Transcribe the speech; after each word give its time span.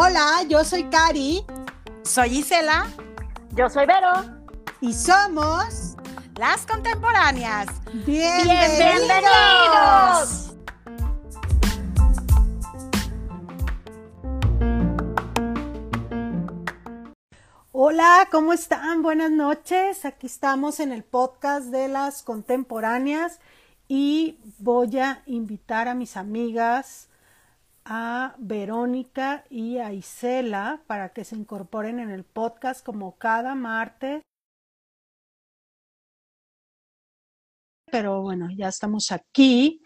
Hola, 0.00 0.44
yo 0.48 0.62
soy 0.62 0.84
Cari. 0.84 1.44
Soy 2.04 2.38
Isela. 2.38 2.86
Yo 3.56 3.68
soy 3.68 3.84
Vero. 3.84 4.12
Y 4.80 4.92
somos 4.92 5.96
las 6.36 6.64
contemporáneas. 6.66 7.66
Bienvenidos. 8.06 8.78
Bienvenidos. 8.78 10.54
Hola, 17.72 18.28
¿cómo 18.30 18.52
están? 18.52 19.02
Buenas 19.02 19.32
noches. 19.32 20.04
Aquí 20.04 20.28
estamos 20.28 20.78
en 20.78 20.92
el 20.92 21.02
podcast 21.02 21.70
de 21.70 21.88
las 21.88 22.22
contemporáneas 22.22 23.40
y 23.88 24.38
voy 24.58 24.96
a 25.00 25.24
invitar 25.26 25.88
a 25.88 25.94
mis 25.94 26.16
amigas, 26.16 27.08
a 27.88 28.34
Verónica 28.38 29.44
y 29.48 29.78
a 29.78 29.92
Isela 29.94 30.82
para 30.86 31.14
que 31.14 31.24
se 31.24 31.36
incorporen 31.36 31.98
en 32.00 32.10
el 32.10 32.22
podcast 32.22 32.84
como 32.84 33.16
cada 33.16 33.54
martes. 33.54 34.22
Pero 37.90 38.20
bueno, 38.20 38.48
ya 38.54 38.68
estamos 38.68 39.10
aquí 39.10 39.82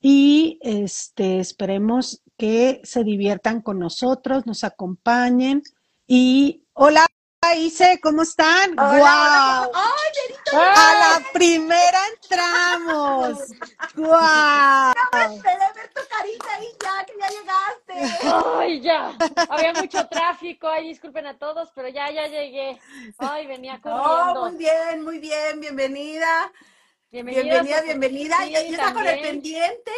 y 0.00 0.58
este 0.62 1.40
esperemos 1.40 2.22
que 2.38 2.80
se 2.84 3.04
diviertan 3.04 3.60
con 3.60 3.78
nosotros, 3.78 4.46
nos 4.46 4.64
acompañen 4.64 5.62
y 6.06 6.64
hola 6.72 7.06
Ise, 7.50 7.98
¿cómo 8.02 8.22
están? 8.22 8.78
Hola, 8.78 8.98
¡Guau! 8.98 9.72
¡Ay, 9.74 10.34
A 10.52 11.18
la 11.18 11.32
primera 11.32 11.98
entramos. 12.12 13.38
¡Guau! 13.96 14.92
No 14.94 15.18
me 15.18 15.34
esperé 15.36 15.58
ver 15.74 15.88
tu 15.94 16.00
carita 16.08 16.54
ahí 16.54 16.68
ya, 16.80 17.04
que 17.06 17.12
ya 17.18 17.28
llegaste. 17.30 18.26
Ay, 18.58 18.80
ya. 18.82 19.16
Había 19.48 19.72
mucho 19.72 20.06
tráfico. 20.08 20.68
Ay, 20.68 20.88
disculpen 20.88 21.26
a 21.26 21.38
todos, 21.38 21.70
pero 21.74 21.88
ya, 21.88 22.10
ya 22.10 22.26
llegué. 22.28 22.78
Ay, 23.18 23.46
venía 23.46 23.80
corriendo. 23.80 24.42
Oh, 24.42 24.50
muy 24.50 24.56
bien, 24.58 25.02
muy 25.02 25.18
bien, 25.18 25.60
bienvenida. 25.60 26.52
Bienvenida, 27.10 27.58
a- 27.78 27.82
bienvenida. 27.82 28.36
Sí, 28.44 28.52
yo 28.52 28.60
yo 28.60 28.66
estaba 28.68 28.92
con 28.92 29.06
el 29.06 29.20
pendiente. 29.22 29.92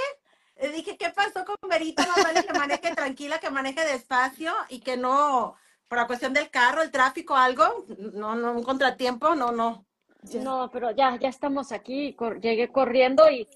Le 0.61 0.69
dije, 0.71 0.97
¿qué 0.97 1.11
pasó 1.11 1.45
con 1.45 1.57
Verita? 1.69 2.07
Vale 2.23 2.45
que 2.47 2.53
maneje 2.53 2.95
tranquila, 2.95 3.41
que 3.41 3.51
maneje 3.51 3.85
despacio 3.85 4.55
y 4.69 4.81
que 4.81 4.97
no, 4.97 5.57
por 5.93 5.99
la 5.99 6.07
cuestión 6.07 6.33
del 6.33 6.49
carro, 6.49 6.81
el 6.81 6.91
tráfico, 6.91 7.37
algo, 7.37 7.85
no, 8.15 8.35
no, 8.35 8.53
un 8.53 8.63
contratiempo, 8.63 9.35
no, 9.35 9.53
no. 9.53 9.85
No, 10.43 10.71
pero 10.73 10.91
ya, 10.93 11.19
ya 11.19 11.29
estamos 11.29 11.71
aquí. 11.71 12.15
cor- 12.15 12.41
llegué 12.41 12.73
corriendo 12.73 13.31
y 13.31 13.47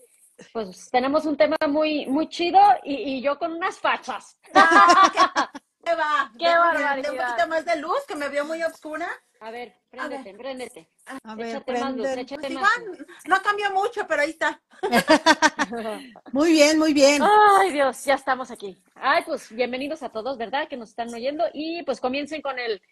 pues 0.53 0.91
tenemos 0.91 1.25
un 1.25 1.39
tema 1.39 1.57
muy, 1.67 2.05
muy 2.05 2.29
chido 2.29 2.59
y, 2.85 2.95
y 2.95 3.23
yo 3.23 3.39
con 3.39 3.53
unas 3.55 3.79
fachas. 3.79 4.37
Ah, 4.55 5.51
¿Qué 5.87 5.95
va? 5.95 6.33
Qué 6.37 6.49
barbaridad. 6.49 7.13
un 7.13 7.19
poquito 7.19 7.49
más 7.49 7.65
de 7.65 7.77
luz, 7.77 8.05
que 8.09 8.17
me 8.17 8.29
vio 8.29 8.45
muy 8.45 8.61
oscura. 8.65 9.09
A 9.39 9.53
ver, 9.53 9.73
préndete, 9.89 10.35
préndete. 10.35 10.91
A 11.23 11.35
ver, 11.37 11.47
Échate 11.47 11.79
más 11.79 11.95
luz, 11.95 12.07
échate 12.09 12.41
Pues 12.41 12.55
más 12.55 12.79
igual, 12.79 13.07
no 13.27 13.41
cambió 13.41 13.71
mucho, 13.71 14.05
pero 14.09 14.23
ahí 14.23 14.31
está. 14.31 14.61
Muy 16.33 16.53
bien, 16.53 16.79
muy 16.79 16.93
bien. 16.93 17.23
Ay, 17.23 17.71
Dios, 17.71 18.05
ya 18.05 18.15
estamos 18.15 18.51
aquí. 18.51 18.83
Ay, 18.97 19.23
pues 19.25 19.51
bienvenidos 19.51 20.03
a 20.03 20.09
todos, 20.09 20.37
¿verdad? 20.37 20.69
Que 20.69 20.77
nos 20.77 20.91
están 20.91 21.13
oyendo. 21.15 21.45
Y 21.53 21.83
pues 21.85 22.01
comiencen 22.01 22.43
con 22.43 22.59
el. 22.59 22.83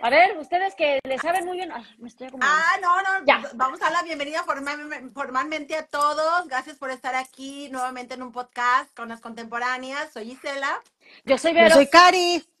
A 0.00 0.10
ver, 0.10 0.36
ustedes 0.38 0.74
que 0.74 0.98
le 1.04 1.18
saben 1.18 1.46
muy 1.46 1.56
bien. 1.56 1.72
Ay, 1.72 1.84
me 1.98 2.08
estoy 2.08 2.26
acomodando. 2.26 2.56
Ah, 2.62 2.76
no, 2.82 3.02
no, 3.02 3.24
Ya. 3.26 3.42
vamos 3.54 3.80
a 3.80 3.84
dar 3.84 3.92
la 3.94 4.02
bienvenida 4.02 4.44
formal- 4.44 5.10
formalmente 5.14 5.76
a 5.76 5.86
todos. 5.86 6.46
Gracias 6.46 6.76
por 6.76 6.90
estar 6.90 7.14
aquí 7.14 7.68
nuevamente 7.70 8.14
en 8.14 8.22
un 8.22 8.32
podcast 8.32 8.94
con 8.94 9.08
las 9.08 9.20
contemporáneas. 9.20 10.12
Soy 10.12 10.32
Isela. 10.32 10.82
Yo 11.24 11.38
soy 11.38 11.52
Yo 11.52 11.60
Vero. 11.60 11.74
soy 11.76 11.86
Cari. 11.88 12.44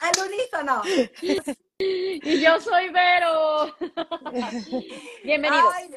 Al 0.00 0.12
unísono. 0.26 0.82
Y 1.80 2.40
yo 2.40 2.60
soy 2.60 2.90
Vero. 2.90 3.72
Bienvenidos. 5.22 5.72
Ay, 5.76 5.88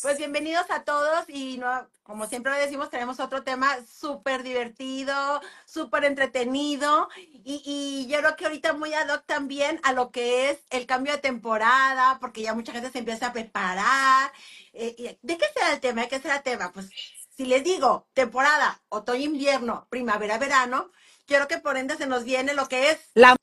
pues 0.00 0.16
bienvenidos 0.16 0.64
a 0.70 0.84
todos 0.84 1.28
y 1.28 1.58
no, 1.58 1.86
como 2.02 2.26
siempre 2.26 2.52
le 2.54 2.60
decimos, 2.60 2.88
tenemos 2.88 3.20
otro 3.20 3.42
tema 3.42 3.76
súper 3.86 4.42
divertido, 4.42 5.42
súper 5.66 6.06
entretenido 6.06 7.10
y, 7.44 7.60
y 7.66 8.06
yo 8.10 8.20
creo 8.20 8.36
que 8.36 8.46
ahorita 8.46 8.72
muy 8.72 8.94
ad 8.94 9.10
hoc 9.10 9.26
también 9.26 9.78
a 9.82 9.92
lo 9.92 10.10
que 10.10 10.48
es 10.48 10.60
el 10.70 10.86
cambio 10.86 11.12
de 11.12 11.18
temporada, 11.18 12.16
porque 12.22 12.40
ya 12.40 12.54
mucha 12.54 12.72
gente 12.72 12.90
se 12.90 13.00
empieza 13.00 13.26
a 13.26 13.32
preparar. 13.34 14.32
Eh, 14.72 14.94
y- 14.96 15.18
¿De 15.20 15.36
qué 15.36 15.44
será 15.52 15.72
el 15.72 15.80
tema? 15.80 16.00
¿De 16.02 16.08
qué 16.08 16.20
será 16.20 16.36
el 16.36 16.42
tema? 16.42 16.72
Pues 16.72 16.88
si 17.36 17.44
les 17.44 17.62
digo 17.62 18.06
temporada, 18.14 18.80
otoño-invierno, 18.88 19.86
primavera-verano, 19.90 20.90
quiero 21.26 21.48
que 21.48 21.58
por 21.58 21.76
ende 21.76 21.98
se 21.98 22.06
nos 22.06 22.24
viene 22.24 22.54
lo 22.54 22.66
que 22.66 22.88
es 22.92 22.98
La 23.12 23.36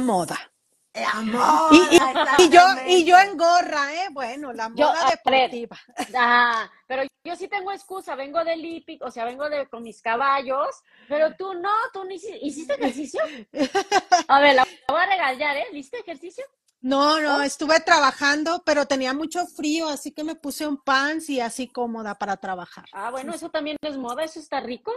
moda. 0.00 0.50
Amor. 0.94 1.72
Y, 1.72 1.96
y- 1.96 2.44
y 2.44 2.48
yo, 2.50 2.60
y 2.86 3.04
yo 3.04 3.18
en 3.18 3.36
gorra, 3.36 3.92
¿eh? 3.94 4.08
Bueno, 4.12 4.52
la 4.52 4.70
Yo, 4.74 4.86
moda 4.88 5.04
ver. 5.04 5.18
deportiva. 5.50 5.78
Ah, 6.16 6.70
pero 6.86 7.02
yo 7.24 7.36
sí 7.36 7.48
tengo 7.48 7.70
excusa, 7.72 8.14
vengo 8.16 8.42
del 8.44 8.64
hípico, 8.64 9.06
o 9.06 9.10
sea, 9.10 9.24
vengo 9.24 9.48
de 9.48 9.68
con 9.68 9.82
mis 9.82 10.00
caballos, 10.02 10.82
pero 11.08 11.34
tú 11.36 11.54
no, 11.54 11.70
tú 11.92 12.04
ni 12.04 12.16
hici- 12.16 12.38
hiciste 12.42 12.74
ejercicio. 12.74 13.20
A 14.28 14.40
ver, 14.40 14.54
la 14.56 14.66
voy 14.88 15.00
a 15.00 15.06
regañar, 15.06 15.56
¿eh? 15.56 15.66
¿Hiciste 15.72 15.98
ejercicio? 15.98 16.44
No, 16.82 17.20
no, 17.20 17.42
estuve 17.42 17.78
trabajando, 17.80 18.62
pero 18.64 18.86
tenía 18.86 19.12
mucho 19.12 19.46
frío, 19.46 19.88
así 19.88 20.12
que 20.12 20.24
me 20.24 20.34
puse 20.34 20.66
un 20.66 20.78
pants 20.82 21.28
y 21.28 21.38
así 21.40 21.68
cómoda 21.68 22.14
para 22.16 22.38
trabajar. 22.38 22.86
Ah, 22.92 23.10
bueno, 23.10 23.34
eso 23.34 23.50
también 23.50 23.76
es 23.82 23.98
moda, 23.98 24.24
eso 24.24 24.40
está 24.40 24.60
rico. 24.60 24.90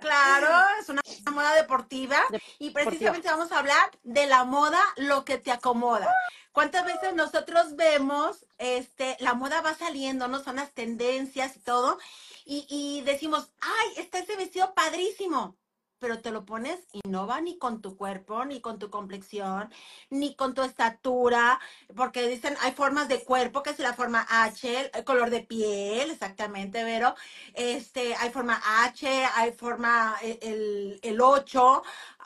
Claro, 0.00 0.48
es 0.80 0.88
una 0.88 1.02
moda 1.30 1.54
deportiva 1.54 2.18
y 2.58 2.70
precisamente 2.70 3.28
vamos 3.28 3.52
a 3.52 3.58
hablar 3.58 3.90
de 4.02 4.26
la 4.26 4.44
moda, 4.44 4.80
lo 4.96 5.24
que 5.24 5.38
te 5.38 5.50
acomoda. 5.50 6.14
¿Cuántas 6.52 6.84
veces 6.84 7.14
nosotros 7.14 7.74
vemos, 7.74 8.46
este, 8.58 9.16
la 9.20 9.34
moda 9.34 9.60
va 9.60 9.74
saliendo, 9.74 10.28
no 10.28 10.42
son 10.42 10.56
las 10.56 10.72
tendencias 10.72 11.56
y 11.56 11.60
todo, 11.60 11.98
y, 12.44 12.66
y 12.68 13.02
decimos, 13.02 13.50
ay, 13.60 13.94
está 13.96 14.18
ese 14.18 14.36
vestido 14.36 14.72
padrísimo, 14.74 15.56
pero 16.04 16.20
te 16.20 16.30
lo 16.30 16.44
pones 16.44 16.80
y 16.92 17.00
no 17.08 17.26
va 17.26 17.40
ni 17.40 17.56
con 17.56 17.80
tu 17.80 17.96
cuerpo, 17.96 18.44
ni 18.44 18.60
con 18.60 18.78
tu 18.78 18.90
complexión, 18.90 19.72
ni 20.10 20.36
con 20.36 20.52
tu 20.52 20.60
estatura, 20.62 21.58
porque 21.96 22.28
dicen, 22.28 22.54
hay 22.60 22.72
formas 22.72 23.08
de 23.08 23.24
cuerpo, 23.24 23.62
que 23.62 23.70
es 23.70 23.78
la 23.78 23.94
forma 23.94 24.26
H, 24.28 24.90
el 24.92 25.04
color 25.04 25.30
de 25.30 25.40
piel, 25.40 26.10
exactamente, 26.10 26.84
Vero, 26.84 27.14
este, 27.54 28.14
hay 28.16 28.28
forma 28.28 28.60
H, 28.84 29.08
hay 29.34 29.52
forma 29.52 30.14
eh, 30.20 30.38
el, 30.42 31.00
el 31.02 31.22
8, 31.22 31.82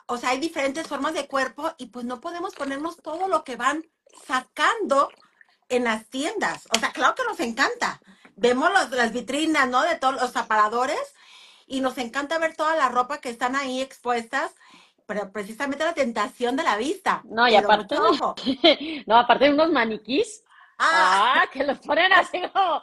o 0.07 0.17
sea, 0.17 0.31
hay 0.31 0.39
diferentes 0.41 0.85
formas 0.85 1.13
de 1.13 1.25
cuerpo 1.25 1.71
y 1.77 1.85
pues 1.85 2.03
no 2.03 2.19
podemos 2.19 2.55
ponernos 2.55 2.97
todo 2.97 3.29
lo 3.29 3.45
que 3.45 3.55
van 3.55 3.85
sacando 4.27 5.09
en 5.69 5.85
las 5.85 6.05
tiendas. 6.07 6.67
O 6.75 6.79
sea, 6.79 6.91
claro 6.91 7.15
que 7.15 7.23
nos 7.23 7.39
encanta. 7.39 8.01
Vemos 8.35 8.69
los- 8.73 8.91
las 8.91 9.13
vitrinas, 9.13 9.69
¿no? 9.69 9.83
De 9.83 9.95
todos 9.95 10.15
los 10.15 10.35
aparadores 10.35 10.99
y 11.69 11.81
nos 11.81 11.97
encanta 11.97 12.37
ver 12.39 12.55
toda 12.55 12.75
la 12.75 12.89
ropa 12.89 13.19
que 13.19 13.29
están 13.29 13.55
ahí 13.55 13.81
expuestas, 13.81 14.53
pero 15.05 15.31
precisamente 15.31 15.85
la 15.85 15.93
tentación 15.93 16.55
de 16.55 16.63
la 16.63 16.75
vista. 16.75 17.21
No, 17.25 17.47
y 17.47 17.55
aparte, 17.55 17.95
no, 19.07 19.17
aparte 19.17 19.45
de 19.45 19.51
unos 19.53 19.71
maniquís, 19.71 20.43
Ah, 20.81 21.41
ah, 21.41 21.47
que 21.51 21.63
los 21.65 21.77
ponen 21.79 22.13
así 22.13 22.41
como 22.53 22.79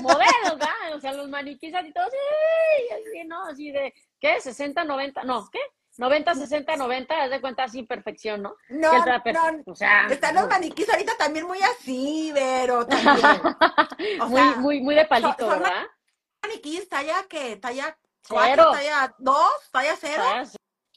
modelos, 0.00 0.52
¿verdad? 0.58 0.94
O 0.94 1.00
sea, 1.00 1.12
los 1.12 1.28
maniquís 1.28 1.74
así 1.74 1.92
todos, 1.92 2.08
así, 2.08 3.24
¿no? 3.26 3.44
Así 3.46 3.72
de, 3.72 3.92
¿qué? 4.20 4.40
60, 4.40 4.84
90, 4.84 5.24
no, 5.24 5.48
¿qué? 5.50 5.58
90, 5.98 6.34
60, 6.36 6.76
90, 6.76 7.20
haz 7.22 7.30
de 7.30 7.40
cuenta 7.40 7.64
así 7.64 7.82
perfección, 7.82 8.42
¿no? 8.42 8.54
no, 8.68 8.92
no, 8.94 9.62
o 9.66 9.74
sea, 9.74 10.06
Están 10.08 10.36
los 10.36 10.48
maniquís 10.48 10.88
ahorita 10.88 11.16
también 11.18 11.46
muy 11.46 11.58
así, 11.62 12.30
pero 12.32 12.86
también. 12.86 13.40
O 14.20 14.26
muy, 14.28 14.40
muy, 14.58 14.80
muy 14.80 14.94
de 14.94 15.04
palito, 15.06 15.34
son- 15.38 15.48
son 15.50 15.62
¿verdad? 15.62 15.86
maniquís 16.42 16.88
talla 16.88 17.24
que 17.28 17.56
talla 17.56 17.98
Cero. 18.28 18.68
4, 18.68 18.70
talla 18.72 19.14
2, 19.18 19.36
talla 19.72 19.96
0. 20.00 20.22
Ah, 20.24 20.44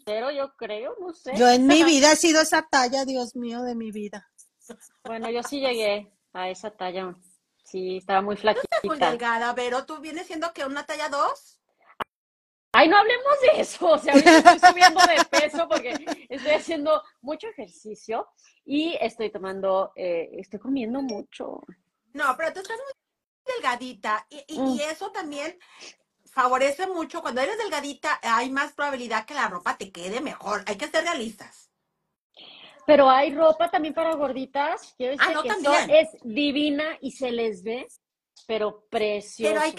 Cero, 0.06 0.31
yo 0.31 0.56
creo, 0.56 0.95
no 1.00 1.13
sé. 1.13 1.36
Yo 1.36 1.50
en 1.50 1.66
mi 1.68 1.83
vida 1.83 2.12
he 2.12 2.16
sido 2.16 2.42
esa 2.42 2.62
talla, 2.69 3.06
Dios 3.06 3.36
mío, 3.36 3.63
de 3.63 3.75
mi 3.75 3.92
vida. 3.92 4.30
Bueno, 5.04 5.30
yo 5.31 5.42
sí 5.44 5.60
llegué 5.60 6.12
a 6.33 6.50
esa 6.50 6.69
talla. 6.72 7.16
Sí, 7.63 7.98
estaba 7.98 8.22
muy 8.22 8.36
Estás 8.36 8.56
muy 8.83 8.98
flaquita. 8.98 9.10
delgada, 9.10 9.56
pero 9.56 9.86
tú 9.86 9.98
vienes 10.00 10.27
siendo 10.27 10.54
que 10.54 10.63
una 10.66 10.86
talla 10.86 11.10
2. 11.10 11.62
Ay, 12.74 12.89
no 12.89 12.98
hablemos 12.98 13.33
de 13.42 13.62
eso. 13.62 13.88
O 13.88 13.98
sea, 13.98 14.13
ahorita 14.13 14.38
estoy 14.38 14.69
subiendo 14.69 15.01
de 15.01 15.25
peso 15.25 15.68
porque 15.68 15.95
estoy 16.30 16.51
haciendo 16.51 17.01
mucho 17.22 17.48
ejercicio 17.48 18.27
y 18.66 18.95
estoy 19.01 19.31
tomando, 19.31 19.92
eh, 19.95 20.30
estoy 20.33 20.60
comiendo 20.60 21.01
mucho. 21.01 21.62
No, 22.13 22.36
pero 22.38 22.54
tú 22.54 22.60
estás 22.60 22.77
muy 22.77 23.54
delgadita 23.56 24.27
y, 24.30 24.38
y- 24.48 24.56
y 24.57 24.60
Mm. 24.60 24.80
eso 24.92 25.12
también 25.12 25.57
favorece 26.36 26.86
mucho. 26.88 27.22
Cuando 27.22 27.42
eres 27.42 27.58
delgadita 27.58 28.20
hay 28.22 28.52
más 28.52 28.74
probabilidad 28.74 29.26
que 29.26 29.34
la 29.34 29.48
ropa 29.48 29.78
te 29.78 29.92
quede 29.92 30.20
mejor. 30.20 30.64
Hay 30.68 30.76
que 30.76 30.88
ser 30.88 31.04
realistas. 31.06 31.72
Pero 32.86 33.10
hay 33.10 33.34
ropa 33.34 33.72
también 33.72 33.94
para 33.94 34.14
gorditas. 34.16 34.94
Quiero 34.98 35.16
Ah, 35.20 35.32
no, 35.34 35.42
que 35.42 36.00
es 36.02 36.10
divina 36.24 36.84
y 37.02 37.12
se 37.12 37.32
les 37.32 37.64
ve, 37.64 37.88
pero 38.46 38.86
precioso. 38.90 39.54
Pero 39.54 39.66
hay 39.66 39.76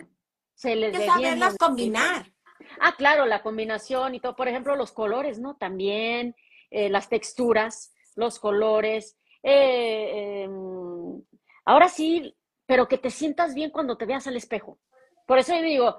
se 0.54 0.74
les 0.74 0.92
que 0.92 0.98
ve 0.98 1.04
bien 1.04 1.12
saberlas 1.14 1.56
bonito. 1.58 1.66
combinar. 1.66 2.32
Ah, 2.80 2.94
claro, 2.96 3.26
la 3.26 3.42
combinación 3.42 4.14
y 4.14 4.20
todo. 4.20 4.34
Por 4.34 4.48
ejemplo, 4.48 4.74
los 4.74 4.92
colores, 4.92 5.38
¿no? 5.38 5.56
También 5.56 6.34
eh, 6.70 6.88
las 6.88 7.08
texturas, 7.10 7.92
los 8.16 8.40
colores. 8.40 9.18
Eh, 9.42 10.42
em, 10.44 11.22
ahora 11.66 11.88
sí, 11.90 12.34
pero 12.64 12.88
que 12.88 12.98
te 12.98 13.10
sientas 13.10 13.54
bien 13.54 13.70
cuando 13.70 13.96
te 13.98 14.06
veas 14.06 14.26
al 14.26 14.36
espejo. 14.36 14.80
Por 15.26 15.38
eso 15.38 15.54
yo 15.54 15.62
digo, 15.62 15.96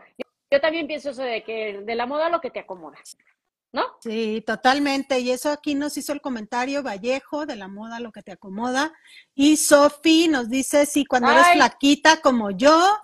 yo, 0.51 0.61
también 0.61 0.87
pienso 0.87 1.09
eso 1.11 1.23
de 1.23 1.43
que 1.43 1.81
de 1.81 1.95
la 1.95 2.05
moda 2.05 2.29
lo 2.29 2.41
que 2.41 2.51
te 2.51 2.59
acomoda. 2.59 2.97
¿no? 3.71 3.83
Sí, 4.01 4.43
totalmente. 4.45 5.19
Y 5.19 5.31
eso 5.31 5.51
aquí 5.51 5.75
nos 5.75 5.97
hizo 5.97 6.13
el 6.13 6.21
comentario 6.21 6.83
Vallejo 6.83 7.45
de 7.45 7.55
la 7.55 7.67
moda, 7.67 7.99
lo 7.99 8.11
que 8.11 8.23
te 8.23 8.31
acomoda. 8.31 8.93
Y 9.35 9.57
Sofi 9.57 10.27
nos 10.27 10.49
dice, 10.49 10.85
sí, 10.85 11.05
cuando 11.05 11.31
eres 11.31 11.47
flaquita 11.53 12.21
como 12.21 12.51
yo, 12.51 12.97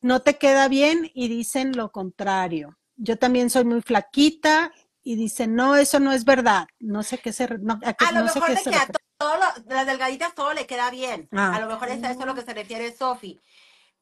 no 0.00 0.20
te 0.22 0.36
queda 0.36 0.68
bien 0.68 1.10
y 1.14 1.28
dicen 1.28 1.76
lo 1.76 1.90
contrario. 1.90 2.76
Yo 2.96 3.16
también 3.16 3.48
soy 3.48 3.64
muy 3.64 3.80
flaquita 3.80 4.72
y 5.02 5.16
dicen, 5.16 5.54
no, 5.54 5.76
eso 5.76 6.00
no 6.00 6.12
es 6.12 6.24
verdad. 6.24 6.66
No 6.80 7.02
sé 7.02 7.18
qué 7.18 7.32
se, 7.32 7.48
no, 7.58 7.78
a 7.82 8.12
lo 8.12 8.20
no 8.20 8.28
sé 8.28 8.40
mejor 8.40 8.48
qué 8.48 8.54
de 8.56 8.60
se 8.60 8.70
que 8.70 8.76
a 8.76 8.80
refiere. 8.80 8.98
todas 9.16 9.64
las 9.66 9.86
delgaditas 9.86 10.34
todo 10.34 10.52
le 10.52 10.66
queda 10.66 10.90
bien. 10.90 11.28
Ah. 11.32 11.54
A 11.54 11.60
lo 11.60 11.68
mejor 11.68 11.88
es 11.88 12.02
a 12.02 12.10
eso 12.10 12.22
a 12.22 12.26
lo 12.26 12.34
que 12.34 12.42
se 12.42 12.54
refiere 12.54 12.94
Sofi. 12.94 13.40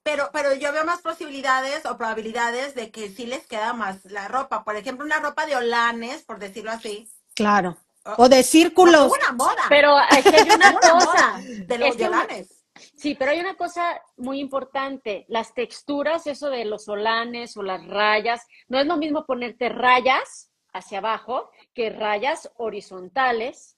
Pero, 0.06 0.30
pero 0.32 0.54
yo 0.54 0.70
veo 0.70 0.84
más 0.84 1.02
posibilidades 1.02 1.84
o 1.84 1.96
probabilidades 1.96 2.76
de 2.76 2.92
que 2.92 3.08
sí 3.08 3.26
les 3.26 3.44
queda 3.48 3.72
más 3.72 4.04
la 4.04 4.28
ropa. 4.28 4.62
Por 4.62 4.76
ejemplo, 4.76 5.04
una 5.04 5.18
ropa 5.18 5.46
de 5.46 5.56
holanes, 5.56 6.22
por 6.22 6.38
decirlo 6.38 6.70
así. 6.70 7.10
Claro. 7.34 7.76
O 8.16 8.28
de 8.28 8.44
círculos. 8.44 9.10
una 9.12 9.32
moda. 9.32 9.64
Pero 9.68 9.96
es 10.16 10.22
que 10.22 10.36
hay 10.36 10.48
una 10.48 10.74
cosa. 10.80 11.40
de 11.42 11.78
los 11.78 11.96
holanes. 11.96 12.64
Sí, 12.94 13.16
pero 13.16 13.32
hay 13.32 13.40
una 13.40 13.56
cosa 13.56 14.00
muy 14.16 14.38
importante, 14.38 15.24
las 15.26 15.52
texturas, 15.54 16.28
eso 16.28 16.50
de 16.50 16.66
los 16.66 16.84
solanes 16.84 17.56
o 17.56 17.64
las 17.64 17.84
rayas, 17.84 18.46
no 18.68 18.78
es 18.78 18.86
lo 18.86 18.96
mismo 18.98 19.26
ponerte 19.26 19.70
rayas 19.70 20.52
hacia 20.72 20.98
abajo 20.98 21.50
que 21.74 21.90
rayas 21.90 22.48
horizontales, 22.58 23.76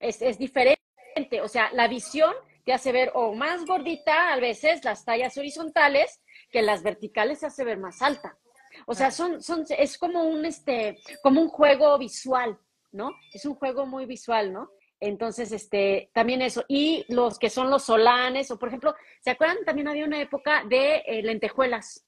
es, 0.00 0.20
es 0.20 0.36
diferente, 0.36 1.40
o 1.42 1.48
sea, 1.48 1.72
la 1.72 1.88
visión 1.88 2.34
te 2.64 2.72
hace 2.72 2.92
ver 2.92 3.10
o 3.14 3.34
más 3.34 3.64
gordita 3.64 4.32
a 4.32 4.38
veces 4.38 4.84
las 4.84 5.04
tallas 5.04 5.36
horizontales 5.36 6.20
que 6.50 6.62
las 6.62 6.82
verticales 6.82 7.40
te 7.40 7.46
hace 7.46 7.64
ver 7.64 7.78
más 7.78 8.02
alta. 8.02 8.38
O 8.86 8.94
sea, 8.94 9.10
son, 9.10 9.42
son, 9.42 9.64
es 9.68 9.98
como 9.98 10.24
un, 10.24 10.44
este, 10.44 10.98
como 11.22 11.40
un 11.40 11.48
juego 11.48 11.98
visual, 11.98 12.58
¿no? 12.92 13.12
Es 13.32 13.44
un 13.44 13.54
juego 13.54 13.86
muy 13.86 14.06
visual, 14.06 14.52
¿no? 14.52 14.70
Entonces, 15.00 15.50
este, 15.52 16.10
también 16.14 16.42
eso. 16.42 16.64
Y 16.68 17.04
los 17.08 17.38
que 17.38 17.50
son 17.50 17.70
los 17.70 17.84
solanes, 17.84 18.50
o 18.50 18.58
por 18.58 18.68
ejemplo, 18.68 18.94
¿se 19.20 19.30
acuerdan? 19.30 19.64
También 19.64 19.88
había 19.88 20.04
una 20.04 20.20
época 20.20 20.64
de 20.64 21.02
eh, 21.06 21.22
lentejuelas. 21.22 22.06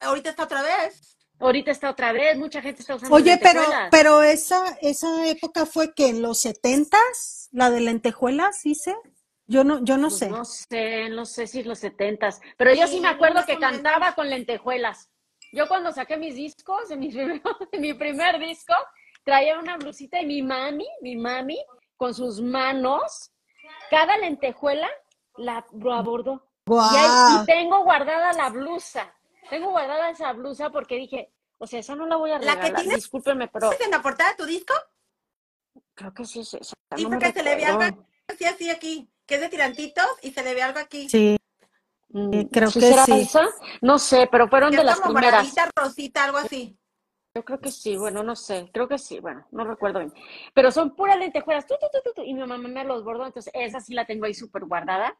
Ahorita 0.00 0.30
está 0.30 0.44
otra 0.44 0.62
vez. 0.62 1.17
Ahorita 1.40 1.70
está 1.70 1.90
otra 1.90 2.12
vez, 2.12 2.36
mucha 2.36 2.60
gente 2.60 2.80
está 2.82 2.96
usando 2.96 3.14
Oye, 3.16 3.38
pero, 3.42 3.60
lentejuelas. 3.60 3.88
pero 3.90 4.22
esa, 4.22 4.76
esa 4.82 5.26
época 5.28 5.66
fue 5.66 5.94
que 5.94 6.08
en 6.08 6.20
los 6.22 6.40
setentas, 6.40 7.48
la 7.52 7.70
de 7.70 7.80
lentejuelas, 7.80 8.62
dice. 8.64 8.96
Yo 9.46 9.64
no, 9.64 9.82
yo 9.82 9.96
no 9.96 10.08
Pues 10.08 10.18
sé. 10.18 10.28
no 10.28 10.44
sé, 10.44 11.08
no 11.08 11.24
sé 11.24 11.46
si 11.46 11.62
los 11.62 11.78
setentas, 11.78 12.40
pero 12.58 12.74
yo 12.74 12.86
sí 12.86 12.94
Sí, 12.94 13.00
me 13.00 13.08
acuerdo 13.08 13.46
que 13.46 13.58
cantaba 13.58 14.12
con 14.14 14.28
lentejuelas. 14.28 15.10
Yo 15.52 15.66
cuando 15.68 15.90
saqué 15.92 16.18
mis 16.18 16.34
discos, 16.34 16.90
en 16.90 16.98
mi 17.00 17.08
primer, 17.12 17.40
en 17.72 17.80
mi 17.80 17.94
primer 17.94 18.38
disco, 18.38 18.74
traía 19.24 19.58
una 19.58 19.76
blusita 19.78 20.20
y 20.20 20.26
mi 20.26 20.42
mami, 20.42 20.86
mi 21.00 21.16
mami, 21.16 21.58
con 21.96 22.12
sus 22.14 22.40
manos, 22.42 23.30
cada 23.90 24.18
lentejuela 24.18 24.88
la 25.38 25.64
abordó. 25.92 26.44
Y, 26.66 26.96
ahí- 26.96 27.42
y 27.42 27.46
tengo 27.46 27.82
guardada 27.84 28.32
la 28.34 28.50
blusa. 28.50 29.14
Tengo 29.50 29.70
guardada 29.70 30.10
esa 30.10 30.32
blusa 30.32 30.70
porque 30.70 30.96
dije, 30.96 31.32
o 31.58 31.66
sea, 31.66 31.80
esa 31.80 31.94
no 31.94 32.06
la 32.06 32.16
voy 32.16 32.30
a 32.30 32.38
¿La 32.38 32.54
que 32.54 32.60
regalar. 32.62 32.76
tienes? 32.76 32.96
Discúlpenme, 32.96 33.48
pero 33.48 33.72
¿Es 33.72 33.80
en 33.80 33.90
la 33.90 34.02
portada 34.02 34.30
de 34.30 34.36
tu 34.36 34.44
disco? 34.44 34.74
creo 35.94 36.14
que 36.14 36.24
sí 36.24 36.40
es 36.40 36.54
esa. 36.54 36.74
Sí, 36.96 37.04
no 37.04 37.10
porque 37.10 37.32
se 37.32 37.42
le 37.42 37.56
ve 37.56 37.64
algo 37.64 37.82
así, 38.28 38.44
así 38.44 38.70
aquí, 38.70 39.10
que 39.26 39.34
es 39.36 39.40
de 39.40 39.48
tirantitos 39.48 40.06
y 40.22 40.30
se 40.30 40.42
le 40.42 40.54
ve 40.54 40.62
algo 40.62 40.78
aquí. 40.78 41.08
Sí, 41.08 41.36
Mm, 42.10 42.42
creo 42.44 42.70
¿sí 42.70 42.80
que 42.80 42.86
será 42.86 43.04
sí. 43.04 43.20
esa? 43.20 43.42
No 43.82 43.98
sé, 43.98 44.28
pero 44.32 44.48
fueron 44.48 44.70
de 44.72 44.82
las 44.82 44.98
como 44.98 45.12
primeras. 45.12 45.46
moradita, 45.54 45.70
rosita, 45.76 46.24
algo 46.24 46.38
así. 46.38 46.78
Yo 47.34 47.44
creo 47.44 47.60
que 47.60 47.70
sí, 47.70 47.96
bueno, 47.96 48.22
no 48.22 48.34
sé, 48.34 48.70
creo 48.72 48.88
que 48.88 48.98
sí, 48.98 49.20
bueno, 49.20 49.46
no 49.50 49.64
recuerdo 49.64 49.98
bien. 50.00 50.12
Pero 50.54 50.72
son 50.72 50.96
puras 50.96 51.18
lentejuelas, 51.18 51.66
tu, 51.66 51.74
tu, 51.74 51.86
tu, 51.92 52.00
tu, 52.02 52.12
tu, 52.14 52.22
y 52.22 52.32
mi 52.32 52.40
mamá 52.40 52.56
me 52.56 52.84
los 52.84 53.04
bordó, 53.04 53.26
entonces 53.26 53.52
esa 53.54 53.80
sí 53.80 53.92
la 53.92 54.06
tengo 54.06 54.24
ahí 54.24 54.32
súper 54.34 54.64
guardada, 54.64 55.16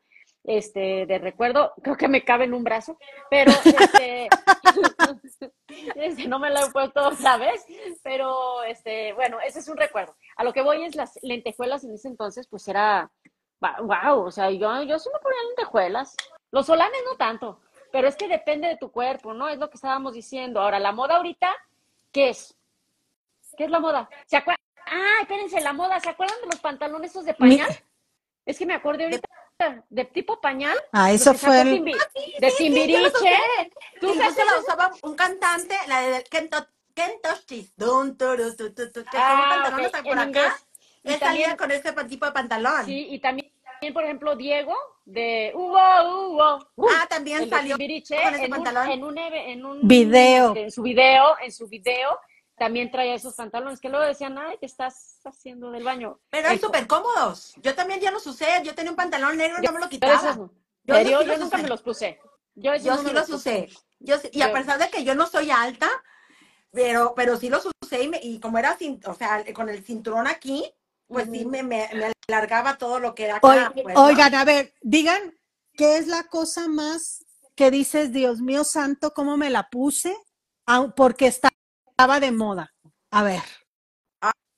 este, 0.49 1.05
de 1.05 1.19
recuerdo, 1.19 1.75
creo 1.83 1.97
que 1.99 2.09
me 2.09 2.25
cabe 2.25 2.45
en 2.45 2.55
un 2.55 2.65
brazo, 2.65 2.97
pero 3.29 3.53
este, 3.53 4.31
este, 5.95 6.27
no 6.27 6.39
me 6.39 6.49
la 6.49 6.63
he 6.63 6.71
puesto, 6.71 7.15
¿sabes? 7.17 7.67
Pero, 8.03 8.63
este, 8.63 9.13
bueno, 9.13 9.39
ese 9.47 9.59
es 9.59 9.69
un 9.69 9.77
recuerdo. 9.77 10.17
A 10.37 10.45
lo 10.45 10.55
que 10.55 10.63
voy 10.63 10.85
es 10.85 10.97
las 10.97 11.19
lentejuelas 11.23 11.85
en 11.85 11.93
ese 11.93 12.09
entonces, 12.09 12.49
pues 12.49 12.67
era, 12.67 13.13
wow, 13.61 14.25
o 14.25 14.31
sea, 14.31 14.51
yo, 14.51 14.83
yo 14.85 14.99
sí 14.99 15.11
me 15.13 15.21
ponía 15.21 15.39
lentejuelas. 15.49 16.17
Los 16.51 16.65
solanes 16.65 17.01
no 17.05 17.19
tanto, 17.19 17.61
pero 17.93 18.09
es 18.09 18.17
que 18.17 18.27
depende 18.27 18.69
de 18.69 18.79
tu 18.79 18.91
cuerpo, 18.91 19.35
¿no? 19.35 19.51
Es 19.51 19.59
lo 19.59 19.69
que 19.69 19.77
estábamos 19.77 20.15
diciendo. 20.15 20.63
Ahora, 20.63 20.79
la 20.79 20.93
moda 20.93 21.17
ahorita, 21.17 21.55
¿qué 22.11 22.31
es? 22.31 22.57
¿Qué 23.59 23.65
es 23.65 23.71
la 23.71 23.81
moda? 23.81 24.09
¿Se 24.25 24.39
acuerdan? 24.39 24.65
Ah, 24.87 25.19
espérense, 25.21 25.61
la 25.61 25.75
moda, 25.75 26.01
¿se 26.01 26.09
acuerdan 26.09 26.41
de 26.41 26.47
los 26.47 26.61
pantalones 26.61 27.11
esos 27.11 27.27
de 27.27 27.35
pañal? 27.35 27.69
Es 28.47 28.59
que 28.59 28.65
me 28.65 28.73
acordé 28.73 29.05
ahorita 29.05 29.29
de 29.89 30.05
tipo 30.05 30.41
pañal. 30.41 30.77
Ah, 30.93 31.11
eso 31.11 31.33
que 31.33 31.39
fue 31.39 31.61
el, 31.61 31.69
Timbi- 31.83 31.97
Ah, 32.01 32.09
sí, 32.15 32.35
de 32.39 32.51
sí, 32.51 32.57
sí, 32.57 32.65
Timbiriche. 32.65 33.09
usé. 33.09 33.71
¿Tú 34.01 34.07
Incluso 34.11 34.21
usaste 34.21 34.45
la 34.45 34.59
usaba 34.61 34.91
un 35.03 35.17
cantante, 35.17 35.77
la 35.89 36.01
de 36.01 36.23
Kento, 36.25 36.65
Kentoshis, 36.95 37.77
dun, 37.77 38.17
turu, 38.17 38.55
tu, 38.57 38.73
tu, 38.73 38.93
tu, 38.93 39.03
que 39.03 39.17
Ah, 39.17 39.47
pantalones 39.49 39.89
ok, 39.89 39.95
hasta 39.97 40.03
por 40.09 40.13
en 40.13 40.19
acá. 40.37 40.59
Y 41.03 41.13
Él 41.13 41.19
salía 41.19 41.57
también, 41.57 41.57
con 41.57 41.71
ese 41.73 41.93
pa- 41.93 42.07
tipo 42.07 42.27
de 42.27 42.33
pantalón. 42.33 42.85
sí, 42.85 43.09
y 43.11 43.19
también, 43.19 43.51
por 43.93 44.05
ejemplo, 44.05 44.37
Diego 44.37 44.75
de 45.05 45.53
Hugo, 45.55 45.79
Hugo, 46.05 46.59
uh, 46.77 46.89
Ah, 46.97 47.07
también 47.09 47.49
salió 47.49 47.77
Timbiriche, 47.77 48.15
con 48.23 48.35
ese 48.35 48.45
en 48.45 48.53
un, 48.53 48.63
pantalón. 48.63 48.91
en 48.93 49.05
un, 49.05 49.19
en 49.19 49.65
un 49.67 49.89
Video. 49.89 50.49
este, 50.49 50.63
en 50.63 50.71
su 50.71 50.83
video, 50.83 51.37
en 51.43 51.51
su 51.53 51.67
video, 51.67 52.21
también 52.59 52.91
traía 52.91 53.15
esos 53.15 53.35
pantalones 53.35 53.81
que 53.81 53.89
luego 53.89 54.05
decían, 54.05 54.37
ay, 54.39 54.57
te 54.59 54.67
estás 54.67 55.21
haciendo 55.25 55.71
del 55.71 55.85
baño. 55.85 56.21
Pero 56.31 56.49
eran 56.49 56.61
súper 56.61 56.87
cómodos. 56.87 57.55
Yo 57.63 57.75
también 57.75 58.01
ya 58.01 58.11
los 58.11 58.27
usé. 58.27 58.47
Yo 58.65 58.75
tenía 58.75 58.91
un 58.91 58.97
pantalón 58.97 59.37
negro 59.37 59.59
y 59.63 59.67
no 59.67 59.73
me 59.73 59.79
lo 59.79 59.85
Yo 59.87 59.91
quitaba. 59.91 60.15
esos 60.15 60.37
no. 60.37 60.53
Yo 60.85 61.01
Yo 61.03 61.23
los 61.25 61.39
nunca 61.39 61.57
usé. 61.57 61.63
me 61.63 61.69
los 61.69 61.83
puse. 61.83 62.21
Yo, 62.55 62.75
Yo 62.77 62.97
no 62.97 63.03
sí 63.03 63.11
los 63.15 63.31
puse. 63.31 63.67
usé. 63.69 63.69
Yo 64.01 64.17
y 64.33 64.43
a 64.43 64.49
Yo- 64.49 64.53
pesar 64.55 64.79
de 64.79 64.91
que 64.91 65.05
yo 65.05 65.15
no 65.15 65.27
soy 65.27 65.51
alta, 65.51 65.89
pero, 66.73 67.15
pero 67.15 67.37
sí 67.37 67.49
los 67.49 67.67
usé 67.83 68.03
y, 68.03 68.09
me- 68.09 68.21
y 68.23 68.41
como 68.41 68.59
era, 68.59 68.77
cin- 68.79 69.01
o 69.07 69.15
sea, 69.15 69.45
con 69.55 69.69
el 69.69 69.83
cinturón 69.85 70.27
aquí, 70.27 70.71
pues 71.07 71.29
sí 71.31 71.45
me, 71.47 71.63
me, 71.63 71.89
me 71.95 72.13
alargaba 72.29 72.77
todo 72.79 73.01
lo 73.01 73.15
que 73.15 73.25
era 73.25 73.37
acá. 73.37 73.73
Pues, 73.75 73.95
¿no? 73.95 74.05
oigan, 74.05 74.35
a 74.35 74.45
ver, 74.45 74.75
digan, 74.83 75.35
¿qué 75.75 75.97
es 75.97 76.07
la 76.07 76.25
cosa 76.25 76.69
más 76.69 77.25
que 77.55 77.71
dices, 77.71 78.13
Dios 78.13 78.41
mío 78.41 78.65
santo, 78.65 79.13
cómo 79.15 79.37
me 79.37 79.51
la 79.51 79.69
puse? 79.71 80.17
Porque 80.97 81.27
esta- 81.27 81.49
estaba 81.99 82.21
de 82.21 82.31
moda. 82.31 82.73
A 83.11 83.23
ver, 83.25 83.43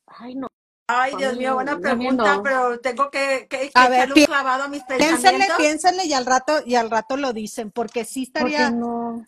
Ay, 0.06 0.34
no. 0.34 0.48
Ay, 0.86 1.14
Dios 1.16 1.36
mío, 1.36 1.54
buena 1.54 1.78
pregunta, 1.78 2.36
no. 2.36 2.42
pero 2.42 2.80
tengo 2.80 3.10
que, 3.10 3.46
que, 3.48 3.70
que 3.70 3.72
A 3.74 3.88
ver, 3.88 4.12
un 4.12 4.24
clavado 4.24 4.64
a 4.64 4.68
mis 4.68 4.82
piénsenle, 4.84 5.18
pensamientos. 5.20 5.56
piénsenle 5.56 6.04
y 6.04 6.12
al 6.12 6.26
rato, 6.26 6.60
y 6.66 6.74
al 6.74 6.90
rato 6.90 7.16
lo 7.16 7.32
dicen, 7.32 7.70
porque 7.70 8.04
sí 8.04 8.26
¿Por 8.26 8.50
qué 8.50 8.56
estaría, 8.56 8.70
no? 8.72 9.24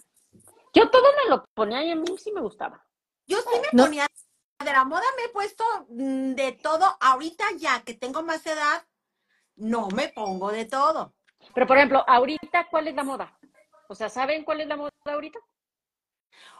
Yo 0.75 0.91
todo 0.91 1.05
me 1.25 1.31
lo 1.31 1.45
ponía 1.55 1.85
y 1.85 1.93
a 1.93 1.95
mí 1.95 2.19
sí 2.19 2.33
me 2.33 2.41
gustaba. 2.43 2.85
Yo 3.27 3.39
sí 3.39 3.49
me 3.63 3.69
No. 3.73 3.85
ponía 3.85 4.07
de 4.63 4.73
la 4.73 4.85
moda, 4.85 5.05
me 5.17 5.25
he 5.25 5.29
puesto 5.29 5.65
mm, 5.89 6.35
de 6.35 6.53
todo. 6.53 6.97
Ahorita 7.01 7.45
ya 7.57 7.83
que 7.83 7.95
tengo 7.95 8.23
más 8.23 8.45
edad, 8.45 8.85
no 9.55 9.89
me 9.89 10.09
pongo 10.09 10.51
de 10.51 10.65
todo. 10.67 11.15
Pero, 11.55 11.67
por 11.67 11.77
ejemplo, 11.79 12.05
ahorita, 12.07 12.69
¿cuál 12.71 12.89
es 12.89 12.95
la 12.95 13.05
moda? 13.05 13.39
O 13.89 13.95
sea, 13.95 14.09
¿saben 14.11 14.45
cuál 14.45 14.61
es 14.61 14.67
la 14.67 14.77
moda 14.77 14.91
ahorita? 15.05 15.39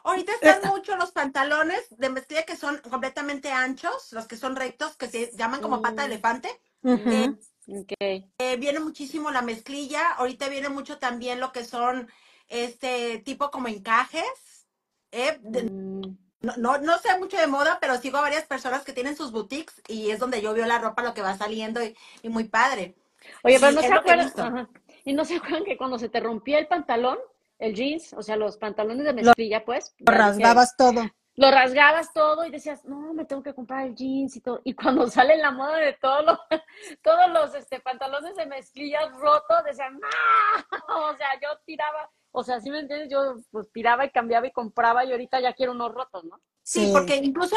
Ahorita 0.05 0.33
están 0.33 0.71
mucho 0.71 0.97
los 0.97 1.13
pantalones 1.13 1.87
de 1.91 2.11
mezclilla 2.11 2.45
que 2.45 2.57
son 2.57 2.79
completamente 2.91 3.51
anchos, 3.53 4.13
los 4.13 4.27
que 4.27 4.37
son 4.37 4.57
rectos, 4.57 4.97
que 4.97 5.09
se 5.09 5.31
llaman 5.37 5.61
como 5.61 5.81
pata 5.83 6.03
de 6.03 6.09
Mm. 6.09 6.13
elefante. 6.13 6.61
Ujú. 6.83 7.39
Ok. 7.69 7.93
Eh, 7.99 8.57
viene 8.59 8.81
muchísimo 8.81 9.31
la 9.31 9.43
mezclilla. 9.43 10.13
Ahorita 10.15 10.49
viene 10.49 10.69
mucho 10.69 10.99
también 10.99 11.39
lo 11.41 11.53
que 11.53 11.65
son 11.65 12.11
este 12.49 13.19
tipo 13.21 13.51
como 13.51 13.69
encajes. 13.69 14.67
Eh, 15.13 15.39
de- 15.43 15.63
Mm. 15.65 16.17
no, 16.41 16.57
no, 16.57 16.79
no 16.79 16.99
sé 16.99 17.17
mucho 17.19 17.37
de 17.37 17.47
moda, 17.47 17.79
pero 17.81 17.99
sigo 18.01 18.19
a 18.19 18.23
varias 18.23 18.45
personas 18.47 18.83
que 18.83 18.93
tienen 18.93 19.17
sus 19.17 19.31
boutiques 19.31 19.81
y 19.87 20.11
es 20.11 20.19
donde 20.19 20.43
yo 20.43 20.53
veo 20.55 20.67
la 20.67 20.79
ropa, 20.81 21.03
lo 21.03 21.15
que 21.15 21.23
va 21.23 21.37
saliendo 21.37 21.83
y, 21.83 21.97
y 22.23 22.29
muy 22.29 22.45
padre. 22.45 22.97
Oye, 23.45 23.59
pero 23.61 23.71
Sí, 23.71 23.77
no 23.77 23.83
se 23.83 23.93
acuerdan, 23.93 24.69
y 25.05 25.13
no 25.13 25.25
se 25.25 25.37
acuerdan 25.37 25.65
que 25.65 25.77
cuando 25.77 25.99
se 26.01 26.09
te 26.09 26.19
rompía 26.19 26.59
el 26.59 26.67
pantalón, 26.67 27.19
el 27.63 27.75
jeans, 27.75 28.13
o 28.15 28.23
sea, 28.23 28.37
los 28.37 28.57
pantalones 28.57 29.05
de 29.05 29.13
mezclilla, 29.13 29.65
pues, 29.65 29.95
Lo 29.99 30.13
rasgabas 30.13 30.77
todo. 30.77 31.03
lo 31.35 31.51
rasgabas 31.51 32.13
todo 32.13 32.45
y 32.45 32.51
decías, 32.51 32.85
no, 32.85 33.15
me 33.15 33.25
tengo 33.25 33.43
que 33.43 33.55
comprar 33.55 33.87
el 33.87 33.95
jeans 33.95 34.37
y 34.37 34.41
todo. 34.41 34.61
Y 34.65 34.75
cuando 34.75 35.07
sale 35.09 35.37
la 35.37 35.53
moda 35.53 35.77
de 35.77 35.93
todos 35.95 36.25
los, 36.27 36.39
todos 37.03 37.31
los 37.31 37.55
este, 37.55 37.81
pantalones 37.81 38.35
de 38.37 38.47
mezclilla 38.47 39.09
rotos, 39.11 39.65
decían, 39.65 39.99
no, 39.99 40.09
o 41.11 41.17
sea, 41.17 41.29
yo 41.41 41.49
tiraba 41.65 42.11
O 42.33 42.43
sea, 42.43 42.61
¿sí 42.61 42.71
me 42.71 42.81
entiendes? 42.81 43.09
Yo 43.11 43.37
pues 43.51 43.71
tiraba 43.73 44.05
y 44.05 44.11
cambiaba 44.11 44.47
y 44.47 44.53
compraba 44.53 45.05
y 45.05 45.13
ahorita 45.13 45.41
ya 45.41 45.53
quiero 45.53 45.73
unos 45.73 45.93
rotos, 45.95 46.25
¿no? 46.25 46.41
Sí, 46.65 46.91
porque 46.93 47.17
incluso 47.17 47.57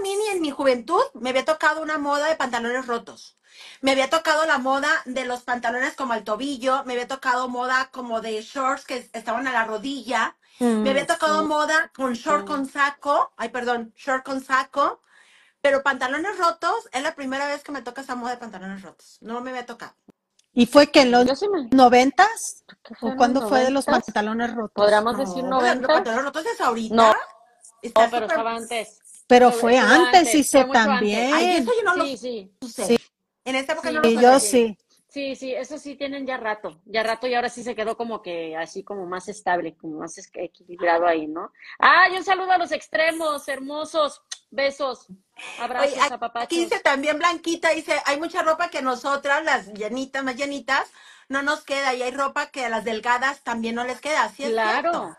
mí 0.00 0.16
ni 0.16 0.28
en 0.28 0.40
mi 0.40 0.50
juventud 0.50 1.02
me 1.14 1.30
había 1.30 1.44
tocado 1.44 1.82
una 1.82 1.98
moda 1.98 2.28
de 2.28 2.36
pantalones 2.36 2.86
rotos. 2.86 3.36
Me 3.80 3.92
había 3.92 4.10
tocado 4.10 4.44
la 4.46 4.58
moda 4.58 4.88
de 5.04 5.24
los 5.24 5.42
pantalones 5.42 5.94
como 5.94 6.12
al 6.12 6.24
tobillo, 6.24 6.84
me 6.84 6.92
había 6.94 7.08
tocado 7.08 7.48
moda 7.48 7.90
como 7.92 8.20
de 8.20 8.40
shorts 8.42 8.84
que 8.84 9.10
estaban 9.12 9.46
a 9.48 9.52
la 9.52 9.64
rodilla, 9.64 10.36
me 10.60 10.90
había 10.90 11.06
tocado 11.06 11.44
moda 11.44 11.90
con 11.94 12.14
short 12.14 12.46
con 12.46 12.66
saco, 12.66 13.32
ay 13.36 13.48
perdón, 13.50 13.92
short 13.96 14.24
con 14.24 14.42
saco, 14.44 15.02
pero 15.60 15.82
pantalones 15.82 16.38
rotos 16.38 16.88
es 16.92 17.02
la 17.02 17.14
primera 17.14 17.46
vez 17.48 17.62
que 17.64 17.72
me 17.72 17.82
toca 17.82 18.02
esa 18.02 18.14
moda 18.14 18.32
de 18.32 18.38
pantalones 18.38 18.82
rotos. 18.82 19.18
No 19.22 19.40
me 19.40 19.50
había 19.50 19.66
tocado. 19.66 19.94
¿Y 20.52 20.66
fue 20.66 20.90
que 20.90 21.02
en 21.02 21.10
los 21.12 21.26
Yo 21.26 21.34
sí 21.36 21.48
me... 21.48 21.68
noventas? 21.76 22.64
¿Qué 22.84 22.94
fue 22.94 23.12
¿O 23.12 23.16
cuándo 23.16 23.40
fue 23.48 23.60
de 23.64 23.70
los 23.70 23.86
noventas? 23.86 24.06
pantalones 24.06 24.54
rotos? 24.54 24.72
Podríamos 24.74 25.16
decir 25.18 25.44
No, 25.44 25.58
pues, 25.58 25.62
los 25.74 25.80
90. 25.80 25.86
pantalones 25.94 26.24
rotos 26.24 26.46
es 26.46 26.60
ahorita. 26.60 26.94
No, 26.96 27.12
No, 27.12 27.16
pero 27.82 28.08
súper- 28.08 28.22
estaba 28.26 28.56
antes. 28.56 28.98
Pero 29.28 29.52
Fue- 29.52 29.78
antes, 29.78 29.98
antes, 30.20 30.32
sí 30.32 30.38
fue 30.42 30.44
sé 30.62 30.66
mucho 30.66 30.78
antes. 30.80 30.94
también. 30.96 31.34
Ay, 31.34 31.56
eso 31.58 31.70
yo 31.76 31.94
no 31.94 32.04
Sí, 32.04 32.16
sí. 32.16 32.52
lo 32.60 32.68
sé. 32.68 32.84
Sí. 32.86 32.98
En 33.44 33.54
esta 33.56 33.74
época 33.74 33.88
Sí, 33.90 33.94
no 33.94 34.00
lo 34.02 34.08
Y 34.10 34.20
yo 34.20 34.40
sí. 34.40 34.78
Sí, 35.10 35.36
sí, 35.36 35.54
eso 35.54 35.78
sí 35.78 35.96
tienen 35.96 36.26
ya 36.26 36.36
rato, 36.36 36.80
ya 36.84 37.02
rato 37.02 37.26
y 37.26 37.34
ahora 37.34 37.48
sí 37.48 37.62
se 37.62 37.74
quedó 37.74 37.96
como 37.96 38.20
que 38.20 38.54
así 38.56 38.84
como 38.84 39.06
más 39.06 39.26
estable, 39.28 39.74
como 39.74 39.98
más 40.00 40.18
equilibrado 40.34 41.06
ahí, 41.06 41.26
¿no? 41.26 41.50
¡Ay, 41.78 42.14
un 42.16 42.24
saludo 42.24 42.50
a 42.52 42.58
los 42.58 42.72
extremos, 42.72 43.48
hermosos! 43.48 44.22
Besos, 44.50 45.06
abrazos, 45.58 45.92
Oye, 45.92 46.00
aquí 46.00 46.12
apapachos. 46.14 46.48
dice 46.58 46.80
también 46.80 47.18
Blanquita, 47.18 47.70
dice, 47.70 48.00
hay 48.06 48.18
mucha 48.18 48.42
ropa 48.42 48.68
que 48.70 48.80
nosotras, 48.82 49.44
las 49.44 49.66
llenitas, 49.74 50.24
más 50.24 50.36
llenitas, 50.36 50.90
no 51.28 51.42
nos 51.42 51.64
queda 51.64 51.92
y 51.94 52.02
hay 52.02 52.10
ropa 52.12 52.50
que 52.50 52.64
a 52.64 52.68
las 52.70 52.84
delgadas 52.84 53.42
también 53.44 53.74
no 53.74 53.84
les 53.84 54.00
queda. 54.00 54.30
Sí 54.30 54.44
es 54.44 54.50
Claro, 54.52 54.90
cierto. 54.90 55.16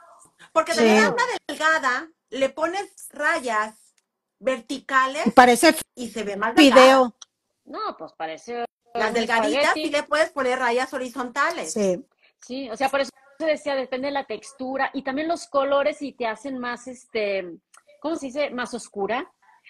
Porque 0.51 0.71
Sí. 0.73 0.77
también 0.79 1.03
a 1.03 1.09
una 1.09 1.23
delgada 1.47 2.07
le 2.29 2.49
pones 2.49 2.89
rayas 3.11 3.88
verticales 4.39 5.27
Y 5.27 5.31
parece 5.31 5.75
y 5.95 6.09
se 6.09 6.23
ve 6.23 6.35
más 6.37 6.55
video. 6.55 7.15
no, 7.65 7.95
pues 7.97 8.13
parece 8.13 8.65
Las 8.93 9.13
delgaditas 9.13 9.73
sí 9.73 9.89
le 9.89 10.03
puedes 10.03 10.31
poner 10.31 10.59
rayas 10.59 10.93
horizontales. 10.93 11.73
Sí. 11.73 12.03
Sí, 12.41 12.69
o 12.69 12.77
sea, 12.77 12.89
por 12.89 13.01
eso 13.01 13.11
se 13.37 13.45
decía, 13.45 13.75
depende 13.75 14.07
de 14.07 14.13
la 14.13 14.25
textura 14.25 14.89
y 14.93 15.03
también 15.03 15.27
los 15.27 15.47
colores 15.47 16.01
y 16.01 16.13
te 16.13 16.25
hacen 16.25 16.57
más, 16.57 16.87
este, 16.87 17.45
¿cómo 18.01 18.15
se 18.15 18.27
dice? 18.27 18.49
Más 18.49 18.73
oscura 18.73 19.29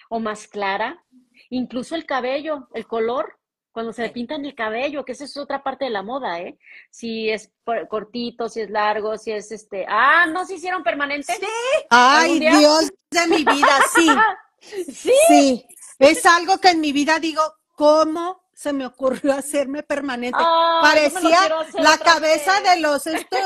o 0.10 0.20
más 0.20 0.48
clara. 0.48 1.04
Incluso 1.50 1.96
el 1.96 2.06
cabello, 2.06 2.68
el 2.74 2.86
color, 2.86 3.38
cuando 3.72 3.92
se 3.94 4.04
le 4.04 4.10
pintan 4.10 4.46
el 4.46 4.56
cabello, 4.56 5.04
que 5.04 5.12
esa 5.14 5.24
es 5.26 5.36
otra 5.38 5.64
parte 5.64 5.86
de 5.86 5.92
la 5.92 6.04
moda, 6.04 6.40
¿eh? 6.40 6.58
Si 6.92 7.30
es 7.30 7.52
por- 7.64 7.88
cortito, 7.88 8.50
si 8.50 8.62
es 8.62 8.70
largo, 8.70 9.18
si 9.18 9.32
es 9.32 9.52
este, 9.52 9.86
ah, 9.88 10.26
¿no 10.28 10.46
se 10.46 10.56
hicieron 10.56 10.84
permanente? 10.84 11.34
Sí, 11.34 11.46
Ay. 11.90 12.40
Dios 12.40 12.90
de 13.12 13.28
mi 13.28 13.44
vida, 13.44 13.80
sí. 13.96 14.08
Sí, 14.62 15.14
Sí. 15.28 15.66
Es 16.00 16.26
algo 16.26 16.60
que 16.60 16.70
en 16.70 16.80
mi 16.80 16.92
vida 16.94 17.20
digo, 17.20 17.42
¿cómo 17.76 18.42
se 18.54 18.72
me 18.74 18.86
ocurrió 18.86 19.34
hacerme 19.34 19.84
permanente? 19.84 20.38
Ay, 20.40 20.46
lo 20.76 20.82
Parecía 20.82 21.40
la 21.74 21.98
cabeza 21.98 22.62
vez. 22.62 22.70
de 22.70 22.80
los 22.80 23.08
estos, 23.08 23.40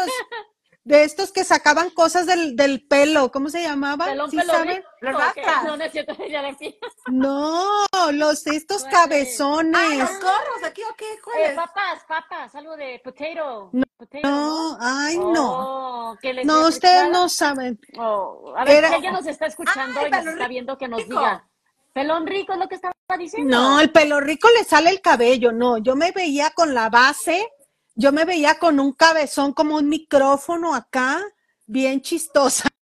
de 0.85 1.03
estos 1.03 1.31
que 1.31 1.43
sacaban 1.45 1.89
cosas 1.91 2.25
del, 2.25 2.55
del 2.57 2.85
pelo, 2.85 3.31
¿cómo 3.31 3.49
se 3.49 3.61
llamaban? 3.61 4.09
pelón, 4.09 4.29
¿Sí 4.31 4.37
pelón, 4.37 4.55
saben? 4.55 4.83
Los. 4.99 5.15
No, 7.07 7.85
los 8.11 8.47
estos 8.47 8.81
¿Cuáles? 8.83 8.97
Ah, 8.97 9.01
cabezones. 9.03 9.99
los 9.99 10.19
gorros, 10.19 10.63
aquí 10.65 10.81
o 10.83 10.95
qué, 10.95 11.05
Eh, 11.39 11.53
papas, 11.55 12.03
papas, 12.07 12.55
algo 12.55 12.75
de 12.75 12.99
potato. 13.03 13.69
No, 13.71 13.83
potato, 13.97 14.27
No, 14.27 14.77
ay, 14.79 15.17
no. 15.17 16.11
Oh, 16.11 16.17
que 16.21 16.33
les 16.33 16.45
No, 16.45 16.67
ustedes 16.67 17.09
no 17.09 17.29
saben. 17.29 17.79
Oh, 17.97 18.53
a 18.57 18.65
ver, 18.65 18.77
Era- 18.77 18.89
si 18.89 18.95
alguien 18.95 19.13
nos 19.13 19.25
está 19.25 19.45
escuchando 19.47 19.99
Ay, 19.99 20.07
y 20.07 20.11
nos 20.11 20.25
está 20.25 20.47
viendo 20.47 20.77
que 20.77 20.87
nos 20.87 21.01
rico. 21.03 21.19
diga. 21.19 21.47
Pelón 21.93 22.25
rico 22.25 22.53
es 22.53 22.59
lo 22.59 22.67
que 22.67 22.75
estaba 22.75 22.93
diciendo. 23.19 23.55
No, 23.55 23.79
el 23.79 23.91
pelo 23.91 24.19
rico 24.19 24.47
le 24.57 24.63
sale 24.63 24.89
el 24.89 24.99
cabello. 25.01 25.51
No, 25.51 25.77
yo 25.77 25.95
me 25.95 26.11
veía 26.11 26.49
con 26.51 26.73
la 26.73 26.89
base, 26.89 27.47
yo 27.95 28.11
me 28.11 28.25
veía 28.25 28.57
con 28.59 28.79
un 28.79 28.93
cabezón 28.93 29.53
como 29.53 29.75
un 29.75 29.87
micrófono 29.89 30.73
acá, 30.75 31.21
bien 31.65 32.01
chistosa. 32.01 32.67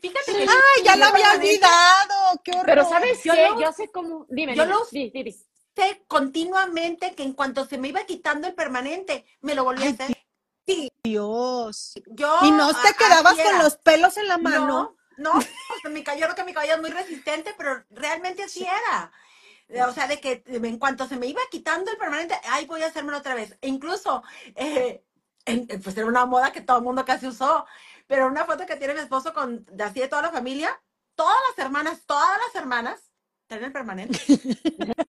Fíjate 0.00 0.32
que 0.32 0.40
Ay, 0.48 0.82
ya 0.84 0.96
la 0.96 1.08
había 1.08 1.32
olvidado. 1.32 2.40
Qué 2.42 2.52
horror. 2.52 2.64
Pero 2.66 2.88
¿sabes 2.88 3.22
Yo 3.22 3.34
qué? 3.34 3.48
lo- 3.50 3.60
Yo 3.60 3.72
sé 3.72 3.90
cómo. 3.90 4.26
Dime, 4.30 4.56
yo 4.56 4.62
dime, 4.64 4.74
lo- 4.74 4.86
di, 4.90 5.10
di, 5.10 5.22
di. 5.24 5.32
sé 5.76 6.04
continuamente 6.08 7.14
que 7.14 7.22
en 7.22 7.34
cuanto 7.34 7.66
se 7.66 7.76
me 7.78 7.88
iba 7.88 8.04
quitando 8.04 8.46
el 8.48 8.54
permanente, 8.54 9.26
me 9.42 9.54
lo 9.54 9.64
volví 9.64 9.86
a 9.86 9.90
hacer. 9.90 10.16
Sí, 10.66 10.90
Dios. 11.04 11.94
yo. 12.06 12.38
Y 12.42 12.50
no 12.52 12.72
te 12.72 12.94
quedabas 12.94 13.36
con 13.36 13.58
los 13.58 13.76
pelos 13.76 14.16
en 14.16 14.28
la 14.28 14.38
mano. 14.38 14.96
No, 15.18 15.32
no, 15.34 15.44
pues, 15.82 15.92
mi 15.92 16.02
cabello, 16.02 16.22
yo 16.26 16.32
creo 16.32 16.36
que 16.36 16.44
mi 16.44 16.54
cabello 16.54 16.74
es 16.76 16.80
muy 16.80 16.90
resistente, 16.90 17.54
pero 17.58 17.84
realmente 17.90 18.42
así 18.44 18.62
era. 18.64 19.12
O 19.88 19.92
sea, 19.92 20.08
de 20.08 20.20
que 20.20 20.42
en 20.46 20.78
cuanto 20.78 21.06
se 21.06 21.16
me 21.16 21.26
iba 21.26 21.40
quitando 21.50 21.90
el 21.90 21.96
permanente, 21.96 22.34
ay, 22.48 22.66
voy 22.66 22.82
a 22.82 22.86
hacérmelo 22.88 23.18
otra 23.18 23.34
vez. 23.34 23.56
E 23.60 23.68
incluso, 23.68 24.22
eh, 24.54 25.04
en- 25.44 25.66
pues 25.82 25.96
era 25.96 26.06
una 26.06 26.26
moda 26.26 26.52
que 26.52 26.60
todo 26.60 26.78
el 26.78 26.84
mundo 26.84 27.04
casi 27.04 27.26
usó, 27.26 27.66
pero 28.06 28.26
una 28.26 28.44
foto 28.44 28.66
que 28.66 28.76
tiene 28.76 28.94
mi 28.94 29.00
esposo 29.00 29.32
con 29.32 29.64
así 29.80 30.00
de 30.00 30.08
toda 30.08 30.22
la 30.22 30.30
familia, 30.30 30.80
todas 31.14 31.36
las 31.48 31.64
hermanas, 31.64 32.04
todas 32.06 32.38
las 32.46 32.54
hermanas 32.60 33.12
tienen 33.46 33.66
el 33.66 33.72
permanente. 33.72 34.18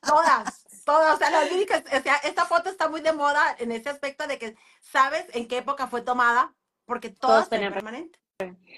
Todas, 0.00 0.64
todas, 0.84 1.16
o 1.16 1.18
sea, 1.18 1.30
las 1.30 1.50
únicas, 1.50 1.82
o 1.86 2.02
sea, 2.02 2.16
esta 2.22 2.46
foto 2.46 2.70
está 2.70 2.88
muy 2.88 3.00
de 3.00 3.12
moda 3.12 3.56
en 3.58 3.72
ese 3.72 3.88
aspecto 3.88 4.26
de 4.28 4.38
que 4.38 4.56
sabes 4.80 5.26
en 5.32 5.48
qué 5.48 5.58
época 5.58 5.88
fue 5.88 6.02
tomada, 6.02 6.54
porque 6.84 7.10
todas 7.10 7.48
tienen 7.48 7.72
tenían 7.72 7.84
permanente. 7.84 8.20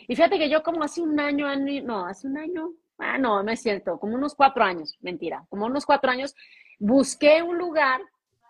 Y 0.09 0.17
fíjate 0.17 0.39
que 0.39 0.49
yo 0.49 0.63
como 0.63 0.83
hace 0.83 1.03
un 1.03 1.21
año, 1.21 1.47
no, 1.83 2.07
hace 2.07 2.27
un 2.27 2.39
año, 2.39 2.71
ah, 3.01 3.19
no, 3.19 3.43
no 3.43 3.51
es 3.51 3.61
cierto, 3.61 3.99
como 3.99 4.15
unos 4.15 4.35
cuatro 4.35 4.63
años, 4.65 4.97
mentira, 5.01 5.45
como 5.49 5.67
unos 5.67 5.87
cuatro 5.87 6.11
años, 6.11 6.35
busqué 6.79 7.43
un 7.43 7.59
lugar 7.59 8.01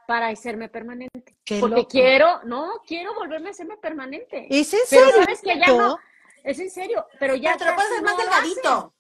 para 0.07 0.29
hacerme 0.29 0.69
permanente. 0.69 1.37
Qué 1.45 1.61
Porque 1.61 1.77
loco. 1.77 1.89
quiero, 1.89 2.43
no, 2.45 2.83
quiero 2.87 3.15
volverme 3.15 3.49
a 3.49 3.51
hacerme 3.53 3.77
permanente. 3.77 4.47
¿Es 4.51 4.73
en 4.75 4.81
Pero 4.91 5.07
serio? 5.07 5.25
sabes 5.25 5.41
que 5.41 5.59
ya 5.59 5.67
no, 5.69 5.99
es 6.43 6.59
en 6.59 6.71
serio, 6.71 7.07
pero 7.19 7.37
ya 7.37 7.53
Pero 7.53 7.59
te 7.59 7.71
lo 7.71 7.75
puedes 7.77 7.91
hacer 7.93 8.05
más 8.05 8.17
delgadito. 8.17 8.95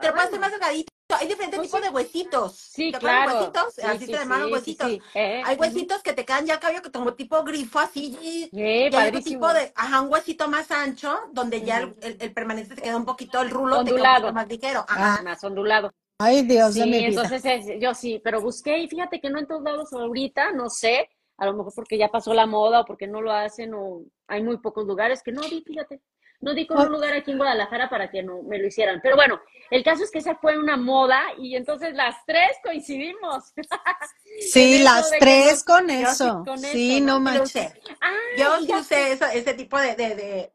Te 0.00 0.06
lo 0.06 0.12
puedes 0.12 0.28
hacer 0.28 0.40
más 0.40 0.52
delgadito. 0.52 0.92
Hay 1.14 1.28
diferentes 1.28 1.58
Pues 1.58 1.68
tipos 1.68 1.80
sí. 1.80 1.86
de 1.86 1.94
huesitos. 1.94 2.52
Sí, 2.56 2.92
¿Te 2.92 2.98
claro. 2.98 3.32
huesitos? 3.38 3.74
Sí, 3.74 3.80
Así 3.82 3.98
sí, 4.00 4.06
se 4.06 4.12
llaman 4.12 4.52
huesitos. 4.52 4.88
sí. 4.90 5.00
Eh, 5.14 5.42
Hay 5.44 5.56
huesitos 5.56 6.02
que 6.02 6.12
te 6.12 6.24
quedan 6.24 6.46
ya 6.46 6.54
el 6.54 6.60
cabello 6.60 6.82
como 6.92 7.14
tipo 7.14 7.42
grifo 7.44 7.78
así. 7.78 8.18
Y, 8.20 8.44
Eh, 8.52 8.90
y 8.92 8.96
hay 8.96 9.08
otro 9.10 9.20
tipo 9.22 9.52
de, 9.52 9.72
ajá, 9.76 10.00
un 10.00 10.12
huesito 10.12 10.48
más 10.48 10.70
ancho, 10.72 11.16
donde 11.32 11.62
ya 11.62 11.78
el, 11.78 11.86
Ujú. 11.90 11.96
el- 12.02 12.16
el 12.20 12.32
permanente 12.32 12.74
te 12.74 12.82
queda 12.82 12.96
un 12.96 13.04
poquito, 13.04 13.40
el 13.40 13.50
rulo 13.50 13.78
te 13.78 13.84
queda 13.84 13.92
un 13.92 13.92
Ondulado. 13.94 14.20
poquito 14.22 14.34
más 14.34 14.48
ligero. 14.48 14.84
Ah, 14.88 15.14
Ajá. 15.14 15.22
Más 15.22 15.44
ondulado. 15.44 15.92
Ay, 16.18 16.42
Dios 16.42 16.74
de 16.74 16.82
Sí, 16.82 16.90
mi 16.90 16.96
vida. 16.98 17.08
entonces 17.08 17.44
es- 17.44 17.80
yo 17.80 17.94
sí, 17.94 18.20
pero 18.24 18.40
busqué 18.40 18.78
y 18.78 18.88
fíjate 18.88 19.20
que 19.20 19.30
no 19.30 19.38
en 19.38 19.46
todos 19.46 19.62
lados 19.62 19.92
ahorita, 19.92 20.50
no 20.52 20.70
sé, 20.70 21.08
a 21.38 21.46
lo 21.46 21.52
mejor 21.54 21.72
porque 21.74 21.98
ya 21.98 22.08
pasó 22.08 22.32
la 22.34 22.46
moda 22.46 22.80
o 22.80 22.84
porque 22.84 23.06
no 23.06 23.20
lo 23.20 23.30
hacen 23.32 23.74
o 23.74 24.02
hay 24.26 24.42
muy 24.42 24.56
pocos 24.58 24.86
lugares 24.86 25.22
que 25.22 25.30
no 25.32 25.42
di, 25.42 25.62
fíjate, 25.62 26.00
no 26.40 26.54
di 26.54 26.66
con 26.66 26.78
Oh. 26.78 26.82
un 26.82 26.92
lugar 26.92 27.14
aquí 27.14 27.30
en 27.32 27.38
Guadalajara 27.38 27.88
para 27.88 28.10
que 28.10 28.22
no 28.22 28.42
me 28.42 28.58
lo 28.58 28.66
hicieran. 28.66 29.00
Pero 29.02 29.16
bueno, 29.16 29.40
el 29.70 29.82
caso 29.82 30.04
es 30.04 30.10
que 30.10 30.18
esa 30.18 30.34
fue 30.36 30.58
una 30.58 30.76
moda 30.76 31.22
y 31.38 31.56
entonces 31.56 31.94
las 31.94 32.14
tres 32.26 32.56
coincidimos. 32.62 33.52
Sí, 34.52 34.80
las 34.82 35.10
que 35.10 35.18
tres 35.18 35.64
con 35.64 35.88
eso. 35.88 36.42
con 36.44 36.58
Sí, 36.58 37.00
no 37.00 37.20
manches. 37.20 37.72
Ah, 38.02 38.12
Yo 38.36 38.58
sí 38.60 38.72
usé 38.74 39.12
eso- 39.12 39.24
ese 39.26 39.54
tipo 39.54 39.78
de, 39.78 39.94
de, 39.96 40.14
de, 40.14 40.52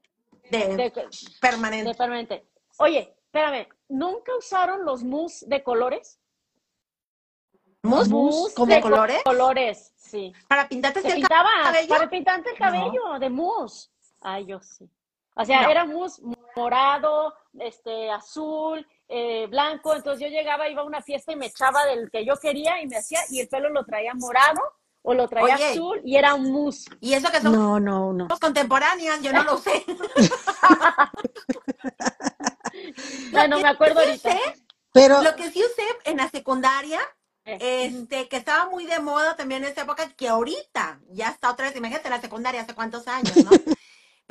de 0.52 0.68
de, 0.76 0.94
permanente. 1.40 1.90
de 1.90 1.96
permanente. 1.96 2.46
Oye, 2.78 3.16
espérame, 3.26 3.68
¿nunca 3.90 4.36
usaron 4.38 4.86
los 4.86 5.04
mousse 5.04 5.46
de 5.48 5.64
colores? 5.64 6.20
¿Mousse? 7.84 8.10
Mousse 8.10 8.54
¿Como 8.54 8.74
de 8.76 8.82
colores? 8.82 9.24
colores, 9.24 9.94
sí. 9.98 10.32
Para 10.48 10.68
pintarte 10.70 11.00
así 11.00 11.08
¿Te 11.08 11.16
el 11.16 11.28
cabello. 11.28 11.88
para 11.90 12.10
pintarte 12.10 12.52
el 12.52 12.58
cabello 12.58 13.18
de 13.20 13.30
mousse? 13.30 13.90
Ay, 14.22 14.46
yo 14.46 14.60
sí. 14.62 14.88
O 15.42 15.46
sea, 15.46 15.62
No. 15.64 15.70
era 15.70 15.86
mousse 15.86 16.22
morado, 16.56 17.34
este, 17.60 18.10
azul, 18.12 18.86
eh, 19.08 19.48
blanco. 19.48 19.96
Entonces 19.96 20.22
yo 20.22 20.28
llegaba, 20.36 20.68
iba 20.70 20.82
a 20.82 20.86
una 20.86 21.02
fiesta 21.02 21.32
y 21.32 21.36
me 21.36 21.48
echaba 21.48 21.86
del 21.86 22.10
que 22.12 22.26
yo 22.26 22.36
quería 22.38 22.82
y 22.82 22.88
me 22.88 22.98
hacía, 22.98 23.20
y 23.30 23.40
el 23.40 23.48
pelo 23.48 23.70
lo 23.70 23.84
traía 23.86 24.14
morado 24.14 24.62
o 25.04 25.14
lo 25.14 25.28
traía 25.28 25.56
Oye. 25.56 25.72
azul 25.72 26.02
y 26.06 26.16
era 26.16 26.34
un 26.36 26.52
mousse. 26.52 26.86
Y 27.00 27.14
eso 27.14 27.32
que 27.32 27.42
somos 27.42 27.58
No, 27.58 27.80
no, 27.80 28.14
no. 28.14 28.28
contemporáneas, 28.40 29.22
yo 29.22 29.34
no 29.34 29.44
lo 29.44 29.56
usé. 29.56 29.84
Bueno, 33.32 33.60
me 33.62 33.68
acuerdo 33.68 34.00
ahorita. 34.02 34.30
usé, 34.30 34.40
Pero 34.94 35.22
Lo 35.22 35.36
que 35.36 35.50
sí 35.52 35.60
usé 35.64 35.84
en 36.10 36.18
la 36.18 36.30
secundaria, 36.30 37.00
Eh, 37.44 37.86
este, 37.88 38.28
que 38.28 38.38
estaba 38.38 38.70
muy 38.70 38.86
de 38.86 39.00
moda 39.00 39.36
también 39.36 39.64
en 39.64 39.72
esa 39.72 39.82
época, 39.82 40.08
que 40.16 40.28
ahorita 40.30 41.00
ya 41.10 41.30
está 41.30 41.50
otra 41.50 41.66
vez, 41.68 41.76
imagínate 41.76 42.08
la 42.08 42.22
secundaria 42.22 42.62
hace 42.62 42.76
cuántos 42.76 43.08
años, 43.08 43.36
¿no? 43.44 43.50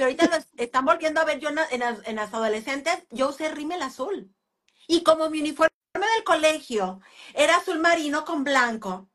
Pero 0.00 0.06
ahorita 0.08 0.28
lo 0.28 0.36
es- 0.36 0.48
están 0.56 0.86
volviendo 0.86 1.20
a 1.20 1.26
ver 1.26 1.40
yo 1.40 1.50
en, 1.50 1.56
la- 1.56 1.68
en 1.70 1.80
las, 1.80 1.98
en 2.08 2.16
las 2.16 2.32
adolescentes, 2.32 3.02
yo 3.10 3.28
usé 3.28 3.50
rímel 3.50 3.82
azul. 3.82 4.34
Y 4.86 5.02
como 5.02 5.28
mi 5.28 5.40
uniforme 5.42 5.70
del 5.92 6.24
colegio 6.24 7.02
era 7.34 7.56
azul 7.56 7.80
marino 7.80 8.24
con 8.24 8.42
blanco, 8.42 9.10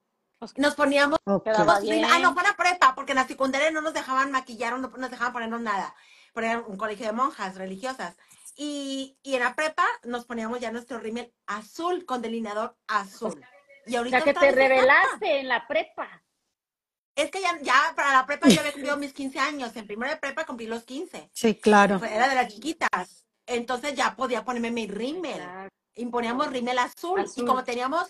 Nos 0.58 0.75
poníamos 0.75 1.18
Ok. 1.24 1.44
Quedaba 1.46 1.80
bien. 1.80 2.06
Ah, 2.06 2.20
no, 2.20 2.36
fue 2.36 2.44
la 2.44 2.56
prepa, 2.56 2.94
porque 2.94 3.13
en 3.13 3.15
la 3.15 3.25
secundaria 3.25 3.72
no 3.72 3.82
nos 3.82 3.96
dejaban 3.96 4.32
maquillar, 4.32 4.77
no 4.77 4.88
nos 4.96 5.10
dejaban 5.10 5.34
ponernos 5.34 5.62
nada. 5.62 5.96
Porque 6.34 6.51
era 6.51 6.60
un 6.60 6.77
colegio 6.77 7.08
de 7.08 7.13
monjas 7.13 7.56
religiosas. 7.56 8.15
Y, 8.56 9.18
y 9.24 9.34
en 9.34 9.39
la 9.39 9.56
prepa 9.56 9.84
nos 10.04 10.25
poníamos 10.25 10.60
ya 10.60 10.72
nuestro 10.72 11.00
rímel 11.00 11.34
azul, 11.48 12.06
con 12.06 12.22
delineador 12.22 12.77
azul. 12.88 13.44
Y 13.88 13.96
O 13.96 14.00
ahorita 14.00 14.22
sea, 14.22 14.34
que 14.34 14.39
te 14.39 14.51
revelaste 14.51 15.39
en 15.39 15.48
la 15.48 15.65
prepa. 15.68 16.22
Es 17.16 17.32
que 17.32 17.42
ya, 17.42 17.58
ya 17.62 17.94
para 17.96 18.12
la 18.12 18.26
prepa 18.26 18.48
yo 18.50 18.60
había 18.60 18.72
cumplido 18.74 18.98
mis 18.98 19.14
15 19.14 19.40
años. 19.40 19.76
En 19.76 19.88
primera 19.88 20.14
de 20.14 20.18
prepa 20.18 20.46
cumplí 20.46 20.68
los 20.68 20.84
15. 20.84 21.30
Sí, 21.34 21.56
claro. 21.56 22.04
Era 22.04 22.28
de 22.28 22.36
las 22.36 22.54
chiquitas. 22.54 23.26
Entonces 23.46 23.96
ya 23.96 24.16
podía 24.16 24.44
ponerme 24.44 24.72
mi 24.72 24.88
rímel. 24.88 25.38
Claro. 25.38 25.70
Y 25.96 26.06
poníamos 26.08 26.48
rímel 26.48 26.78
azul. 26.80 27.22
Azul. 27.22 27.44
Y 27.44 27.48
como 27.48 27.64
teníamos 27.64 28.08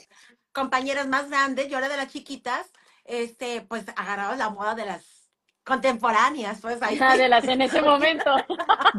compañeras 0.51 1.07
más 1.07 1.29
grandes, 1.29 1.67
yo 1.67 1.77
era 1.77 1.89
de 1.89 1.97
las 1.97 2.07
chiquitas, 2.11 2.65
este, 3.03 3.61
pues 3.61 3.85
agarraba 3.95 4.35
la 4.35 4.49
moda 4.49 4.73
de 4.73 4.85
las 4.85 5.29
contemporáneas, 5.63 6.61
pues 6.61 6.81
ahí 6.81 6.95
Hija 6.95 7.17
de 7.17 7.27
las 7.27 7.43
en 7.45 7.61
ese 7.61 7.81
momento. 7.81 8.31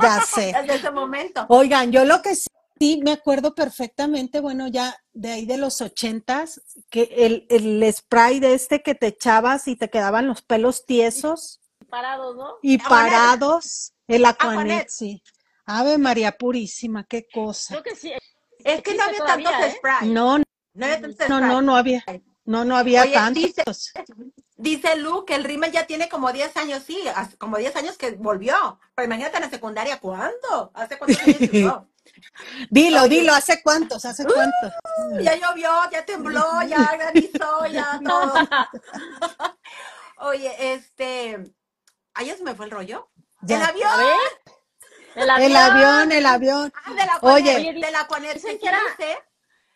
Ya 0.00 0.20
sé. 0.20 0.52
desde 0.60 0.74
ese 0.74 0.90
momento. 0.90 1.46
Oigan, 1.48 1.90
yo 1.90 2.04
lo 2.04 2.20
que 2.22 2.34
sí, 2.34 2.48
sí 2.78 3.00
me 3.04 3.12
acuerdo 3.12 3.54
perfectamente, 3.54 4.40
bueno, 4.40 4.68
ya 4.68 4.96
de 5.12 5.32
ahí 5.32 5.46
de 5.46 5.56
los 5.56 5.80
ochentas, 5.80 6.60
que 6.90 7.08
el, 7.16 7.46
el 7.50 7.92
spray 7.92 8.40
de 8.40 8.54
este 8.54 8.82
que 8.82 8.94
te 8.94 9.08
echabas 9.08 9.68
y 9.68 9.76
te 9.76 9.88
quedaban 9.90 10.26
los 10.26 10.42
pelos 10.42 10.84
tiesos 10.86 11.60
Parados, 11.88 12.36
¿no? 12.36 12.54
y 12.62 12.74
Aquanet. 12.80 12.88
parados, 13.12 13.92
el 14.08 14.24
Aquanet, 14.24 14.58
Aquanet. 14.60 14.88
sí. 14.88 15.22
Ave 15.64 15.98
María 15.98 16.32
Purísima, 16.32 17.04
qué 17.04 17.26
cosa. 17.32 17.74
Creo 17.74 17.82
que 17.82 17.96
sí. 17.96 18.12
Es 18.64 18.82
que 18.82 18.94
no 18.94 19.02
había 19.04 19.24
tantos 19.24 19.52
¿eh? 19.52 19.74
spray. 19.78 20.08
No, 20.10 20.38
No 20.38 20.44
había 20.86 21.00
tantos 21.00 21.28
no, 21.28 21.40
no, 21.40 21.62
no 21.62 21.76
había, 21.76 22.04
no, 22.44 22.64
no 22.64 22.76
había 22.76 23.02
Oye, 23.02 23.16
dice- 23.34 23.54
tantos. 23.64 23.92
Dice 24.58 24.96
Lu 24.96 25.24
que 25.24 25.34
el 25.34 25.44
rímel 25.44 25.70
ya 25.72 25.86
tiene 25.86 26.08
como 26.08 26.32
10 26.32 26.56
años, 26.56 26.82
sí, 26.86 26.98
hace 27.14 27.36
como 27.36 27.56
10 27.58 27.74
años 27.76 27.96
que 27.98 28.12
volvió. 28.12 28.54
Pero 28.94 29.06
imagínate 29.06 29.36
en 29.36 29.42
la 29.42 29.50
secundaria, 29.50 29.98
¿cuándo? 30.00 30.70
¿Hace 30.74 30.98
cuántos 30.98 31.22
años? 31.22 31.38
Dilo, 32.70 33.02
Oye. 33.02 33.08
dilo, 33.20 33.32
¿hace 33.34 33.62
cuántos? 33.62 34.04
¿Hace 34.04 34.24
cuántos? 34.24 34.72
Ya 35.20 35.34
llovió, 35.36 35.70
ya 35.90 36.04
tembló, 36.04 36.62
ya 36.68 36.78
granizó, 36.96 37.66
ya 37.66 38.00
todo. 38.04 38.34
Oye, 40.18 40.72
este. 40.74 41.52
Ayer 42.14 42.36
se 42.36 42.44
me 42.44 42.54
fue 42.54 42.64
el 42.66 42.70
rollo. 42.70 43.08
Ya. 43.42 43.56
¡El 43.56 43.62
avión! 43.62 43.90
A 43.90 43.96
ver. 43.98 44.16
El 45.14 45.30
avión. 45.30 45.50
El 45.50 45.56
avión, 45.56 46.12
el 46.12 46.26
avión. 46.26 46.72
Ah, 46.84 46.90
de 46.92 47.06
la 47.06 47.18
Oye. 47.22 47.50
Aquanet, 47.52 47.74
de 47.74 47.90
la 47.90 48.06
Que 48.08 48.14
que 48.22 48.32
dice 48.34 49.18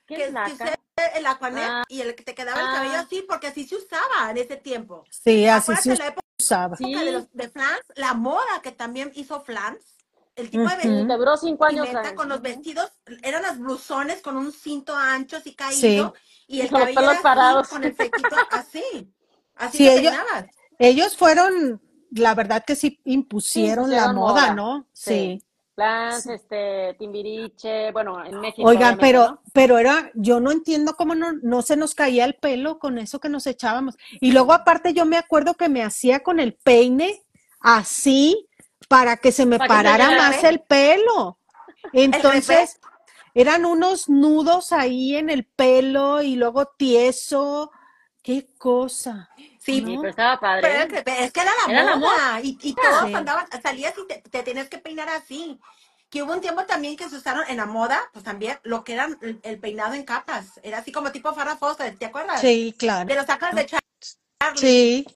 ¿Qué 0.07 0.15
que, 0.17 0.25
es 0.25 0.33
la 0.33 0.45
que 0.47 0.53
usé 0.55 0.79
el 1.15 1.27
Aquanet 1.27 1.69
Ah. 1.71 1.83
y 1.89 2.01
el 2.01 2.15
que 2.15 2.25
te 2.25 2.35
quedaba 2.35 2.61
el 2.61 2.67
Ah. 2.67 2.73
cabello 2.75 2.99
así, 2.99 3.23
porque 3.29 3.47
así 3.49 3.67
se 3.67 3.77
usaba 3.77 4.31
en 4.31 4.39
ese 4.39 4.57
tiempo. 4.57 5.05
Sí, 5.11 5.47
así 5.47 5.75
se 5.77 5.97
la 5.97 6.09
época 6.09 6.27
usaba. 6.39 6.77
Sí. 6.77 6.95
de, 6.95 7.13
los, 7.13 7.33
de 7.33 7.49
Flans, 7.49 7.81
la 7.95 8.15
moda 8.15 8.61
que 8.63 8.73
también 8.73 9.13
hizo 9.15 9.41
Flans, 9.43 9.97
el 10.37 10.51
tipo 10.51 10.69
de 10.69 10.77
Te 10.77 11.17
duró 11.17 11.37
cinco 11.37 11.65
años. 11.65 11.89
con 12.15 12.29
los 12.29 12.41
vestidos, 12.41 12.91
eran 13.23 13.43
las 13.43 13.59
blusones 13.59 14.23
con 14.23 14.37
un 14.37 14.53
cinto 14.53 14.95
ancho 14.97 15.37
así 15.37 15.55
caído 15.55 16.15
y 16.47 16.61
el 16.61 16.69
los 16.71 16.81
cabello 16.81 17.01
pelos 17.01 17.13
era 17.15 17.23
parados. 17.23 17.67
así, 17.67 17.75
con 17.75 17.85
el 17.85 17.97
sequito 17.97 18.37
así. 18.51 19.15
Así 19.57 19.79
Sí, 19.79 19.89
ellos-. 19.89 20.15
Ellos 20.79 21.17
fueron, 21.17 21.81
la 22.11 22.35
verdad 22.35 22.65
que 22.67 22.75
sí 22.75 23.01
impusieron 23.05 23.91
la 23.91 24.13
moda, 24.13 24.15
moda. 24.15 24.55
¿no? 24.55 24.87
Sí. 24.93 25.41
Sí. 25.41 25.47
Este, 26.31 26.95
Timbiriche, 26.99 27.91
bueno, 27.93 28.23
en 28.25 28.39
México. 28.41 28.69
Oigan, 28.69 28.99
pero, 28.99 29.29
¿no? 29.31 29.43
pero 29.55 29.79
era, 29.79 30.11
yo 30.15 30.39
no 30.39 30.51
entiendo 30.51 30.95
cómo 30.95 31.15
no, 31.15 31.33
no 31.43 31.63
se 31.63 31.77
nos 31.77 31.95
caía 31.95 32.27
el 32.27 32.35
pelo 32.35 32.79
con 32.79 32.99
eso 32.99 33.19
que 33.19 33.31
nos 33.31 33.47
echábamos. 33.47 33.97
Y 34.21 34.33
luego 34.33 34.53
aparte 34.53 34.93
yo 34.93 35.07
me 35.07 35.17
acuerdo 35.17 35.55
que 35.55 35.71
me 35.71 35.83
hacía 35.83 36.21
con 36.23 36.39
el 36.39 36.55
peine 36.55 37.23
así 37.61 38.50
para 38.90 39.16
que 39.18 39.30
se 39.30 39.47
me 39.47 39.56
Para 39.56 39.68
que 39.68 39.76
se 39.76 39.82
parara 39.85 40.11
más 40.18 40.42
el 40.42 40.59
pelo. 40.62 41.38
Entonces, 41.92 42.81
eran 43.35 43.64
unos 43.64 44.09
nudos 44.09 44.72
ahí 44.72 45.14
en 45.14 45.31
el 45.31 45.44
pelo 45.44 46.22
y 46.22 46.35
luego 46.35 46.66
tieso. 46.66 47.70
Qué 48.20 48.48
cosa. 48.59 49.31
Sí, 49.61 49.81
pero 49.87 50.09
estaba 50.09 50.40
padre. 50.40 50.62
pero 50.62 50.74
era 50.74 50.88
que- 51.05 51.24
es 51.24 51.33
que 51.33 51.40
era 51.40 51.53
la 51.66 51.72
Era 51.72 51.85
la 51.85 51.96
moda 51.96 52.40
y, 52.42 52.59
y 52.61 52.74
todos 52.74 53.07
Sí. 53.07 53.14
andaban, 53.14 53.46
salías 53.62 53.94
y 53.96 54.07
te, 54.09 54.22
te 54.29 54.42
tenías 54.42 54.68
que 54.68 54.79
peinar 54.79 55.09
así. 55.09 55.61
Que 56.11 56.24
hubo 56.24 56.33
un 56.33 56.40
tiempo 56.40 56.64
también 56.64 56.96
que 56.96 57.09
se 57.09 57.16
usaron 57.16 57.44
en 57.48 57.59
la 57.59 57.66
moda, 57.66 58.03
pues 58.12 58.24
también 58.24 58.59
lo 58.64 58.83
que 58.83 58.94
era 58.94 59.09
el, 59.22 59.38
el 59.44 59.61
peinado 59.61 59.94
en 59.94 60.03
capas. 60.05 60.59
Era 60.64 60.79
así 60.79 60.90
como 60.90 61.12
tipo 61.12 61.33
Farrah 61.33 61.57
Fawcett, 61.57 61.96
¿te 61.96 62.07
acuerdas? 62.07 62.40
Sí, 62.40 62.74
claro. 62.76 63.07
De 63.09 63.14
los 63.14 63.24
sacas 63.26 63.55
de 63.55 63.66
Charlie. 63.66 64.57
Sí, 64.57 65.07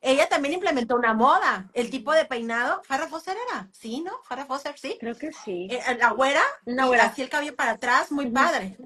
Ella 0.00 0.28
también 0.28 0.54
implementó 0.54 0.94
una 0.94 1.12
moda. 1.14 1.68
El 1.72 1.90
tipo 1.90 2.12
de 2.12 2.24
peinado, 2.24 2.82
Farrah 2.84 3.08
Fawcett 3.08 3.36
era, 3.50 3.68
sí, 3.72 4.00
¿no? 4.00 4.12
Farrah 4.22 4.46
Fawcett, 4.46 4.76
sí. 4.76 4.96
Creo 5.00 5.16
que 5.16 5.32
sí. 5.32 5.68
Eh, 5.70 5.80
la 5.98 6.10
güera, 6.10 6.42
Una 6.66 6.84
y 6.84 6.88
güera. 6.88 7.04
así 7.06 7.22
el 7.22 7.28
cabello 7.28 7.56
para 7.56 7.72
atrás, 7.72 8.12
muy 8.12 8.26
padre. 8.30 8.76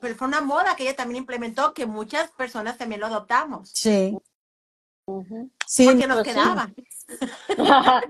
Pero 0.00 0.14
fue 0.16 0.28
una 0.28 0.40
moda 0.40 0.74
que 0.76 0.82
ella 0.82 0.96
también 0.96 1.18
implementó, 1.18 1.72
que 1.72 1.86
muchas 1.86 2.30
personas 2.32 2.76
también 2.78 3.00
lo 3.00 3.06
adoptamos. 3.06 3.70
sí. 3.72 4.18
Porque 5.06 6.06
nos 6.08 6.16
pues 6.18 6.28
sí. 6.28 6.34
quedaba. 6.34 6.70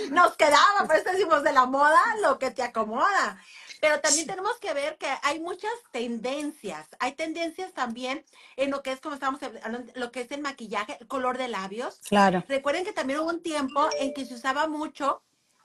Nos 0.12 0.36
quedaba, 0.36 0.86
por 0.86 0.96
eso 0.96 1.10
decimos 1.10 1.42
de 1.42 1.52
la 1.52 1.66
moda 1.66 1.98
lo 2.22 2.38
que 2.38 2.50
te 2.50 2.62
acomoda. 2.62 3.38
Pero 3.80 4.00
también 4.00 4.26
tenemos 4.26 4.58
que 4.58 4.72
ver 4.74 4.96
que 4.96 5.08
hay 5.22 5.40
muchas 5.40 5.70
tendencias. 5.92 6.88
Hay 6.98 7.12
tendencias 7.12 7.72
también 7.72 8.24
en 8.56 8.70
lo 8.70 8.82
que 8.82 8.92
es, 8.92 9.00
como 9.00 9.14
estábamos 9.14 9.42
hablando, 9.42 9.92
lo 9.94 10.10
que 10.10 10.22
es 10.22 10.30
el 10.32 10.40
maquillaje, 10.40 10.96
el 11.00 11.06
color 11.06 11.38
de 11.38 11.48
labios. 11.48 12.00
Claro. 12.08 12.44
Recuerden 12.48 12.84
que 12.84 12.92
también 12.92 13.20
hubo 13.20 13.30
un 13.30 13.42
tiempo 13.42 13.88
en 13.98 14.14
que 14.14 14.26
se 14.26 14.34
usaba 14.34 14.66
mucho 14.66 15.22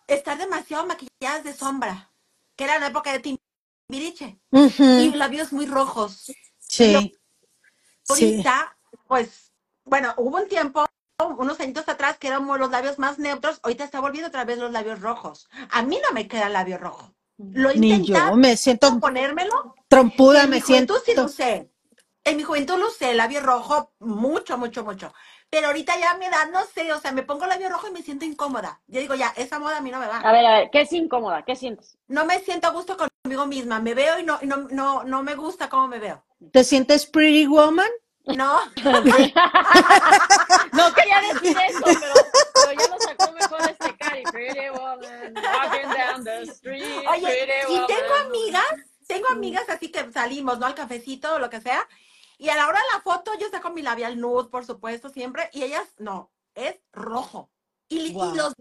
estar 0.08 0.38
demasiado 0.38 0.86
maquilladas 0.86 1.44
de 1.44 1.54
sombra, 1.54 2.12
que 2.56 2.66
era 2.66 2.80
la 2.80 2.88
época 2.88 3.12
de 3.12 3.38
Timbiriche. 3.90 4.40
Y 4.52 5.12
labios 5.12 5.52
muy 5.54 5.66
rojos. 5.66 6.32
Sí, 6.60 7.18
Ahorita, 8.10 8.78
pues, 9.08 9.54
bueno, 9.86 10.14
hubo 10.18 10.38
un 10.38 10.48
tiempo, 10.48 10.86
unos 11.38 11.60
añitos 11.60 11.88
atrás, 11.88 12.18
que 12.18 12.28
eran 12.28 12.46
los 12.46 12.72
labios 12.72 13.00
más 13.00 13.18
neutros. 13.18 13.60
Ahorita 13.64 13.84
está 13.84 14.02
volviendo 14.02 14.28
otra 14.28 14.44
vez 14.44 14.58
los 14.58 14.72
labios 14.72 15.02
rojos. 15.02 15.48
A 15.72 15.84
mí 15.84 16.00
no 16.06 16.14
me 16.14 16.28
queda 16.28 16.48
el 16.48 16.54
labio 16.54 16.78
rojo. 16.78 17.14
Lo 17.38 17.70
he 17.72 17.78
ni 17.78 18.04
yo 18.04 18.36
me 18.36 18.56
siento 18.58 19.00
ponérmelo. 19.00 19.76
trompuda, 19.88 20.44
en 20.44 20.50
me 20.52 20.56
mi 20.58 20.62
juventud 20.62 20.96
sí 20.98 21.06
siento. 21.06 21.22
lo 21.24 21.28
usé. 21.28 21.70
En 22.26 22.38
mi 22.38 22.44
juventud 22.44 22.78
lo 22.78 22.88
usé, 22.88 23.14
labio 23.14 23.42
rojo, 23.42 23.92
mucho, 24.00 24.58
mucho, 24.58 24.84
mucho. 24.84 25.14
Pero 25.50 25.68
ahorita 25.68 26.00
ya 26.00 26.12
a 26.12 26.18
mi 26.18 26.26
edad, 26.26 26.50
no 26.52 26.62
sé, 26.74 26.92
o 26.94 27.00
sea, 27.00 27.12
me 27.12 27.24
pongo 27.24 27.46
labio 27.46 27.70
rojo 27.70 27.88
y 27.88 27.92
me 27.92 28.02
siento 28.02 28.26
incómoda. 28.26 28.82
Yo 28.88 29.02
digo, 29.02 29.14
ya, 29.14 29.34
esa 29.36 29.60
moda 29.60 29.78
a 29.78 29.82
mí 29.82 29.92
no 29.92 30.00
me 30.00 30.08
va. 30.08 30.18
A 30.20 30.32
ver, 30.32 30.46
a 30.46 30.60
ver, 30.60 30.70
¿qué 30.72 30.82
es 30.82 30.94
incómoda? 30.94 31.44
¿Qué 31.44 31.56
sientes? 31.56 31.98
No 32.08 32.26
me 32.26 32.40
siento 32.40 32.68
a 32.68 32.72
gusto 32.72 32.98
conmigo 32.98 33.46
misma. 33.46 33.80
Me 33.80 33.94
veo 33.94 34.20
y 34.20 34.24
no, 34.24 34.40
y 34.42 34.48
no, 34.48 34.68
no, 34.72 35.04
no 35.04 35.22
me 35.22 35.36
gusta 35.36 35.70
cómo 35.70 35.88
me 35.88 36.00
veo. 36.00 36.24
¿Te 36.52 36.64
sientes 36.64 37.06
pretty 37.06 37.46
woman? 37.46 37.90
No, 38.26 38.60
No 40.74 40.94
quería 40.94 41.22
decir 41.34 41.58
eso, 41.68 41.84
pero, 41.84 42.14
pero 42.54 42.72
ya 42.80 42.88
lo 42.88 43.00
sacó 43.00 43.32
mejor 43.34 43.62
este 43.70 43.98
Cari. 43.98 44.24
Pretty 44.24 44.70
woman, 44.70 45.34
walking 45.36 45.90
down 45.90 46.24
the 46.24 46.42
street, 46.44 47.06
Oye, 47.12 47.48
y 47.70 47.86
tengo 47.86 48.14
amigas, 48.26 48.64
tengo 49.08 49.28
amigas 49.28 49.70
así 49.70 49.92
que 49.92 50.10
salimos, 50.12 50.58
¿no? 50.58 50.66
Al 50.66 50.76
cafecito 50.76 51.36
o 51.36 51.40
lo 51.40 51.50
que 51.50 51.60
sea. 51.60 51.86
Y 52.38 52.50
a 52.50 52.56
la 52.56 52.68
hora 52.68 52.80
de 52.80 52.96
la 52.96 53.02
foto 53.02 53.32
yo 53.40 53.50
saco 53.50 53.72
mi 53.72 53.82
labial 53.82 54.20
nude, 54.20 54.50
por 54.50 54.66
supuesto, 54.66 55.10
siempre. 55.10 55.50
Y 55.52 55.64
ellas, 55.64 55.94
no, 55.98 56.32
es 56.56 56.80
rojo. 56.92 57.50
Y, 57.90 58.14
los 58.14 58.54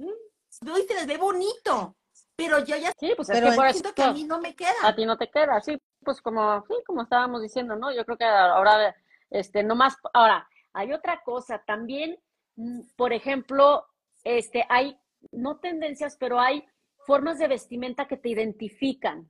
veo 0.61 0.79
y 0.79 0.83
se 0.87 0.95
les 0.95 1.07
ve 1.07 1.17
bonito. 1.17 1.97
Pero 2.35 2.59
yo 2.65 2.77
ya 2.77 2.93
Sí, 2.99 3.13
pues 3.17 3.29
es 3.29 3.37
Pero 3.37 3.51
que 3.51 3.57
por 3.57 3.67
eso 3.67 3.75
siento 3.75 3.95
que 3.95 4.03
a 4.03 4.13
mí 4.13 4.25
no 4.25 4.41
me 4.41 4.55
queda. 4.55 4.75
a 4.83 4.95
ti 4.95 5.05
no 5.05 5.17
te 5.17 5.31
queda, 5.31 5.61
sí, 5.61 5.79
pues 6.03 6.21
como, 6.21 6.65
sí, 6.67 6.75
como 6.87 7.03
estábamos 7.03 7.43
diciendo, 7.43 7.77
¿no? 7.77 7.93
Yo 7.95 8.05
creo 8.05 8.17
que 8.17 8.25
ahora, 8.25 8.95
este, 9.33 9.63
no 9.63 9.75
más, 9.75 9.97
ahora, 10.13 10.49
hay 10.73 10.93
otra 10.93 11.23
cosa, 11.25 11.63
también, 11.67 12.19
mm, 12.57 12.81
por 12.97 13.13
ejemplo, 13.13 13.87
este, 14.25 14.65
hay, 14.69 14.97
no 15.31 15.59
tendencias, 15.59 16.17
pero 16.19 16.39
hay 16.39 16.65
formas 17.07 17.39
de 17.39 17.49
vestimenta 17.49 18.07
que 18.07 18.17
te 18.17 18.29
identifican. 18.29 19.29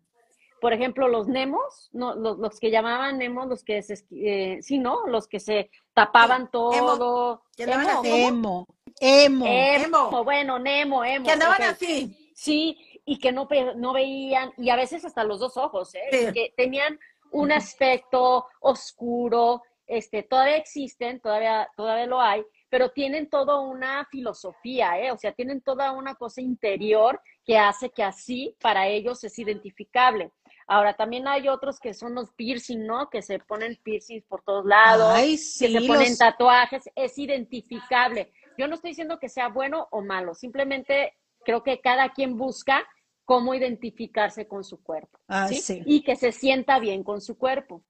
Por 0.60 0.72
ejemplo, 0.72 1.08
los 1.08 1.26
nemos, 1.26 1.90
no, 1.92 2.14
los, 2.14 2.38
los 2.38 2.60
que 2.60 2.70
llamaban 2.70 3.18
nemos, 3.18 3.48
los 3.48 3.64
que 3.64 3.82
se, 3.82 3.94
eh, 4.12 4.58
sí, 4.62 4.78
¿no? 4.78 5.06
Los 5.08 5.26
que 5.26 5.40
se 5.40 5.70
tapaban 5.92 6.50
todo. 6.50 7.42
que 7.56 7.64
andaban 7.64 7.86
Emo, 7.86 7.98
así. 8.00 8.22
Emo, 8.22 8.66
emo. 9.00 9.46
emo, 9.46 10.08
Emo. 10.10 10.24
bueno, 10.24 10.58
Nemo, 10.60 11.04
emo. 11.04 11.24
Que 11.24 11.32
andaban 11.32 11.62
ok. 11.62 11.68
así. 11.68 12.32
Sí, 12.34 13.00
y 13.04 13.18
que 13.18 13.32
no, 13.32 13.48
no 13.76 13.92
veían, 13.92 14.52
y 14.56 14.70
a 14.70 14.76
veces 14.76 15.04
hasta 15.04 15.24
los 15.24 15.40
dos 15.40 15.56
ojos, 15.56 15.94
¿eh? 15.96 16.08
Sí. 16.10 16.26
Y 16.28 16.32
que 16.32 16.54
tenían 16.56 16.98
un 17.32 17.50
aspecto 17.50 18.46
oscuro, 18.60 19.62
este, 19.94 20.22
todavía 20.22 20.56
existen, 20.56 21.20
todavía, 21.20 21.68
todavía 21.76 22.06
lo 22.06 22.20
hay, 22.20 22.42
pero 22.70 22.90
tienen 22.90 23.28
toda 23.28 23.60
una 23.60 24.06
filosofía, 24.10 24.98
¿eh? 24.98 25.12
O 25.12 25.18
sea, 25.18 25.32
tienen 25.32 25.60
toda 25.60 25.92
una 25.92 26.14
cosa 26.14 26.40
interior 26.40 27.20
que 27.44 27.58
hace 27.58 27.90
que 27.90 28.02
así 28.02 28.56
para 28.60 28.88
ellos 28.88 29.22
es 29.24 29.38
identificable. 29.38 30.32
Ahora, 30.66 30.94
también 30.94 31.28
hay 31.28 31.48
otros 31.48 31.78
que 31.78 31.92
son 31.92 32.14
los 32.14 32.32
piercing, 32.32 32.86
¿no? 32.86 33.10
Que 33.10 33.20
se 33.20 33.38
ponen 33.40 33.78
piercings 33.82 34.24
por 34.24 34.42
todos 34.42 34.64
lados, 34.64 35.12
Ay, 35.14 35.32
que 35.32 35.68
se 35.68 35.80
ponen 35.86 36.08
los- 36.10 36.18
tatuajes, 36.18 36.84
es 36.94 37.18
identificable. 37.18 38.32
Yo 38.56 38.68
no 38.68 38.76
estoy 38.76 38.90
diciendo 38.92 39.18
que 39.18 39.28
sea 39.28 39.48
bueno 39.48 39.88
o 39.90 40.00
malo, 40.02 40.34
simplemente 40.34 41.14
creo 41.44 41.62
que 41.62 41.80
cada 41.80 42.10
quien 42.14 42.38
busca 42.38 42.86
cómo 43.24 43.54
identificarse 43.54 44.46
con 44.48 44.64
su 44.64 44.82
cuerpo, 44.82 45.18
sí. 45.48 45.82
Y 45.86 46.02
que 46.02 46.16
se 46.16 46.32
sienta 46.32 46.78
bien 46.78 47.02
con 47.04 47.20
su 47.20 47.36
cuerpo. 47.36 47.82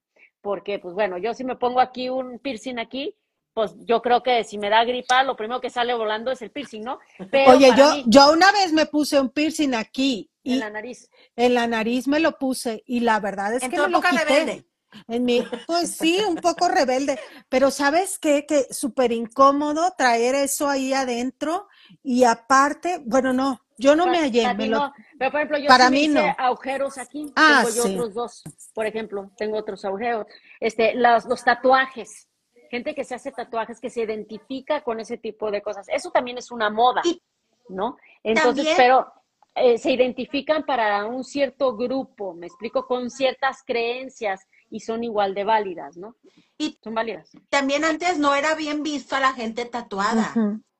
Porque, 0.42 0.78
pues 0.78 0.94
bueno, 0.94 1.16
yo 1.18 1.32
si 1.34 1.44
me 1.44 1.56
pongo 1.56 1.80
aquí 1.80 2.08
un 2.10 2.38
piercing 2.38 2.78
aquí, 2.78 3.16
pues 3.54 3.74
yo 3.84 4.02
creo 4.02 4.22
que 4.22 4.44
si 4.44 4.58
me 4.58 4.70
da 4.70 4.84
gripa, 4.84 5.22
lo 5.22 5.36
primero 5.36 5.60
que 5.60 5.70
sale 5.70 5.94
volando 5.94 6.30
es 6.30 6.42
el 6.42 6.50
piercing, 6.50 6.82
¿no? 6.82 6.98
Pero 7.30 7.52
Oye, 7.52 7.72
yo, 7.76 7.92
mí, 7.94 8.04
yo 8.06 8.32
una 8.32 8.50
vez 8.52 8.72
me 8.72 8.86
puse 8.86 9.20
un 9.20 9.30
piercing 9.30 9.74
aquí 9.74 10.30
y 10.42 10.54
en 10.54 10.60
la 10.60 10.70
nariz. 10.70 11.08
en 11.36 11.54
la 11.54 11.66
nariz 11.66 12.08
me 12.08 12.18
lo 12.20 12.38
puse 12.38 12.82
y 12.86 13.00
la 13.00 13.20
verdad 13.20 13.54
es 13.54 13.62
En 13.62 13.70
que 13.70 13.78
me 13.78 13.88
lo 13.88 14.00
quité. 14.00 14.24
rebelde. 14.24 14.66
En 15.08 15.24
mi, 15.24 15.42
pues 15.66 15.96
sí, 15.96 16.18
un 16.28 16.36
poco 16.36 16.68
rebelde, 16.68 17.18
pero 17.48 17.70
¿sabes 17.70 18.18
qué? 18.18 18.44
Que 18.46 18.66
súper 18.74 19.10
incómodo 19.12 19.94
traer 19.96 20.34
eso 20.34 20.68
ahí 20.68 20.92
adentro 20.92 21.66
y 22.02 22.24
aparte, 22.24 23.00
bueno, 23.06 23.32
no, 23.32 23.61
yo 23.78 23.96
no 23.96 24.06
me 24.06 24.18
hallé, 24.18 24.54
me 24.54 24.66
lo, 24.66 24.78
no, 24.78 24.92
pero 25.18 25.30
por 25.30 25.40
ejemplo, 25.40 25.58
yo 25.58 25.68
para 25.68 25.86
sí 25.88 25.92
mí 25.92 26.00
hice 26.04 26.14
no. 26.14 26.34
agujeros 26.38 26.98
aquí, 26.98 27.32
Ah, 27.36 27.62
tengo 27.64 27.74
yo 27.76 27.82
sí. 27.82 27.94
otros 27.94 28.14
dos, 28.14 28.42
por 28.74 28.86
ejemplo, 28.86 29.30
tengo 29.36 29.56
otros 29.58 29.84
agujeros. 29.84 30.26
Este, 30.60 30.94
los, 30.94 31.24
los 31.26 31.42
tatuajes, 31.44 32.28
gente 32.70 32.94
que 32.94 33.04
se 33.04 33.14
hace 33.14 33.32
tatuajes, 33.32 33.80
que 33.80 33.90
se 33.90 34.02
identifica 34.02 34.82
con 34.82 35.00
ese 35.00 35.18
tipo 35.18 35.50
de 35.50 35.62
cosas, 35.62 35.86
eso 35.88 36.10
también 36.10 36.38
es 36.38 36.50
una 36.50 36.70
moda, 36.70 37.02
Y 37.04 37.22
¿no? 37.68 37.96
Entonces, 38.22 38.66
también- 38.66 38.76
pero 38.76 39.12
eh, 39.54 39.76
se 39.76 39.90
identifican 39.92 40.64
para 40.64 41.04
un 41.04 41.24
cierto 41.24 41.76
grupo, 41.76 42.32
me 42.32 42.46
explico, 42.46 42.86
con 42.86 43.10
ciertas 43.10 43.62
creencias 43.66 44.46
y 44.70 44.80
son 44.80 45.04
igual 45.04 45.34
de 45.34 45.44
válidas, 45.44 45.96
¿no? 45.98 46.16
Y- 46.56 46.78
son 46.82 46.94
válidas. 46.94 47.30
también 47.50 47.84
antes 47.84 48.18
no 48.18 48.34
era 48.34 48.54
bien 48.54 48.82
visto 48.82 49.14
a 49.16 49.20
la 49.20 49.34
gente 49.34 49.66
tatuada, 49.66 50.32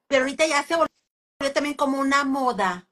pero 0.07 0.23
ahorita 0.23 0.47
ya 0.47 0.63
se 0.63 0.75
volvió 0.77 0.87
también 1.51 1.75
como 1.75 1.99
una 2.01 2.25
moda. 2.25 2.89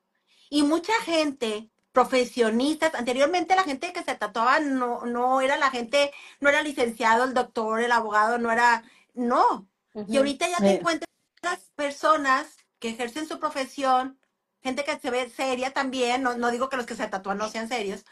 Y 0.49 0.63
mucha 0.63 0.93
gente, 1.03 1.71
profesionistas, 1.93 2.95
anteriormente 2.95 3.55
la 3.57 3.65
gente 3.65 3.93
que 3.93 4.03
se 4.03 4.15
tatuaba 4.15 4.61
no, 4.61 5.05
no 5.07 5.41
era 5.41 5.57
la 5.57 5.71
gente, 5.71 6.13
no 6.41 6.49
era 6.49 6.63
licenciado, 6.63 7.25
el 7.25 7.35
doctor, 7.35 7.81
el 7.81 7.93
abogado, 7.93 8.39
no 8.39 8.51
era, 8.51 8.83
no. 9.15 9.69
Y 10.09 10.17
ahorita 10.17 10.49
ya 10.49 10.59
te 10.59 10.71
encuentras 10.71 11.09
personas 11.77 12.57
que 12.79 12.91
ejercen 12.91 13.27
su 13.29 13.39
profesión, 13.39 14.19
gente 14.63 14.85
que 14.85 14.99
se 14.99 15.11
ve 15.11 15.31
seria 15.31 15.73
también, 15.73 16.23
no, 16.23 16.37
no 16.37 16.51
digo 16.51 16.69
que 16.69 16.77
los 16.77 16.87
que 16.87 16.95
se 16.95 17.07
tatúan 17.09 17.39
no 17.39 17.49
sean 17.49 17.69
serios, 17.69 18.05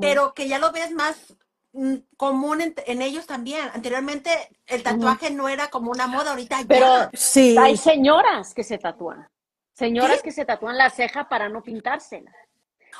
pero 0.00 0.34
que 0.34 0.48
ya 0.48 0.58
lo 0.58 0.72
ves 0.72 0.92
más 0.92 1.34
mm, 1.72 1.96
común 2.16 2.60
en, 2.60 2.74
en 2.86 3.02
ellos 3.02 3.26
también. 3.26 3.68
Anteriormente 3.74 4.30
el 4.66 4.82
tatuaje 4.82 5.30
no 5.30 5.48
era 5.48 5.68
como 5.68 5.90
una 5.90 6.06
moda, 6.06 6.30
ahorita 6.30 6.60
ya. 6.62 6.66
Pero 6.66 7.10
Sí, 7.14 7.56
Hay 7.58 7.76
señoras 7.76 8.54
que 8.54 8.64
se 8.64 8.78
tatúan. 8.78 9.28
Señoras 9.74 10.22
que 10.22 10.30
se 10.30 10.44
tatúan 10.44 10.78
la 10.78 10.88
ceja 10.90 11.28
para 11.28 11.48
no 11.48 11.62
pintársela. 11.62 12.32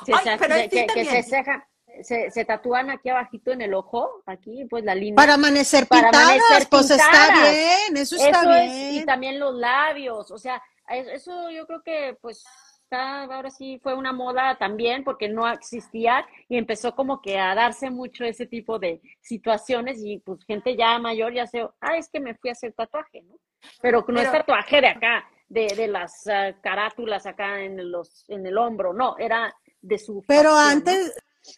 Se- 0.05 0.13
Ay, 0.13 0.25
se- 0.25 0.37
pero 0.39 0.55
que, 0.93 1.05
se 1.05 1.23
ceja, 1.23 1.69
se, 2.03 2.31
se 2.31 2.45
tatúan 2.45 2.91
aquí 2.91 3.09
abajito 3.09 3.53
en 3.53 3.63
el 3.63 3.75
ojo, 3.75 4.23
aquí, 4.27 4.65
pues 4.69 4.85
la 4.85 4.95
línea. 4.95 5.15
para 5.15 5.35
amanecer 5.35 5.87
Para 5.87 6.11
pintadas, 6.11 6.31
amanecer 6.31 6.69
pues 6.69 6.91
está 6.91 7.33
bien, 7.43 7.97
eso 7.97 8.17
está 8.17 8.41
Eso 8.41 8.55
es, 8.55 8.73
y 8.73 8.91
bien. 8.95 9.07
también 9.07 9.39
los 9.39 9.55
labios, 9.55 10.31
o 10.33 10.39
sea, 10.39 10.61
es- 10.89 11.07
eso 11.09 11.49
yo 11.51 11.65
creo 11.69 11.83
que 11.85 12.19
pues 12.21 12.45
está, 12.83 13.23
ahora 13.23 13.51
sí 13.51 13.79
fue 13.81 13.95
una 13.95 14.13
moda 14.13 14.57
también 14.59 15.05
porque 15.05 15.29
no 15.29 15.49
existía 15.49 16.27
y 16.49 16.59
empezó 16.59 16.97
como 16.97 17.23
que 17.23 17.39
a 17.39 17.55
darse 17.55 17.89
mucho 17.91 18.25
ese 18.25 18.47
tipo 18.47 18.81
de 18.81 19.01
situaciones 19.21 20.01
y 20.03 20.19
pues 20.19 20.45
gente 20.45 20.77
ya 20.77 20.99
mayor 20.99 21.33
ya 21.33 21.47
se, 21.47 21.67
ah, 21.81 21.97
es 21.97 22.09
que 22.09 22.19
me 22.19 22.35
fui 22.35 22.51
a 22.51 22.53
hacer 22.53 22.73
tatuaje, 22.73 23.23
¿no? 23.23 23.37
Pero 23.81 24.05
no 24.09 24.21
es 24.21 24.31
tatuaje 24.31 24.81
de 24.81 24.89
acá, 24.89 25.25
de, 25.49 25.67
de 25.77 25.89
las 25.89 26.27
ah, 26.27 26.53
carátulas 26.63 27.27
acá 27.27 27.63
en 27.63 27.91
los, 27.91 28.25
en 28.29 28.47
el 28.47 28.57
hombro, 28.59 28.93
no, 28.93 29.17
era 29.19 29.55
de 29.83 29.99
su 29.99 30.23
Pero 30.27 30.51
facción, 30.55 30.85
¿no? 30.85 30.91
antes, 30.91 31.13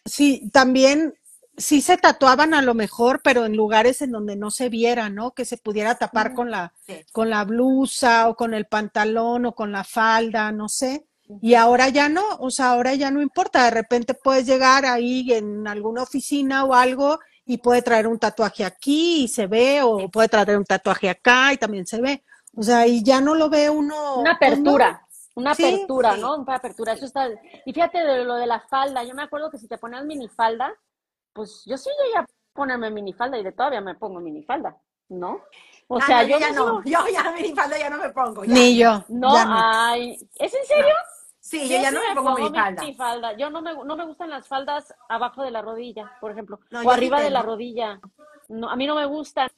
sí, 0.05 0.49
también, 0.51 1.13
sí 1.55 1.81
se 1.81 1.97
tatuaban 1.97 2.53
a 2.53 2.61
lo 2.61 2.73
mejor, 2.73 3.21
pero 3.23 3.45
en 3.45 3.55
lugares 3.55 4.01
en 4.01 4.11
donde 4.11 4.35
no 4.35 4.51
se 4.51 4.69
viera, 4.69 5.09
¿no? 5.09 5.31
Que 5.31 5.45
se 5.45 5.57
pudiera 5.57 5.95
tapar 5.95 6.33
con 6.33 6.51
la, 6.51 6.73
Sí. 6.85 7.03
con 7.11 7.29
la 7.29 7.43
blusa 7.45 8.27
o 8.29 8.35
con 8.35 8.53
el 8.53 8.65
pantalón 8.65 9.45
o 9.45 9.55
con 9.55 9.71
la 9.71 9.83
falda, 9.83 10.51
no 10.51 10.67
sé. 10.69 11.05
Y 11.41 11.55
ahora 11.55 11.89
ya 11.89 12.07
no, 12.07 12.23
o 12.39 12.49
sea, 12.51 12.69
ahora 12.71 12.93
ya 12.95 13.11
no 13.11 13.21
importa, 13.21 13.65
de 13.65 13.71
repente 13.71 14.13
puedes 14.13 14.45
llegar 14.45 14.85
ahí 14.85 15.33
en 15.33 15.67
alguna 15.67 16.03
oficina 16.03 16.63
o 16.63 16.73
algo 16.73 17.19
y 17.45 17.57
puede 17.57 17.81
traer 17.81 18.07
un 18.07 18.17
tatuaje 18.19 18.63
aquí 18.63 19.23
y 19.23 19.27
se 19.27 19.45
ve, 19.47 19.81
o 19.81 20.09
puede 20.09 20.29
traer 20.29 20.57
un 20.57 20.63
tatuaje 20.65 21.09
acá 21.09 21.51
y 21.53 21.57
también 21.57 21.85
se 21.85 21.99
ve. 22.01 22.23
O 22.55 22.63
sea, 22.63 22.87
y 22.87 23.03
ya 23.03 23.21
no 23.21 23.35
lo 23.35 23.49
ve 23.49 23.69
uno. 23.69 24.17
Una 24.19 24.31
apertura, 24.33 25.05
una 25.35 25.51
apertura, 25.51 26.15
sí. 26.15 26.21
¿no? 26.21 26.37
Una 26.37 26.55
apertura, 26.55 26.93
eso 26.93 27.05
está. 27.05 27.29
Y 27.65 27.73
fíjate 27.73 27.99
de 28.03 28.23
lo 28.23 28.35
de 28.35 28.47
la 28.47 28.59
falda, 28.61 29.03
yo 29.03 29.13
me 29.13 29.23
acuerdo 29.23 29.51
que 29.51 29.57
si 29.57 29.67
te 29.67 29.77
ponías 29.77 30.03
minifalda, 30.05 30.73
pues 31.33 31.63
yo 31.65 31.77
sí 31.77 31.89
llegué 32.03 32.17
a 32.17 32.25
ponerme 32.53 32.89
minifalda 32.89 33.37
y 33.37 33.43
de 33.43 33.51
todavía 33.51 33.81
me 33.81 33.93
pongo 33.95 34.19
minifalda, 34.19 34.75
¿no? 35.09 35.41
O 35.87 35.97
Ah, 35.99 36.01
sea, 36.01 36.21
no, 36.23 36.29
yo 36.29 36.39
ya 36.39 36.51
no, 36.51 36.65
no, 36.79 36.83
yo 36.83 36.99
ya 37.13 37.31
minifalda 37.35 37.77
ya 37.77 37.89
no 37.89 37.97
me 37.97 38.09
pongo. 38.09 38.43
ya. 38.43 38.53
Ni 38.53 38.77
yo. 38.77 39.03
no, 39.09 39.33
ya 39.33 39.45
no. 39.45 39.55
ay, 39.55 40.13
¿es 40.35 40.53
en 40.53 40.65
serio? 40.65 40.93
Sí, 41.39 41.69
yo 41.69 41.79
ya 41.79 41.91
no 41.91 41.99
me 42.01 42.15
pongo 42.15 42.35
minifalda. 42.37 42.81
minifalda. 42.81 43.37
Yo 43.37 43.49
no 43.51 43.61
me, 43.61 43.73
no 43.73 43.95
me 43.95 44.05
gustan 44.05 44.29
las 44.31 44.47
faldas 44.47 44.93
abajo 45.07 45.43
de 45.43 45.51
la 45.51 45.61
rodilla, 45.61 46.11
por 46.19 46.31
ejemplo, 46.31 46.59
No, 46.71 46.81
o 46.81 46.89
arriba 46.91 47.21
de 47.21 47.29
la 47.29 47.41
rodilla. 47.43 47.99
No, 48.49 48.69
a 48.69 48.75
mí 48.75 48.87
no 48.87 48.95
me 48.95 49.05
gustan. 49.05 49.49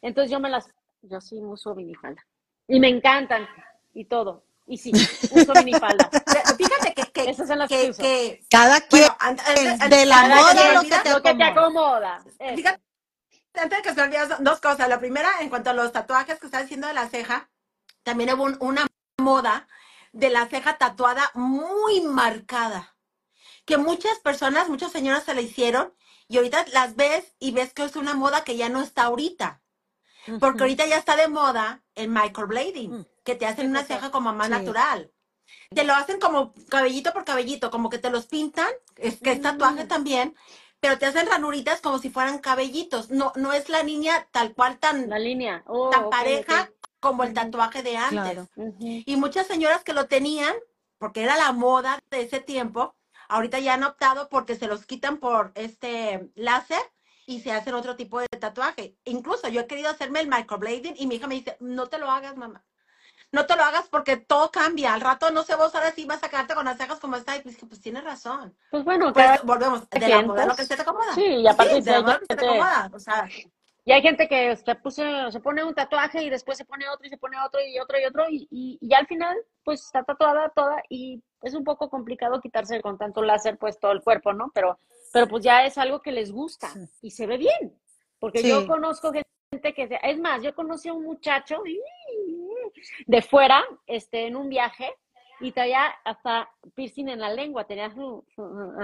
Entonces 0.00 0.30
yo 0.30 0.40
me 0.40 0.48
las, 0.50 0.68
yo 1.02 1.20
sí 1.20 1.38
uso 1.40 1.74
minifalda. 1.74 2.24
Y 2.68 2.80
me 2.80 2.88
encantan 2.88 3.48
y 3.94 4.04
todo. 4.04 4.44
Y 4.66 4.78
sí, 4.78 4.90
uso 5.30 5.52
minifalda. 5.54 6.10
Fíjate 6.58 6.92
que, 6.94 7.02
que, 7.12 7.30
Esas 7.30 7.46
son 7.46 7.58
las 7.60 7.68
que, 7.68 7.82
que 7.82 7.90
uso. 7.90 8.02
que- 8.02 8.44
Cada 8.50 8.80
quien, 8.80 9.08
bueno, 9.54 9.88
de 9.88 10.06
la 10.06 10.22
moda 10.26 10.72
lo 10.74 10.80
que 10.82 10.88
te 10.98 11.10
lo 11.10 11.22
que 11.22 11.34
te 11.34 11.42
acomoda. 11.44 12.16
acomoda. 12.16 12.24
Fíjate, 12.56 12.82
antes 13.54 13.78
de 13.78 13.82
que 13.82 13.88
se 13.90 13.94
me 13.94 14.02
olviden 14.02 14.28
dos- 14.28 14.38
dos 14.42 14.60
cosas. 14.60 14.88
La 14.88 14.98
primera, 14.98 15.28
en 15.40 15.48
cuanto 15.50 15.70
a 15.70 15.72
los 15.72 15.92
tatuajes 15.92 16.40
que 16.40 16.46
estás 16.46 16.62
diciendo 16.62 16.88
de 16.88 16.94
la 16.94 17.08
ceja, 17.08 17.48
también 18.02 18.32
hubo 18.34 18.42
un- 18.42 18.56
una 18.60 18.86
moda 19.18 19.68
de 20.12 20.30
la 20.30 20.46
ceja 20.46 20.78
tatuada 20.78 21.30
muy 21.34 22.00
marcada. 22.00 22.96
Que 23.66 23.76
muchas 23.78 24.18
personas, 24.18 24.68
muchas 24.68 24.90
señoras 24.90 25.22
se 25.24 25.34
la 25.34 25.40
hicieron 25.42 25.94
y 26.28 26.38
ahorita 26.38 26.64
las 26.72 26.96
ves 26.96 27.34
y 27.38 27.52
ves 27.52 27.72
que 27.72 27.84
es 27.84 27.94
una 27.94 28.14
moda 28.14 28.42
que 28.42 28.56
ya 28.56 28.68
no 28.68 28.82
está 28.82 29.04
ahorita. 29.04 29.60
Porque 30.40 30.62
ahorita 30.62 30.86
ya 30.86 30.96
está 30.98 31.16
de 31.16 31.28
moda 31.28 31.82
el 31.94 32.08
microblading, 32.08 32.92
Mm. 33.00 33.06
que 33.24 33.34
te 33.34 33.46
hacen 33.46 33.68
una 33.70 33.84
ceja 33.84 34.10
como 34.10 34.32
más 34.32 34.46
Sí. 34.48 34.52
natural. 34.52 35.12
Te 35.74 35.84
lo 35.84 35.94
hacen 35.94 36.18
como 36.20 36.52
cabellito 36.68 37.12
por 37.12 37.24
cabellito, 37.24 37.70
como 37.70 37.88
que 37.90 37.98
te 37.98 38.10
los 38.10 38.26
pintan, 38.26 38.68
es 38.96 39.20
que 39.20 39.32
es 39.32 39.40
tatuaje 39.42 39.84
Mm. 39.84 39.88
también, 39.88 40.36
pero 40.80 40.98
te 40.98 41.06
hacen 41.06 41.26
ranuritas 41.26 41.80
como 41.80 41.98
si 41.98 42.10
fueran 42.10 42.38
cabellitos. 42.38 43.10
No, 43.10 43.32
no 43.36 43.52
es 43.52 43.68
la 43.68 43.82
niña 43.82 44.26
tal 44.32 44.54
cual 44.54 44.78
tan, 44.78 45.08
La 45.08 45.18
línea. 45.18 45.62
Oh, 45.66 45.90
tan 45.90 46.04
ok, 46.04 46.10
pareja 46.10 46.70
como 47.00 47.22
el 47.24 47.32
tatuaje 47.34 47.82
de 47.82 47.96
antes. 47.96 48.20
Claro. 48.20 48.48
Y 49.06 49.16
muchas 49.16 49.46
señoras 49.46 49.84
que 49.84 49.92
lo 49.92 50.06
tenían, 50.06 50.54
porque 50.98 51.22
era 51.22 51.36
la 51.36 51.52
moda 51.52 52.00
de 52.10 52.22
ese 52.22 52.40
tiempo, 52.40 52.94
ahorita 53.28 53.58
ya 53.60 53.74
han 53.74 53.84
optado 53.84 54.28
porque 54.28 54.56
se 54.56 54.66
los 54.66 54.86
quitan 54.86 55.18
por 55.18 55.52
este 55.54 56.30
láser 56.34 56.80
y 57.26 57.40
se 57.40 57.52
hacen 57.52 57.74
otro 57.74 57.96
tipo 57.96 58.20
de 58.20 58.28
tatuaje. 58.28 58.96
Incluso 59.04 59.48
yo 59.48 59.60
he 59.62 59.66
querido 59.66 59.90
hacerme 59.90 60.20
el 60.20 60.28
microblading 60.28 60.94
y 60.96 61.06
mi 61.06 61.16
hija 61.16 61.26
me 61.26 61.34
dice, 61.34 61.56
no 61.60 61.88
te 61.88 61.98
lo 61.98 62.10
hagas, 62.10 62.36
mamá. 62.36 62.64
No 63.32 63.44
te 63.46 63.56
lo 63.56 63.64
hagas 63.64 63.88
porque 63.88 64.16
todo 64.16 64.50
cambia. 64.52 64.94
Al 64.94 65.00
rato 65.00 65.30
no 65.32 65.42
sé 65.42 65.56
vos 65.56 65.74
ahora 65.74 65.90
sí 65.90 66.04
vas 66.06 66.22
a 66.22 66.28
quedarte 66.28 66.54
con 66.54 66.64
las 66.64 66.78
cejas 66.78 67.00
como 67.00 67.16
está. 67.16 67.36
Y 67.36 67.40
pues, 67.40 67.56
dije, 67.56 67.66
pues 67.66 67.80
tienes 67.80 68.04
razón. 68.04 68.56
Pues 68.70 68.84
bueno, 68.84 69.12
Pues 69.12 69.26
cada- 69.26 69.40
volvemos 69.42 69.90
de 69.90 70.08
la 70.08 70.22
moda 70.22 70.42
lo 70.46 70.54
pues. 70.54 70.58
que 70.58 70.64
se 70.66 70.76
te 70.76 70.82
acomoda. 70.82 71.12
Sí, 71.14 71.24
y 71.24 71.46
aparte 71.46 71.74
Sí, 71.74 71.80
de 71.82 72.00
la 72.00 72.18
que 72.20 72.26
se 72.30 72.36
te 72.36 72.46
acomoda. 72.46 72.90
O 72.94 72.98
sea, 73.00 73.28
Y 73.84 73.92
hay 73.92 74.02
gente 74.02 74.28
que 74.28 74.56
se, 74.56 74.74
puso, 74.76 75.02
se 75.30 75.40
pone 75.40 75.62
un 75.64 75.74
tatuaje 75.74 76.22
y 76.22 76.30
después 76.30 76.56
se 76.58 76.64
pone 76.64 76.88
otro 76.88 77.06
y 77.06 77.10
se 77.10 77.18
pone 77.18 77.36
otro 77.40 77.60
y 77.64 77.78
otro 77.78 77.98
y 78.00 78.04
otro 78.04 78.24
y, 78.28 78.48
y, 78.50 78.78
y 78.80 78.94
al 78.94 79.06
final 79.06 79.36
pues 79.64 79.80
está 79.84 80.02
tatuada 80.02 80.48
toda 80.50 80.82
y 80.88 81.22
es 81.42 81.54
un 81.54 81.62
poco 81.62 81.88
complicado 81.88 82.40
quitarse 82.40 82.80
con 82.80 82.98
tanto 82.98 83.22
láser 83.22 83.58
pues 83.58 83.78
todo 83.78 83.92
el 83.92 84.02
cuerpo, 84.02 84.32
¿no? 84.32 84.50
Pero, 84.54 84.78
pero 85.16 85.28
pues 85.28 85.44
ya 85.44 85.64
es 85.64 85.78
algo 85.78 86.00
que 86.02 86.12
les 86.12 86.30
gusta 86.32 86.68
Sí. 86.68 86.80
y 87.02 87.10
se 87.10 87.26
ve 87.26 87.36
bien. 87.38 87.78
Porque 88.18 88.38
Sí. 88.40 88.48
yo 88.48 88.66
conozco 88.66 89.12
gente 89.12 89.74
que, 89.74 89.88
se- 89.88 90.00
es 90.02 90.18
más, 90.18 90.42
yo 90.42 90.54
conocí 90.54 90.88
a 90.88 90.92
un 90.94 91.04
muchacho 91.04 91.62
de 93.06 93.22
fuera, 93.22 93.64
este, 93.86 94.26
en 94.26 94.36
un 94.36 94.48
viaje 94.48 94.92
y 95.40 95.52
traía 95.52 95.86
hasta 96.04 96.50
piercing 96.74 97.08
en 97.08 97.20
la 97.20 97.30
lengua, 97.32 97.64
tenía 97.66 97.90
su, 97.90 98.24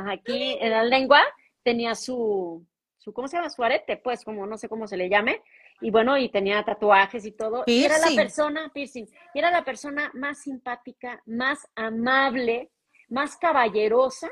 aquí 0.07 0.57
en 0.61 0.71
la 0.71 0.85
lengua 0.85 1.21
tenía 1.63 1.95
su, 1.95 2.65
su, 2.99 3.13
¿cómo 3.13 3.29
se 3.29 3.37
llama? 3.37 3.51
Su 3.51 3.63
arete, 3.63 3.97
pues, 3.97 4.25
como 4.25 4.47
no 4.47 4.57
sé 4.59 4.69
cómo 4.69 4.87
se 4.87 4.97
le 4.97 5.09
llame. 5.09 5.43
Y 5.81 5.91
bueno, 5.91 6.17
y 6.19 6.29
tenía 6.29 6.63
tatuajes 6.65 7.25
y 7.25 7.33
todo. 7.33 7.65
Y 7.67 7.85
era 7.85 7.99
la 7.99 8.11
persona, 8.15 8.71
piercing, 8.73 9.07
y 9.35 9.39
era 9.39 9.51
la 9.51 9.65
persona 9.65 10.11
más 10.15 10.39
simpática, 10.43 11.21
más 11.27 11.67
amable, 11.75 12.71
más 13.09 13.37
caballerosa 13.37 14.31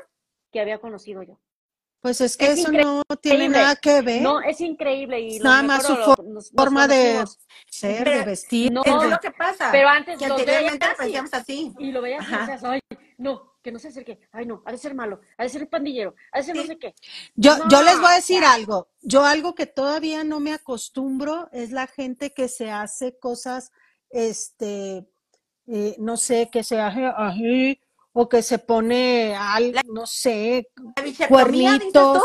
que 0.51 0.59
había 0.61 0.79
conocido 0.79 1.23
yo. 1.23 1.39
Pues 2.01 2.19
es 2.19 2.35
que 2.35 2.51
eso 2.51 2.71
no 2.71 3.03
tiene 3.21 3.47
nada 3.47 3.75
que 3.75 4.01
ver. 4.01 4.23
No, 4.23 4.41
es 4.41 4.59
increíble. 4.59 5.19
Y 5.19 5.39
nada 5.39 5.61
más 5.61 5.85
su 5.85 5.95
forma 6.55 6.87
de 6.87 7.23
ser, 7.69 8.09
de 8.09 8.25
vestir. 8.25 8.71
No, 8.71 8.83
es 8.83 9.09
lo 9.09 9.19
que 9.19 9.29
pasa. 9.29 9.69
Pero 9.71 9.87
antes 9.87 10.17
que 10.17 10.25
anteriormente 10.25 10.87
lo 10.87 10.97
pensamos 10.97 11.33
así. 11.33 11.71
Y 11.77 11.91
lo 11.91 12.01
veías 12.01 12.27
y 12.27 12.31
decías, 12.31 12.63
ay, 12.63 12.79
no, 13.19 13.53
que 13.61 13.71
no 13.71 13.77
se 13.77 13.89
acerque. 13.89 14.19
Ay, 14.31 14.47
no, 14.47 14.63
ha 14.65 14.71
de 14.71 14.79
ser 14.79 14.95
malo, 14.95 15.21
ha 15.37 15.43
de 15.43 15.49
ser 15.49 15.69
pandillero, 15.69 16.15
ha 16.31 16.39
de 16.39 16.43
ser 16.43 16.55
no 16.55 16.63
sé 16.63 16.79
qué. 16.79 16.95
Yo, 17.35 17.55
yo 17.69 17.83
les 17.83 17.99
voy 17.99 18.11
a 18.11 18.15
decir 18.15 18.43
algo. 18.43 18.89
Yo 19.03 19.23
algo 19.23 19.53
que 19.53 19.67
todavía 19.67 20.23
no 20.23 20.39
me 20.39 20.53
acostumbro 20.53 21.49
es 21.51 21.71
la 21.71 21.85
gente 21.85 22.31
que 22.31 22.47
se 22.47 22.71
hace 22.71 23.19
cosas, 23.19 23.71
este, 24.09 25.05
eh, 25.67 25.95
no 25.99 26.17
sé, 26.17 26.49
que 26.51 26.63
se 26.63 26.79
hace 26.79 27.05
así 27.05 27.79
o 28.13 28.27
que 28.27 28.41
se 28.41 28.59
pone 28.59 29.35
algo, 29.35 29.79
no 29.85 30.05
sé, 30.05 30.69
cuernitos. 31.29 32.21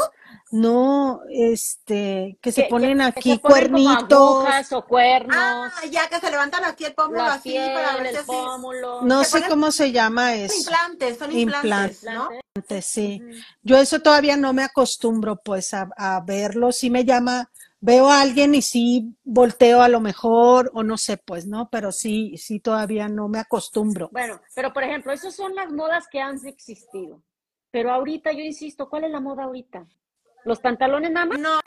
No, 0.52 1.22
este, 1.28 2.38
que 2.40 2.52
se 2.52 2.64
ponen 2.64 3.00
aquí 3.00 3.38
cuernitos. 3.38 4.72
o 4.72 4.84
cuernos. 4.86 5.36
Ah, 5.36 5.72
ya 5.90 6.08
que 6.08 6.20
se 6.20 6.30
levantan 6.30 6.64
aquí 6.64 6.84
el 6.84 6.94
pómulo 6.94 7.24
así 7.24 7.54
para 7.54 7.96
ver 7.96 8.14
el 8.14 8.24
pómulo. 8.24 9.02
No 9.02 9.24
sé 9.24 9.42
cómo 9.48 9.72
se 9.72 9.90
llama 9.90 10.34
eso. 10.34 10.54
Implantes, 10.56 11.18
son 11.18 11.32
implantes, 11.32 12.04
¿no? 12.04 12.28
sí. 12.80 13.20
Yo 13.62 13.76
eso 13.76 14.00
todavía 14.00 14.36
no 14.36 14.52
me 14.52 14.62
acostumbro 14.62 15.36
pues 15.36 15.74
a, 15.74 15.88
a 15.96 16.20
verlo. 16.20 16.70
Sí 16.70 16.90
me 16.90 17.04
llama, 17.04 17.50
veo 17.80 18.08
a 18.08 18.20
alguien 18.20 18.54
y 18.54 18.62
sí 18.62 19.16
volteo 19.24 19.82
a 19.82 19.88
lo 19.88 20.00
mejor, 20.00 20.70
o 20.74 20.82
no 20.82 20.96
sé, 20.96 21.16
pues, 21.18 21.46
¿no? 21.46 21.68
Pero 21.70 21.92
sí, 21.92 22.36
sí 22.36 22.60
todavía 22.60 23.08
no 23.08 23.28
me 23.28 23.38
acostumbro. 23.38 24.08
Bueno, 24.12 24.40
pero 24.54 24.72
por 24.72 24.82
ejemplo, 24.82 25.12
esas 25.12 25.34
son 25.34 25.54
las 25.54 25.70
modas 25.70 26.06
que 26.10 26.20
han 26.20 26.44
existido. 26.46 27.22
Pero 27.70 27.92
ahorita, 27.92 28.32
yo 28.32 28.40
insisto, 28.40 28.88
¿cuál 28.88 29.04
es 29.04 29.10
la 29.10 29.20
moda 29.20 29.44
ahorita? 29.44 29.86
¿Los 30.44 30.60
pantalones 30.60 31.10
nada 31.10 31.26
más? 31.26 31.38
No. 31.38 31.60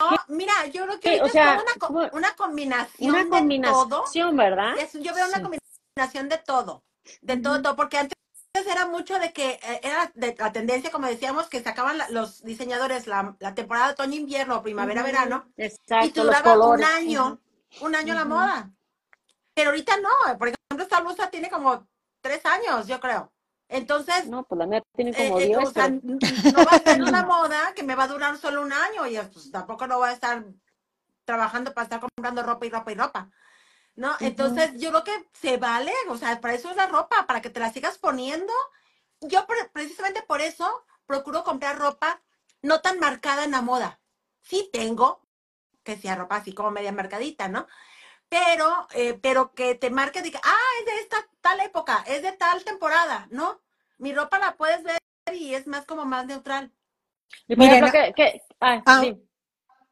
No, 0.00 0.16
mira, 0.28 0.52
yo 0.72 0.84
creo 0.84 1.00
que 1.00 1.20
o 1.22 1.28
sea, 1.28 1.60
una, 1.90 2.10
una, 2.12 2.32
combinación 2.36 3.10
una 3.10 3.28
combinación, 3.28 4.36
¿verdad? 4.36 4.76
yo 4.94 5.12
veo 5.12 5.26
una 5.26 5.42
combinación 5.42 6.28
de 6.28 6.38
todo, 6.38 6.84
de 7.20 7.36
todo, 7.38 7.60
todo, 7.60 7.74
porque 7.74 7.98
antes 7.98 8.17
era 8.54 8.86
mucho 8.86 9.18
de 9.18 9.32
que 9.32 9.52
eh, 9.62 9.80
era 9.82 10.10
de 10.14 10.34
la 10.38 10.52
tendencia, 10.52 10.90
como 10.90 11.06
decíamos, 11.06 11.48
que 11.48 11.62
sacaban 11.62 11.98
los 12.10 12.42
diseñadores 12.42 13.06
la, 13.06 13.36
temporada 13.54 13.92
otoño-invierno, 13.92 14.62
primavera-verano, 14.62 15.50
y 15.56 16.10
duraba 16.10 16.68
un 16.68 16.84
año, 16.84 17.40
un 17.80 17.94
año 17.94 18.14
la 18.14 18.24
moda. 18.24 18.70
Pero 19.54 19.70
ahorita 19.70 19.96
no, 19.98 20.38
por 20.38 20.48
ejemplo, 20.48 20.82
esta 20.82 21.00
blusa 21.00 21.30
tiene 21.30 21.50
como 21.50 21.86
tres 22.20 22.44
años, 22.46 22.86
yo 22.86 23.00
creo. 23.00 23.32
Entonces. 23.68 24.26
No, 24.26 24.44
pues 24.44 24.58
la 24.58 24.66
mía 24.66 24.82
tiene 24.94 25.12
como 25.12 25.40
eh, 25.40 25.50
eh, 25.50 25.56
o 25.56 25.70
sea, 25.70 25.90
no 25.90 26.64
va 26.64 26.72
a 26.72 26.76
estar 26.76 27.02
una 27.02 27.22
moda 27.26 27.74
que 27.74 27.82
me 27.82 27.94
va 27.94 28.04
a 28.04 28.08
durar 28.08 28.38
solo 28.38 28.62
un 28.62 28.72
año 28.72 29.06
y 29.06 29.18
pues, 29.32 29.50
tampoco 29.50 29.86
no 29.86 29.98
va 29.98 30.08
a 30.08 30.12
estar 30.12 30.44
trabajando 31.24 31.74
para 31.74 31.84
estar 31.84 32.00
comprando 32.00 32.42
ropa 32.42 32.64
y 32.64 32.70
ropa 32.70 32.92
y 32.92 32.94
ropa. 32.94 33.30
¿No? 33.98 34.14
Entonces, 34.20 34.80
yo 34.80 34.90
creo 34.90 35.02
que 35.02 35.28
se 35.32 35.56
vale, 35.56 35.92
o 36.08 36.16
sea, 36.16 36.40
para 36.40 36.54
eso 36.54 36.70
es 36.70 36.76
la 36.76 36.86
ropa, 36.86 37.26
para 37.26 37.42
que 37.42 37.50
te 37.50 37.58
la 37.58 37.72
sigas 37.72 37.98
poniendo. 37.98 38.52
Yo 39.20 39.44
precisamente 39.72 40.22
por 40.22 40.40
eso 40.40 40.84
procuro 41.04 41.42
comprar 41.42 41.76
ropa 41.78 42.22
no 42.62 42.80
tan 42.80 43.00
marcada 43.00 43.42
en 43.42 43.50
la 43.50 43.60
moda. 43.60 43.98
Sí 44.40 44.70
tengo, 44.72 45.26
que 45.82 45.96
sea 45.96 46.14
ropa 46.14 46.36
así 46.36 46.52
como 46.52 46.70
media 46.70 46.92
marcadita, 46.92 47.48
¿no? 47.48 47.66
pero, 48.28 48.86
eh, 48.94 49.18
pero 49.20 49.54
que 49.54 49.74
te 49.74 49.90
marque, 49.90 50.22
diga, 50.22 50.40
ah, 50.44 50.70
es 50.80 50.86
de 50.86 51.00
esta 51.00 51.16
tal 51.40 51.60
época, 51.60 52.04
es 52.06 52.22
de 52.22 52.32
tal 52.32 52.62
temporada, 52.64 53.26
¿no? 53.30 53.60
Mi 53.98 54.12
ropa 54.12 54.38
la 54.38 54.56
puedes 54.56 54.82
ver 54.82 54.98
y 55.32 55.54
es 55.54 55.66
más 55.66 55.86
como 55.86 56.04
más 56.04 56.26
neutral. 56.26 56.72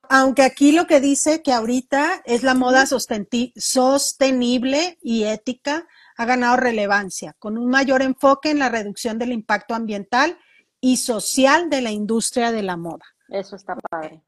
Aunque 0.09 0.42
aquí 0.42 0.73
lo 0.73 0.87
que 0.87 1.01
dice 1.01 1.42
que 1.42 1.53
ahorita 1.53 2.23
es 2.25 2.42
la 2.42 2.55
moda 2.55 2.87
sostenible 2.87 4.99
y 5.03 5.25
ética, 5.25 5.87
ha 6.16 6.25
ganado 6.25 6.57
relevancia, 6.57 7.35
con 7.38 7.59
un 7.59 7.69
mayor 7.69 8.03
enfoque 8.03 8.51
en 8.51 8.59
la 8.59 8.69
reducción 8.69 9.19
del 9.19 9.33
impacto 9.33 9.75
ambiental 9.75 10.38
y 10.81 10.97
social 10.97 11.69
de 11.69 11.83
la 11.83 11.90
industria 11.90 12.53
de 12.53 12.62
la 12.62 12.77
moda. 12.77 13.05
Eso 13.29 13.57
está 13.57 13.77
padre. 13.77 14.23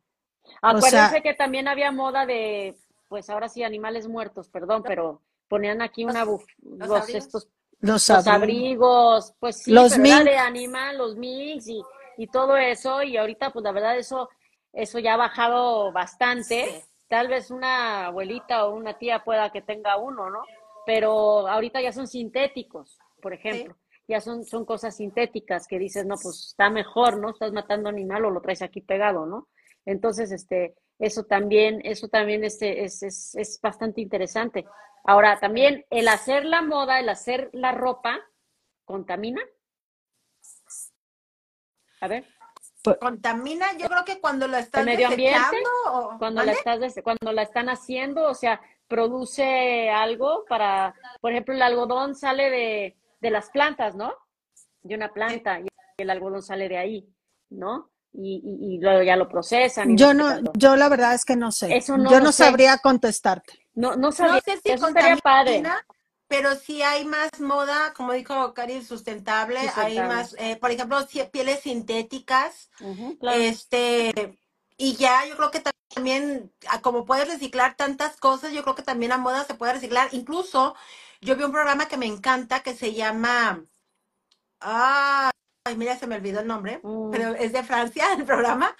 Acuérdense 0.60 1.22
que 1.22 1.34
también 1.34 1.68
había 1.68 1.92
moda 1.92 2.26
de 2.26 2.76
pues 3.08 3.30
ahora 3.30 3.48
sí, 3.48 3.62
animales 3.62 4.06
muertos, 4.06 4.48
perdón, 4.48 4.82
pero 4.82 5.22
ponían 5.48 5.80
aquí 5.80 6.04
una 6.04 6.24
buf, 6.24 6.44
los, 6.62 7.08
estos 7.08 7.48
los, 7.80 8.10
abrigos, 8.10 9.34
pues 9.40 9.62
sí, 9.62 9.70
los 9.70 9.94
pero 9.94 10.24
de 10.24 10.36
animal, 10.36 10.98
los 10.98 11.16
mix 11.16 11.68
y, 11.68 11.82
y 12.18 12.26
todo 12.26 12.56
eso, 12.56 13.02
y 13.02 13.16
ahorita 13.16 13.50
pues 13.50 13.62
la 13.62 13.72
verdad 13.72 13.96
eso, 13.96 14.28
eso 14.78 15.00
ya 15.00 15.14
ha 15.14 15.16
bajado 15.16 15.90
bastante. 15.90 16.84
Tal 17.08 17.26
vez 17.26 17.50
una 17.50 18.06
abuelita 18.06 18.64
o 18.64 18.74
una 18.76 18.96
tía 18.96 19.24
pueda 19.24 19.50
que 19.50 19.60
tenga 19.60 19.96
uno, 19.96 20.30
¿no? 20.30 20.44
Pero 20.86 21.48
ahorita 21.48 21.80
ya 21.82 21.92
son 21.92 22.06
sintéticos, 22.06 22.96
por 23.20 23.32
ejemplo. 23.32 23.76
Ya 24.06 24.20
son, 24.20 24.44
son 24.44 24.64
cosas 24.64 24.96
sintéticas 24.96 25.66
que 25.66 25.78
dices, 25.78 26.06
no, 26.06 26.14
pues 26.22 26.46
está 26.50 26.70
mejor, 26.70 27.18
¿no? 27.18 27.30
Estás 27.30 27.52
matando 27.52 27.88
animal 27.88 28.24
o 28.24 28.30
lo 28.30 28.40
traes 28.40 28.62
aquí 28.62 28.80
pegado, 28.80 29.26
¿no? 29.26 29.48
Entonces, 29.84 30.30
este, 30.30 30.76
eso 31.00 31.24
también, 31.24 31.80
eso 31.84 32.08
también 32.08 32.44
es, 32.44 32.62
es, 32.62 33.02
es, 33.02 33.34
es 33.34 33.60
bastante 33.60 34.00
interesante. 34.00 34.64
Ahora, 35.04 35.40
también 35.40 35.84
el 35.90 36.06
hacer 36.06 36.44
la 36.44 36.62
moda, 36.62 37.00
el 37.00 37.08
hacer 37.08 37.50
la 37.52 37.72
ropa, 37.72 38.20
¿contamina? 38.84 39.42
A 42.00 42.06
ver. 42.06 42.37
Pues 42.82 42.96
contamina, 42.98 43.66
yo 43.76 43.88
creo 43.88 44.04
que 44.04 44.20
cuando 44.20 44.46
la 44.46 44.60
estás 44.60 44.80
¿El 44.80 44.86
medio 44.86 45.08
ambiente, 45.08 45.56
cuando 46.18 46.44
la 46.44 46.52
estás 46.52 46.94
cuando 47.02 47.32
la 47.32 47.42
están 47.42 47.68
haciendo, 47.68 48.24
o 48.28 48.34
sea, 48.34 48.60
produce 48.86 49.90
algo 49.90 50.44
para, 50.48 50.94
por 51.20 51.32
ejemplo, 51.32 51.54
el 51.54 51.62
algodón 51.62 52.14
sale 52.14 52.50
de, 52.50 52.96
de 53.20 53.30
las 53.30 53.50
plantas, 53.50 53.94
¿no? 53.94 54.14
De 54.82 54.94
una 54.94 55.12
planta 55.12 55.60
y 55.60 55.68
el 55.98 56.10
algodón 56.10 56.42
sale 56.42 56.68
de 56.68 56.78
ahí, 56.78 57.08
¿no? 57.50 57.90
y, 58.12 58.78
luego 58.80 59.02
ya 59.02 59.16
lo 59.16 59.28
procesan. 59.28 59.96
yo 59.96 60.14
no, 60.14 60.40
yo 60.54 60.76
la 60.76 60.88
verdad 60.88 61.14
es 61.14 61.24
que 61.24 61.36
no 61.36 61.52
sé. 61.52 61.80
yo 61.86 62.20
no 62.20 62.32
sabría 62.32 62.78
contestarte. 62.78 63.66
No, 63.74 63.96
no 63.96 64.12
sabría. 64.12 64.42
No 64.46 64.52
sé 64.54 64.60
si 64.62 64.72
Eso 64.72 64.88
padre. 65.22 65.62
Pero 66.28 66.54
sí 66.54 66.82
hay 66.82 67.06
más 67.06 67.40
moda, 67.40 67.94
como 67.94 68.12
dijo 68.12 68.52
Cari, 68.52 68.84
sustentable. 68.84 69.58
Hay 69.76 69.98
más, 69.98 70.36
eh, 70.38 70.56
por 70.56 70.70
ejemplo, 70.70 70.98
pieles 71.32 71.60
sintéticas. 71.60 72.70
Este, 73.22 74.38
y 74.76 74.94
ya 74.96 75.24
yo 75.26 75.36
creo 75.36 75.50
que 75.50 75.62
también, 75.94 76.52
como 76.82 77.06
puedes 77.06 77.26
reciclar 77.28 77.76
tantas 77.76 78.16
cosas, 78.16 78.52
yo 78.52 78.62
creo 78.62 78.74
que 78.74 78.82
también 78.82 79.10
la 79.10 79.18
moda 79.18 79.44
se 79.44 79.54
puede 79.54 79.72
reciclar. 79.72 80.10
Incluso 80.12 80.76
yo 81.20 81.34
vi 81.34 81.44
un 81.44 81.52
programa 81.52 81.88
que 81.88 81.96
me 81.96 82.06
encanta 82.06 82.62
que 82.62 82.74
se 82.74 82.92
llama. 82.92 83.64
Ah, 84.60 85.30
ay, 85.64 85.76
mira, 85.76 85.98
se 85.98 86.06
me 86.06 86.16
olvidó 86.16 86.40
el 86.40 86.46
nombre, 86.46 86.80
mm. 86.82 87.10
pero 87.10 87.34
es 87.34 87.52
de 87.52 87.62
Francia 87.62 88.12
el 88.16 88.24
programa. 88.24 88.76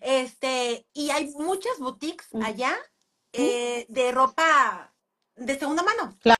Este, 0.00 0.86
y 0.92 1.10
hay 1.10 1.30
muchas 1.32 1.78
boutiques 1.78 2.28
mm. 2.32 2.42
allá 2.42 2.76
eh, 3.32 3.86
de 3.88 4.12
ropa 4.12 4.94
de 5.36 5.58
segunda 5.58 5.82
mano. 5.82 6.16
Claro. 6.20 6.36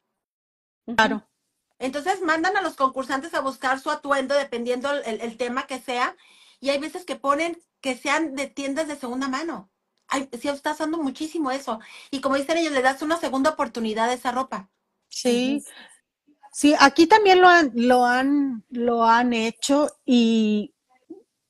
Entonces 1.79 2.21
mandan 2.23 2.57
a 2.57 2.63
los 2.63 2.75
concursantes 2.75 3.35
a 3.35 3.41
buscar 3.41 3.81
su 3.81 3.91
atuendo 3.91 4.35
dependiendo 4.35 4.91
el, 4.93 5.37
tema 5.37 5.67
que 5.67 5.81
sea. 5.81 6.17
Y 6.61 6.71
hay 6.71 6.79
veces 6.79 7.05
que 7.05 7.17
ponen 7.17 7.61
que 7.81 7.97
sean 7.97 8.35
de 8.37 8.47
tiendas 8.47 8.89
de 8.89 8.97
segunda 8.97 9.29
mano. 9.29 9.69
Ay, 10.09 10.29
sí, 10.41 10.49
está 10.49 10.73
usando 10.73 10.99
muchísimo 10.99 11.51
eso. 11.51 11.81
Y 12.11 12.21
como 12.21 12.37
dicen 12.37 12.59
ellos, 12.59 12.73
le 12.73 12.83
das 12.83 13.03
una 13.03 13.17
segunda 13.17 13.51
oportunidad 13.51 14.11
a 14.11 14.13
esa 14.13 14.31
ropa. 14.31 14.69
Sí, 15.09 15.65
Sí, 16.53 16.75
aquí 16.79 17.07
también 17.07 17.41
lo 17.41 17.49
han, 17.49 17.73
lo 17.75 18.05
han, 18.05 18.63
lo 18.69 19.05
han 19.05 19.33
hecho 19.33 19.89
y 20.05 20.75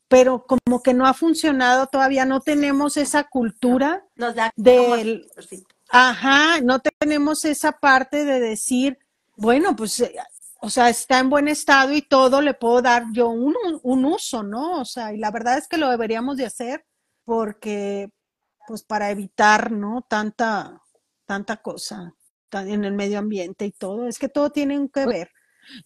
pero 0.06 0.46
como 0.46 0.82
que 0.82 0.94
no 0.94 1.06
ha 1.06 1.14
funcionado 1.14 1.86
todavía, 1.86 2.24
no 2.24 2.40
tenemos 2.40 2.96
esa 2.98 3.24
cultura 3.24 4.04
del 4.56 5.26
ajá, 5.88 6.60
no 6.60 6.80
tenemos 6.80 7.44
esa 7.46 7.72
parte 7.72 8.24
de 8.26 8.38
decir, 8.38 8.98
bueno, 9.42 9.74
pues 9.74 9.98
eh, 10.00 10.14
o 10.60 10.70
sea, 10.70 10.88
está 10.88 11.18
en 11.18 11.28
buen 11.28 11.48
estado 11.48 11.92
y 11.92 12.02
todo, 12.02 12.40
le 12.40 12.54
puedo 12.54 12.80
dar 12.80 13.02
yo 13.12 13.28
un, 13.28 13.56
un 13.82 14.04
uso, 14.04 14.44
¿no? 14.44 14.80
O 14.80 14.84
sea, 14.84 15.12
y 15.12 15.18
la 15.18 15.32
verdad 15.32 15.58
es 15.58 15.66
que 15.66 15.76
lo 15.76 15.90
deberíamos 15.90 16.36
de 16.36 16.46
hacer 16.46 16.84
porque, 17.24 18.08
pues 18.68 18.84
para 18.84 19.10
evitar, 19.10 19.72
¿no? 19.72 20.06
Tanta, 20.08 20.80
tanta 21.26 21.56
cosa 21.56 22.14
en 22.52 22.84
el 22.84 22.92
medio 22.92 23.18
ambiente 23.18 23.64
y 23.64 23.72
todo, 23.72 24.06
es 24.06 24.18
que 24.18 24.28
todo 24.28 24.50
tiene 24.50 24.88
que 24.92 25.06
ver. 25.06 25.30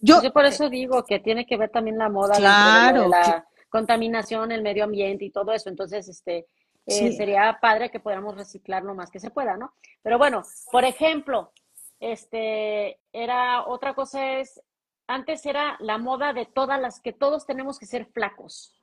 Yo, 0.01 0.21
por 0.31 0.45
eso 0.45 0.69
digo 0.69 1.03
que 1.03 1.19
tiene 1.19 1.47
que 1.47 1.57
ver 1.57 1.71
también 1.71 1.97
la 1.97 2.09
moda, 2.09 2.35
claro, 2.35 3.07
la 3.07 3.47
contaminación, 3.69 4.51
el 4.51 4.61
medio 4.61 4.83
ambiente 4.83 5.25
y 5.25 5.31
todo 5.31 5.51
eso. 5.53 5.69
Entonces, 5.69 6.07
este, 6.07 6.45
eh, 6.85 7.13
sería 7.13 7.57
padre 7.59 7.89
que 7.89 7.99
podamos 7.99 8.35
reciclar 8.35 8.83
lo 8.83 8.93
más 8.93 9.09
que 9.09 9.19
se 9.19 9.31
pueda, 9.31 9.57
¿no? 9.57 9.73
Pero 10.03 10.19
bueno, 10.19 10.43
por 10.71 10.83
ejemplo, 10.83 11.51
este, 11.99 12.99
era 13.11 13.65
otra 13.67 13.93
cosa 13.93 14.39
es, 14.39 14.61
antes 15.07 15.45
era 15.45 15.77
la 15.79 15.97
moda 15.97 16.33
de 16.33 16.45
todas 16.45 16.79
las 16.79 16.99
que 16.99 17.13
todos 17.13 17.45
tenemos 17.45 17.79
que 17.79 17.85
ser 17.85 18.05
flacos. 18.07 18.73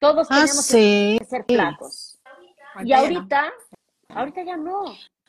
Todos 0.00 0.28
Ah, 0.30 0.40
teníamos 0.40 0.64
sí. 0.64 1.16
que 1.18 1.24
ser 1.24 1.44
flacos. 1.44 2.18
Y 2.84 2.92
Ahorita 2.92 3.52
ahorita, 4.08 4.44
ya 4.44 4.56
no. 4.56 4.84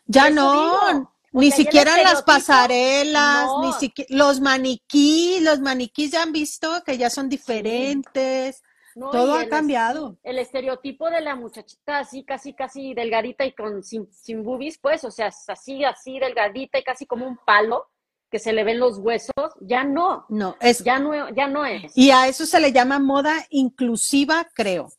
Ya 0.05 0.29
no, 0.29 0.53
digo. 0.91 1.11
Ni 1.31 1.51
siquiera 1.51 1.95
las 2.01 2.23
pasarelas, 2.23 3.49
ni 3.61 3.71
siquiera 3.73 4.07
los 4.15 4.41
maniquí, 4.41 5.39
los 5.41 5.59
maniquís 5.59 6.11
ya 6.11 6.23
han 6.23 6.31
visto 6.31 6.83
que 6.83 6.97
ya 6.97 7.09
son 7.11 7.29
diferentes, 7.29 8.63
No, 8.95 9.11
todo 9.11 9.35
y 9.35 9.39
ha 9.39 9.43
el, 9.43 9.49
cambiado. 9.49 10.17
el 10.23 10.39
estereotipo 10.39 11.09
de 11.09 11.21
la 11.21 11.35
muchachita 11.35 11.99
así, 11.99 12.23
casi, 12.23 12.53
casi 12.53 12.93
delgadita 12.93 13.45
y 13.45 13.53
con 13.53 13.83
sin, 13.83 14.11
sin 14.13 14.43
boobies, 14.43 14.77
pues, 14.79 15.03
o 15.03 15.11
sea, 15.11 15.31
así, 15.47 15.83
así 15.83 16.19
delgadita 16.19 16.79
y 16.79 16.83
casi 16.83 17.05
como 17.05 17.27
un 17.27 17.37
palo, 17.45 17.87
que 18.31 18.37
se 18.39 18.53
le 18.53 18.63
ven 18.63 18.79
los 18.79 18.99
huesos, 18.99 19.33
ya 19.59 19.83
no, 19.83 20.25
No, 20.29 20.55
es, 20.61 20.83
ya 20.83 20.99
no, 20.99 21.29
ya 21.33 21.47
no 21.47 21.65
es. 21.65 21.91
y 21.97 22.11
a 22.11 22.27
eso 22.27 22.45
se 22.45 22.59
le 22.59 22.71
llama 22.71 22.99
moda 22.99 23.33
inclusiva, 23.49 24.47
creo. 24.53 24.91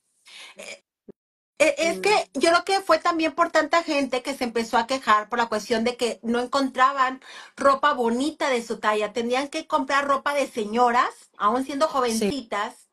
Eh, 0.56 1.74
Es 1.78 2.00
que 2.00 2.10
yo 2.34 2.50
creo 2.50 2.64
que 2.64 2.80
fue 2.80 2.98
también 2.98 3.32
por 3.32 3.50
tanta 3.50 3.82
gente 3.82 4.22
que 4.22 4.34
se 4.34 4.44
empezó 4.44 4.78
a 4.78 4.86
quejar 4.86 5.28
por 5.28 5.38
la 5.38 5.46
cuestión 5.46 5.84
de 5.84 5.96
que 5.96 6.18
no 6.22 6.40
encontraban 6.40 7.20
ropa 7.56 7.92
bonita 7.92 8.48
de 8.48 8.62
su 8.62 8.78
talla. 8.80 9.12
Tenían 9.12 9.48
que 9.48 9.66
comprar 9.66 10.06
ropa 10.08 10.32
de 10.34 10.46
señoras, 10.48 11.10
aún 11.36 11.64
siendo 11.64 11.86
jovencitas, 11.86 12.89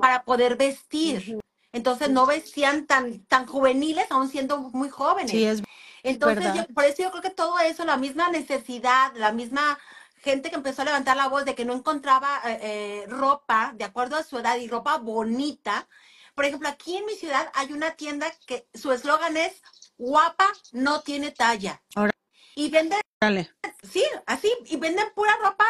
para 0.00 0.24
poder 0.24 0.56
vestir. 0.56 1.38
Entonces 1.72 2.10
no 2.10 2.26
vestían 2.26 2.86
tan, 2.86 3.24
tan 3.26 3.46
juveniles, 3.46 4.10
aún 4.10 4.28
siendo 4.28 4.58
muy 4.58 4.88
jóvenes. 4.90 5.30
Sí, 5.30 5.44
es 5.44 5.62
Entonces, 6.02 6.52
yo- 6.54 6.66
por 6.74 6.84
eso 6.84 7.02
yo 7.02 7.10
creo 7.10 7.22
que 7.22 7.30
todo 7.30 7.58
eso, 7.60 7.84
la 7.84 7.96
misma 7.96 8.28
necesidad, 8.30 9.12
la 9.14 9.32
misma 9.32 9.78
gente 10.22 10.50
que 10.50 10.56
empezó 10.56 10.82
a 10.82 10.86
levantar 10.86 11.16
la 11.16 11.28
voz 11.28 11.44
de 11.44 11.54
que 11.54 11.64
no 11.64 11.72
encontraba 11.74 12.40
eh, 12.44 12.58
eh, 12.62 13.04
ropa 13.08 13.72
de 13.76 13.84
acuerdo 13.84 14.16
a 14.16 14.22
su 14.24 14.38
edad 14.38 14.56
y 14.56 14.66
ropa 14.68 14.96
bonita. 14.98 15.86
Por 16.34 16.44
ejemplo, 16.44 16.68
aquí 16.68 16.96
en 16.96 17.06
mi 17.06 17.14
ciudad 17.14 17.50
hay 17.54 17.72
una 17.72 17.92
tienda 17.92 18.26
que 18.46 18.66
su 18.74 18.92
eslogan 18.92 19.36
es 19.36 19.62
guapa 19.96 20.46
no 20.72 21.02
tiene 21.02 21.30
talla. 21.30 21.82
Órale. 21.94 22.12
Y 22.54 22.70
venden, 22.70 23.00
Dale. 23.20 23.50
sí, 23.88 24.04
así, 24.26 24.52
y 24.66 24.76
venden 24.76 25.06
pura 25.14 25.36
ropa 25.36 25.64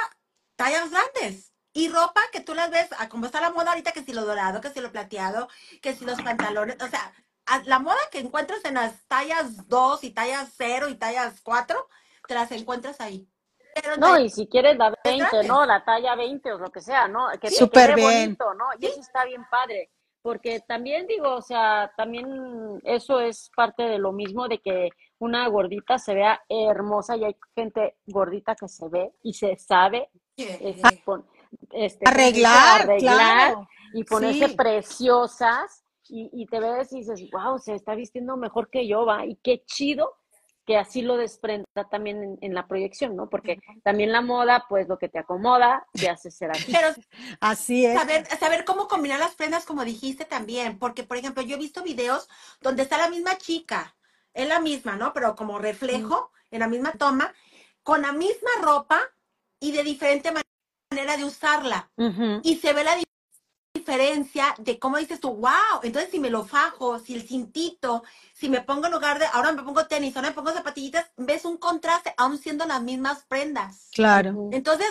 tallas 0.56 0.90
grandes. 0.90 1.49
Y 1.72 1.88
ropa 1.88 2.20
que 2.32 2.40
tú 2.40 2.54
las 2.54 2.70
ves, 2.70 2.88
a 2.98 3.08
como 3.08 3.26
está 3.26 3.40
la 3.40 3.50
moda 3.50 3.70
ahorita, 3.70 3.92
que 3.92 4.02
si 4.02 4.12
lo 4.12 4.24
dorado, 4.24 4.60
que 4.60 4.70
si 4.70 4.80
lo 4.80 4.90
plateado, 4.90 5.48
que 5.80 5.94
si 5.94 6.04
los 6.04 6.20
pantalones, 6.20 6.76
o 6.82 6.88
sea, 6.88 7.12
la 7.64 7.78
moda 7.78 7.96
que 8.10 8.18
encuentras 8.18 8.64
en 8.64 8.74
las 8.74 9.06
tallas 9.06 9.68
2 9.68 10.04
y 10.04 10.10
tallas 10.10 10.52
0 10.56 10.88
y 10.88 10.96
tallas 10.96 11.40
4, 11.42 11.88
te 12.26 12.34
las 12.34 12.50
encuentras 12.52 13.00
ahí. 13.00 13.28
Pero 13.74 13.96
No, 13.96 14.18
y 14.18 14.28
si 14.30 14.48
quieres 14.48 14.76
la 14.76 14.92
20, 15.04 15.18
grandes. 15.24 15.46
¿no? 15.48 15.64
La 15.64 15.84
talla 15.84 16.16
20 16.16 16.52
o 16.52 16.58
lo 16.58 16.70
que 16.70 16.80
sea, 16.80 17.06
¿no? 17.06 17.28
Que, 17.40 17.48
te- 17.48 17.50
Súper 17.54 17.94
bonito, 18.00 18.52
¿no? 18.54 18.66
Y 18.78 18.86
eso 18.86 19.00
está 19.00 19.24
bien 19.24 19.44
padre. 19.48 19.90
Porque 20.22 20.60
también 20.60 21.06
digo, 21.06 21.34
o 21.36 21.40
sea, 21.40 21.90
también 21.96 22.80
eso 22.84 23.20
es 23.20 23.48
parte 23.56 23.84
de 23.84 23.98
lo 23.98 24.12
mismo 24.12 24.48
de 24.48 24.58
que 24.58 24.90
una 25.18 25.48
gordita 25.48 25.98
se 25.98 26.14
vea 26.14 26.42
hermosa 26.48 27.16
y 27.16 27.24
hay 27.24 27.36
gente 27.54 27.96
gordita 28.06 28.54
que 28.54 28.68
se 28.68 28.88
ve 28.88 29.12
y 29.22 29.32
se 29.34 29.56
sabe 29.56 30.10
este, 30.36 31.02
pon- 31.04 31.26
este. 31.72 32.08
Arreglar, 32.08 32.82
arreglar 32.82 33.52
claro. 33.52 33.68
y 33.94 34.04
ponerse 34.04 34.48
Sí. 34.48 34.54
preciosas 34.56 35.84
y, 36.08 36.30
y 36.32 36.46
te 36.46 36.60
ves 36.60 36.92
y 36.92 36.98
dices, 36.98 37.22
wow, 37.30 37.58
se 37.58 37.74
está 37.74 37.94
vistiendo 37.94 38.36
mejor 38.36 38.68
que 38.70 38.86
yo, 38.86 39.06
va, 39.06 39.24
y 39.26 39.36
qué 39.36 39.62
chido 39.64 40.16
que 40.66 40.76
así 40.76 41.02
lo 41.02 41.16
desprenda 41.16 41.66
también 41.90 42.22
en, 42.22 42.38
en 42.42 42.54
la 42.54 42.68
proyección, 42.68 43.16
¿no? 43.16 43.28
Porque 43.28 43.58
también 43.82 44.12
la 44.12 44.20
moda, 44.20 44.66
pues 44.68 44.86
lo 44.88 44.98
que 44.98 45.08
te 45.08 45.18
acomoda, 45.18 45.84
te 45.92 46.08
hace 46.08 46.30
ser 46.30 46.50
así. 46.52 46.70
Pero 46.70 46.88
Así 47.40 47.86
es. 47.86 47.98
saber, 47.98 48.26
saber 48.38 48.64
cómo 48.64 48.86
combinar 48.86 49.18
las 49.18 49.34
prendas, 49.34 49.64
como 49.64 49.84
dijiste 49.84 50.24
también, 50.26 50.78
porque, 50.78 51.02
por 51.02 51.16
ejemplo, 51.16 51.42
yo 51.42 51.56
he 51.56 51.58
visto 51.58 51.82
videos 51.82 52.28
donde 52.60 52.82
está 52.82 52.98
la 52.98 53.08
misma 53.08 53.36
chica, 53.38 53.96
es 54.32 54.46
la 54.46 54.60
misma, 54.60 54.94
¿no? 54.94 55.12
Pero 55.12 55.34
como 55.34 55.58
reflejo, 55.58 56.30
en 56.52 56.60
la 56.60 56.68
misma 56.68 56.92
toma, 56.92 57.32
con 57.82 58.02
la 58.02 58.12
misma 58.12 58.50
ropa 58.62 59.00
y 59.58 59.72
de 59.72 59.82
diferente 59.82 60.30
ma- 60.30 60.42
manera 60.90 61.16
de 61.16 61.24
usarla. 61.24 61.90
Y 62.42 62.56
se 62.56 62.72
ve 62.72 62.82
la 62.84 62.96
di- 62.96 63.04
diferencia 63.74 64.54
de 64.58 64.78
cómo 64.78 64.98
dices 64.98 65.20
tú, 65.20 65.30
wow, 65.34 65.80
entonces 65.82 66.10
si 66.10 66.18
me 66.18 66.30
lo 66.30 66.44
fajo, 66.44 66.98
si 66.98 67.14
el 67.14 67.22
cintito, 67.22 68.02
si 68.34 68.48
me 68.48 68.60
pongo 68.60 68.86
en 68.86 68.92
lugar 68.92 69.18
de, 69.20 69.26
ahora 69.26 69.52
me 69.52 69.62
pongo 69.62 69.86
tenis, 69.86 70.16
ahora 70.16 70.30
me 70.30 70.34
pongo 70.34 70.50
zapatillitas, 70.52 71.06
ves 71.16 71.44
un 71.44 71.56
contraste, 71.58 72.12
aún 72.16 72.38
siendo 72.38 72.66
las 72.66 72.82
mismas 72.82 73.24
prendas. 73.26 73.88
Claro. 73.92 74.48
Entonces, 74.52 74.88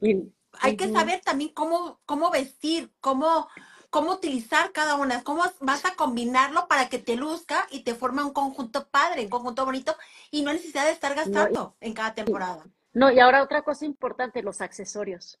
Y- 0.00 0.32
hay 0.60 0.76
que 0.76 0.92
saber 0.92 1.20
también 1.20 1.50
cómo, 1.52 2.00
cómo 2.06 2.30
vestir, 2.30 2.92
cómo, 3.00 3.48
cómo 3.90 4.12
utilizar 4.12 4.72
cada 4.72 4.94
una, 4.94 5.22
cómo 5.24 5.42
vas 5.60 5.84
a 5.84 5.94
combinarlo 5.96 6.68
para 6.68 6.88
que 6.88 6.98
te 6.98 7.16
luzca 7.16 7.66
y 7.70 7.80
te 7.80 7.94
forme 7.94 8.22
un 8.22 8.32
conjunto 8.32 8.88
padre, 8.88 9.24
un 9.24 9.30
conjunto 9.30 9.64
bonito 9.64 9.94
y 10.30 10.42
no 10.42 10.50
hay 10.50 10.56
necesidad 10.56 10.84
de 10.86 10.92
estar 10.92 11.14
gastando 11.14 11.76
en 11.80 11.92
cada 11.92 12.14
temporada. 12.14 12.64
No, 12.92 13.10
y 13.10 13.20
ahora 13.20 13.42
otra 13.42 13.62
cosa 13.62 13.84
importante, 13.84 14.42
los 14.42 14.60
accesorios. 14.60 15.38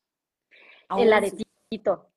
El 0.96 1.12
Oh, 1.12 1.16
aretito, 1.16 2.08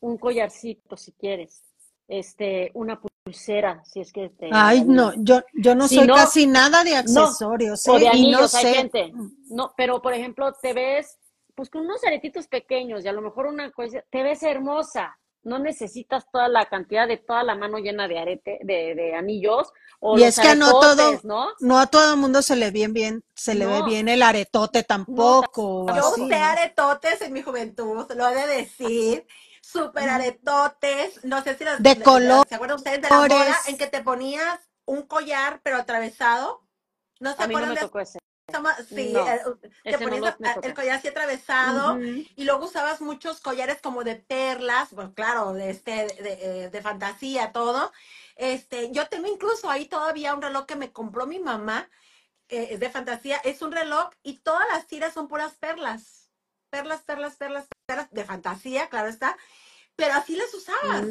un 0.00 0.18
collarcito 0.18 0.96
si 0.96 1.12
quieres, 1.12 1.62
este, 2.08 2.70
una 2.74 3.00
pulsera, 3.00 3.84
si 3.84 4.00
es 4.00 4.12
que 4.12 4.30
te 4.30 4.48
Ay, 4.52 4.84
no, 4.84 5.12
yo, 5.22 5.42
yo 5.54 5.74
no 5.74 5.86
Si 5.88 5.96
soy 5.96 6.06
no- 6.06 6.14
casi 6.14 6.46
nada 6.46 6.82
de 6.84 6.96
accesorios, 6.96 7.86
o 7.86 7.96
¿eh? 7.96 8.00
de 8.00 8.06
Y 8.06 8.10
anillos, 8.10 8.52
no 8.52 8.58
hay 8.58 8.64
sé. 8.64 8.74
gente. 8.76 9.12
No, 9.50 9.72
pero 9.76 10.00
por 10.02 10.14
ejemplo, 10.14 10.52
te 10.54 10.72
ves 10.72 11.18
pues 11.54 11.70
con 11.70 11.82
unos 11.82 12.04
aretitos 12.04 12.46
pequeños 12.46 13.04
y 13.04 13.08
a 13.08 13.12
lo 13.12 13.20
mejor 13.20 13.46
una 13.46 13.70
cosa, 13.72 14.02
te 14.10 14.22
ves 14.22 14.42
hermosa. 14.44 15.18
No 15.42 15.58
necesitas 15.58 16.30
toda 16.30 16.48
la 16.48 16.66
cantidad 16.66 17.08
de 17.08 17.16
toda 17.18 17.42
la 17.44 17.54
mano 17.54 17.78
llena 17.78 18.08
de 18.08 18.18
arete, 18.18 18.58
de, 18.62 18.94
de 18.94 19.14
anillos 19.14 19.72
o 20.00 20.16
Y 20.16 20.20
los 20.20 20.28
es 20.28 20.38
que 20.38 20.54
no 20.56 20.70
todo, 20.72 21.20
¿no? 21.24 21.48
no 21.60 21.78
a 21.78 21.86
todo 21.86 22.12
el 22.14 22.18
mundo 22.20 22.42
se 22.42 22.56
le 22.56 22.70
bien 22.70 22.92
bien, 22.92 23.24
se 23.34 23.54
le 23.54 23.66
ve 23.66 23.80
No. 23.80 23.86
bien 23.86 24.08
el 24.08 24.22
aretote 24.22 24.82
tampoco, 24.82 25.90
Yo 25.94 26.10
así, 26.10 26.22
usé 26.24 26.34
¿no? 26.34 26.44
aretotes 26.44 27.20
en 27.22 27.32
mi 27.32 27.42
juventud, 27.42 28.06
lo 28.14 28.28
he 28.28 28.34
de 28.34 28.46
decir. 28.46 29.26
Super 29.62 30.08
aretotes, 30.08 31.24
no 31.24 31.42
sé 31.42 31.54
si 31.56 31.64
los, 31.64 31.76
De 31.78 31.94
¿se 32.48 32.54
acuerdan 32.54 32.76
ustedes 32.76 33.02
de 33.02 33.08
la 33.10 33.16
moda 33.20 33.28
colores. 33.28 33.68
en 33.68 33.76
que 33.78 33.86
te 33.86 34.02
ponías 34.02 34.58
un 34.86 35.02
collar 35.02 35.60
pero 35.62 35.76
atravesado? 35.76 36.66
¿No 37.20 37.34
se 37.34 37.42
A 37.42 37.46
mí 37.46 37.54
no 37.54 37.60
acuerdan 37.60 37.74
me 37.74 37.80
de 37.80 37.80
Sí, 38.88 39.12
No, 39.12 39.28
eh, 39.28 39.40
te 39.84 39.92
no 39.92 39.98
ponías 39.98 40.36
el 40.62 40.74
collar 40.74 40.98
así 40.98 41.08
atravesado 41.08 41.98
y 42.00 42.44
luego 42.44 42.64
usabas 42.64 43.00
muchos 43.00 43.40
collares 43.40 43.80
como 43.82 44.04
de 44.04 44.16
perlas, 44.16 44.88
pues 44.94 45.08
claro, 45.14 45.52
de 45.52 45.70
este, 45.70 46.06
de, 46.06 46.64
eh, 46.64 46.70
de 46.70 46.82
fantasía, 46.82 47.52
todo. 47.52 47.92
Este, 48.36 48.90
yo 48.90 49.06
tengo 49.08 49.28
incluso 49.28 49.68
ahí 49.70 49.86
todavía 49.86 50.34
un 50.34 50.40
reloj 50.40 50.64
que 50.64 50.76
me 50.76 50.92
compró 50.92 51.26
mi 51.26 51.38
mamá, 51.38 51.90
eh, 52.48 52.68
es 52.70 52.80
de 52.80 52.88
fantasía, 52.88 53.36
es 53.38 53.60
un 53.60 53.72
reloj 53.72 54.10
y 54.22 54.38
todas 54.38 54.66
las 54.72 54.86
tiras 54.86 55.12
son 55.12 55.28
puras 55.28 55.54
perlas. 55.54 56.30
Perlas, 56.70 57.02
perlas, 57.02 57.36
perlas, 57.36 57.66
perlas, 57.86 58.10
de 58.10 58.24
fantasía, 58.24 58.88
claro 58.88 59.08
está, 59.08 59.36
pero 59.96 60.14
así 60.14 60.36
las 60.36 60.52
usabas. 60.54 61.10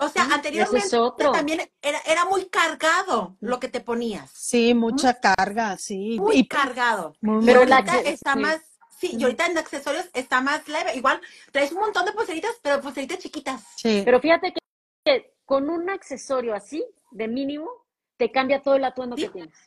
O 0.00 0.08
sea, 0.08 0.24
Mm, 0.24 0.32
anteriormente 0.32 0.86
es 0.86 0.94
otro. 0.94 1.32
también 1.32 1.60
era, 1.82 1.98
era 2.06 2.24
muy 2.24 2.46
cargado 2.48 3.36
lo 3.40 3.58
que 3.60 3.68
te 3.68 3.80
ponías. 3.80 4.30
Sí, 4.30 4.74
mucha 4.74 5.14
carga, 5.20 5.76
sí. 5.76 6.18
Muy 6.20 6.36
Y- 6.38 6.48
cargado. 6.48 7.14
muy, 7.20 7.44
Pero 7.44 7.60
muy- 7.60 7.68
la 7.68 7.76
ahorita 7.76 8.00
está 8.00 8.34
sí. 8.34 8.38
más, 8.40 8.60
sí, 8.98 9.16
y 9.18 9.22
ahorita 9.22 9.46
en 9.46 9.58
accesorios 9.58 10.08
está 10.14 10.40
más 10.40 10.66
leve. 10.68 10.94
Igual 10.96 11.20
traes 11.52 11.72
un 11.72 11.78
montón 11.80 12.04
de 12.04 12.12
pulseritas, 12.12 12.52
pero 12.62 12.80
pulseritas 12.80 13.18
chiquitas. 13.18 13.62
sí. 13.76 14.02
Pero 14.04 14.20
fíjate 14.20 14.52
que, 14.52 14.60
que 15.04 15.34
con 15.44 15.68
un 15.70 15.88
accesorio 15.90 16.54
así, 16.54 16.84
de 17.10 17.26
mínimo, 17.28 17.70
te 18.16 18.30
cambia 18.30 18.60
todo 18.62 18.74
el 18.74 18.84
atuendo 18.84 19.16
Sí. 19.16 19.22
que 19.24 19.30
tienes. 19.30 19.58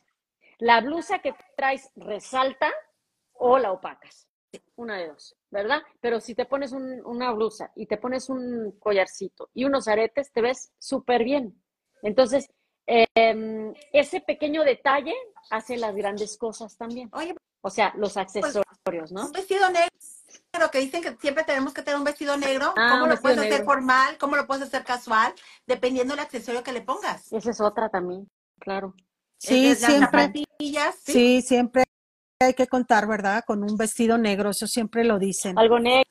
La 0.58 0.80
blusa 0.80 1.18
que 1.18 1.34
traes 1.56 1.90
resalta 1.96 2.70
o 3.32 3.58
la 3.58 3.72
opacas. 3.72 4.28
Una 4.76 4.96
de 4.98 5.08
dos, 5.08 5.34
¿verdad? 5.52 5.82
Pero 6.00 6.18
si 6.20 6.34
te 6.34 6.46
pones 6.46 6.72
un- 6.72 7.04
una 7.04 7.30
blusa 7.30 7.70
y 7.76 7.86
te 7.86 7.98
pones 7.98 8.28
un 8.30 8.72
collarcito 8.80 9.50
y 9.54 9.64
unos 9.64 9.86
aretes, 9.86 10.32
te 10.32 10.40
ves 10.40 10.72
súper 10.78 11.22
bien. 11.22 11.62
Entonces, 12.02 12.48
em, 12.86 13.72
ese 13.92 14.20
pequeño 14.20 14.64
detalle 14.64 15.14
hace 15.50 15.76
las 15.76 15.94
grandes 15.94 16.36
cosas 16.36 16.76
también. 16.76 17.08
Oye, 17.12 17.36
O 17.64 17.70
sea, 17.70 17.92
los 17.96 18.16
accesorios, 18.16 19.12
¿no? 19.12 19.26
un 19.26 19.30
vestido 19.30 19.68
negro, 19.70 20.68
que 20.72 20.80
dicen 20.80 21.00
que 21.00 21.16
siempre 21.20 21.44
tenemos 21.44 21.72
que 21.72 21.82
tener 21.82 21.96
un 21.96 22.02
vestido 22.02 22.36
negro. 22.36 22.74
Ah, 22.76 22.88
¿Cómo 22.98 23.06
lo 23.06 23.20
puedes 23.20 23.38
hacer 23.38 23.62
formal? 23.64 24.18
¿Cómo 24.18 24.34
lo 24.34 24.48
puedes 24.48 24.64
hacer 24.64 24.82
casual? 24.82 25.32
Dependiendo 25.64 26.14
del 26.14 26.24
accesorio 26.24 26.64
que 26.64 26.72
le 26.72 26.80
pongas. 26.80 27.32
Esa 27.32 27.50
es 27.50 27.60
otra 27.60 27.88
también, 27.88 28.28
claro. 28.58 28.94
Sí, 29.38 29.68
Las 29.68 29.78
siempre, 29.78 30.32
sí, 31.04 31.40
siempre 31.42 31.84
hay 32.42 32.54
que 32.54 32.66
contar, 32.66 33.06
¿verdad? 33.06 33.44
Con 33.46 33.62
un 33.62 33.76
vestido 33.76 34.18
negro, 34.18 34.50
eso 34.50 34.66
siempre 34.66 35.04
lo 35.04 35.18
dicen. 35.18 35.58
Algo 35.58 35.78
negro, 35.78 36.04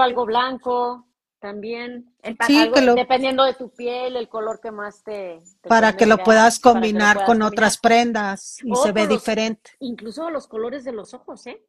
algo 0.00 0.26
blanco, 0.26 1.06
también. 1.40 2.12
El 2.22 2.36
Sí, 2.46 2.58
Algo- 2.58 2.74
que 2.74 2.80
lo- 2.82 2.94
Dependiendo 2.94 3.44
de 3.44 3.54
tu 3.54 3.70
piel, 3.70 4.16
el 4.16 4.28
color 4.28 4.60
que 4.60 4.70
más 4.72 5.02
te, 5.04 5.38
te 5.62 5.68
para 5.68 5.96
que 5.96 6.04
lo 6.06 6.18
puedas 6.18 6.58
para 6.60 6.62
que 6.62 6.68
lo 6.68 6.72
combinar 6.82 7.14
puedas 7.16 7.26
con 7.26 7.34
combinar. 7.38 7.52
otras 7.52 7.78
prendas 7.78 8.56
y 8.64 8.72
O 8.72 8.76
se 8.76 8.92
ve 8.92 9.02
los- 9.02 9.10
diferente. 9.10 9.70
Incluso 9.80 10.28
los 10.30 10.48
colores 10.48 10.84
de 10.84 10.92
los 10.92 11.14
ojos, 11.14 11.46
¿eh? 11.46 11.62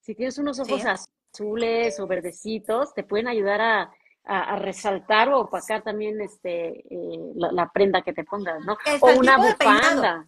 Si 0.00 0.14
tienes 0.14 0.36
unos 0.38 0.58
ojos 0.60 0.82
Sí. 0.82 0.86
azules 1.32 1.98
o 2.00 2.06
verdecitos, 2.06 2.92
te 2.94 3.02
pueden 3.02 3.26
ayudar 3.28 3.60
a, 3.62 3.90
a, 4.26 4.56
resaltar 4.56 5.28
o 5.30 5.40
opacar 5.40 5.82
también 5.82 6.20
este 6.20 6.80
eh, 6.94 7.18
la, 7.34 7.70
prenda 7.72 8.02
que 8.02 8.12
te 8.12 8.24
pongas, 8.24 8.62
¿no? 8.64 8.76
o 9.00 9.10
una 9.18 9.36
bufanda. 9.38 10.26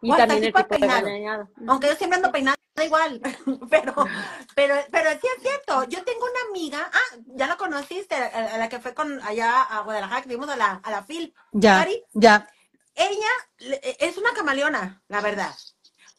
Y 0.00 0.10
también 0.16 0.44
el 0.44 0.52
tipo 0.52 0.58
de 0.58 0.64
peinado. 0.64 1.48
Aunque 1.66 1.88
yo 1.88 1.94
siempre 1.96 2.16
ando 2.16 2.32
peinada 2.32 2.56
igual, 2.84 3.20
pero, 3.70 3.94
pero, 4.54 4.74
pero 4.90 5.10
sí 5.10 5.26
es 5.36 5.42
cierto. 5.42 5.84
Yo 5.84 6.04
tengo 6.04 6.24
una 6.24 6.50
amiga, 6.50 6.90
ah, 6.92 7.16
ya 7.34 7.46
la 7.46 7.56
conociste, 7.56 8.14
a, 8.14 8.56
la 8.56 8.68
que 8.68 8.78
fue 8.78 8.94
con 8.94 9.20
allá 9.22 9.62
a 9.62 9.80
Guadalajara, 9.80 10.22
que 10.22 10.28
vimos 10.28 10.48
a 10.48 10.56
la, 10.56 10.80
a 10.82 10.90
la 10.90 11.02
FIL. 11.02 11.34
Ya, 11.52 11.86
ya. 12.12 12.48
Ella 12.94 13.76
es 13.98 14.16
una 14.16 14.32
camaleona, 14.32 15.02
la 15.08 15.20
verdad 15.20 15.54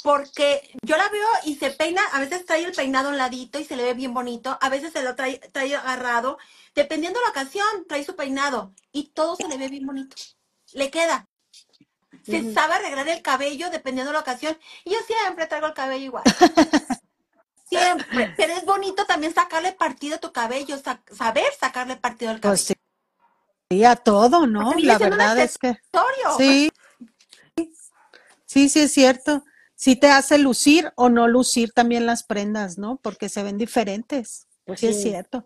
porque 0.04 0.62
yo 0.82 0.98
la 0.98 1.10
veo 1.10 1.28
y 1.44 1.56
se 1.56 1.72
peina, 1.72 2.02
a 2.14 2.20
veces 2.20 2.46
trae 2.46 2.64
el 2.64 2.74
peinado 2.74 3.10
a 3.10 3.12
un 3.12 3.18
ladito 3.18 3.60
y 3.60 3.66
se 3.66 3.76
le 3.76 3.84
ve 3.84 3.94
bien 3.94 4.14
bonito, 4.14 4.58
a 4.62 4.70
veces 4.70 4.94
se 4.94 5.04
lo 5.04 5.16
trae, 5.16 5.40
trae 5.52 5.76
agarrado, 5.76 6.38
dependiendo 6.74 7.20
de 7.20 7.26
la 7.26 7.32
ocasión, 7.32 7.68
trae 7.88 8.04
su 8.04 8.16
peinado 8.16 8.74
y 8.92 9.10
todo 9.10 9.36
se 9.36 9.48
le 9.48 9.58
ve 9.58 9.68
bien 9.68 9.86
bonito, 9.86 10.16
le 10.74 10.90
queda. 10.90 11.29
Se 12.26 12.54
sabe 12.54 12.76
arreglar 12.76 13.08
el 13.10 13.22
cabello 13.22 13.70
dependiendo 13.70 14.12
de 14.12 14.14
la 14.14 14.22
ocasión 14.22 14.58
y 14.84 14.92
yo 14.92 14.98
siempre 15.06 15.48
traigo 15.48 15.68
el 15.68 15.74
cabello 15.74 16.06
igual. 16.06 16.24
siempre, 17.66 18.34
pero 18.38 18.54
es 18.54 18.66
bonito 18.66 19.06
también 19.06 19.34
sacarle 19.34 19.74
partido 19.74 20.16
a 20.16 20.20
tu 20.20 20.32
cabello, 20.32 20.78
saber 21.12 21.46
sacarle 21.60 21.96
partido 21.96 22.32
al 22.32 22.40
pues 22.40 22.64
cabello. 22.64 22.82
sí. 23.72 23.84
a 23.84 23.96
todo, 23.96 24.48
¿no? 24.48 24.74
La 24.78 24.98
verdad 24.98 25.38
es 25.40 25.58
que... 25.58 25.78
Sí. 26.38 26.72
Sí, 28.46 28.68
sí 28.70 28.80
es 28.80 28.92
cierto 28.94 29.44
sí 29.80 29.96
te 29.96 30.12
hace 30.12 30.38
lucir 30.38 30.92
o 30.96 31.08
no 31.08 31.30
lucir 31.30 31.72
también 31.72 32.06
las 32.06 32.24
prendas, 32.24 32.78
¿no? 32.78 32.98
Porque 33.02 33.30
se 33.30 33.44
ven 33.44 33.58
diferentes. 33.58 34.49
Pues 34.70 34.82
sí, 34.82 34.88
es 34.88 35.02
cierto. 35.02 35.44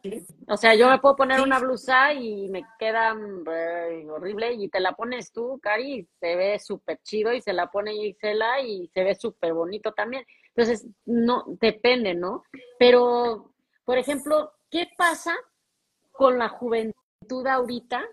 O 0.49 0.57
sea, 0.57 0.75
yo 0.75 0.89
me 0.89 0.99
puedo 0.99 1.15
poner 1.15 1.39
una 1.39 1.57
blusa 1.57 2.11
y 2.11 2.49
me 2.49 2.65
queda 2.77 3.13
mm, 3.13 4.09
horrible 4.09 4.51
y 4.51 4.67
te 4.67 4.81
la 4.81 4.97
pones 4.97 5.31
tú, 5.31 5.61
Cari, 5.61 5.99
y 5.99 6.07
se 6.19 6.35
ve 6.35 6.59
súper 6.59 6.99
chido 7.01 7.31
y 7.31 7.39
se 7.39 7.53
la 7.53 7.71
pone 7.71 7.93
Gisela 7.93 8.59
y 8.59 8.89
se 8.93 9.01
ve 9.01 9.15
súper 9.15 9.53
bonito 9.53 9.93
también. 9.93 10.25
Entonces, 10.53 10.85
no, 11.05 11.45
depende, 11.61 12.13
¿no? 12.13 12.43
Pero, 12.77 13.53
por 13.85 13.97
ejemplo, 13.97 14.51
¿qué 14.69 14.89
pasa 14.97 15.33
con 16.11 16.37
la 16.37 16.49
juventud 16.49 17.47
ahorita 17.47 18.03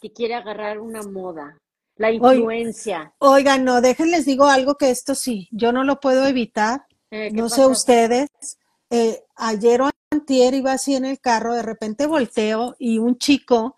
que 0.00 0.14
quiere 0.14 0.34
agarrar 0.34 0.80
una 0.80 1.02
moda? 1.02 1.58
La 1.96 2.10
influencia. 2.10 3.12
Oigan, 3.18 3.64
no, 3.64 3.82
déjenles 3.82 4.24
digo 4.24 4.46
algo 4.46 4.76
que 4.76 4.88
esto 4.88 5.14
sí, 5.14 5.46
yo 5.52 5.72
no 5.72 5.84
lo 5.84 6.00
puedo 6.00 6.26
evitar. 6.26 6.86
Eh, 7.10 7.30
no 7.32 7.50
sé 7.50 7.66
ustedes. 7.66 8.30
Eh, 8.90 9.22
ayer 9.36 9.82
o 9.82 9.90
antier 10.24 10.54
iba 10.54 10.72
así 10.72 10.94
en 10.94 11.04
el 11.04 11.20
carro, 11.20 11.54
de 11.54 11.62
repente 11.62 12.06
volteo 12.06 12.76
y 12.78 12.98
un 12.98 13.18
chico 13.18 13.76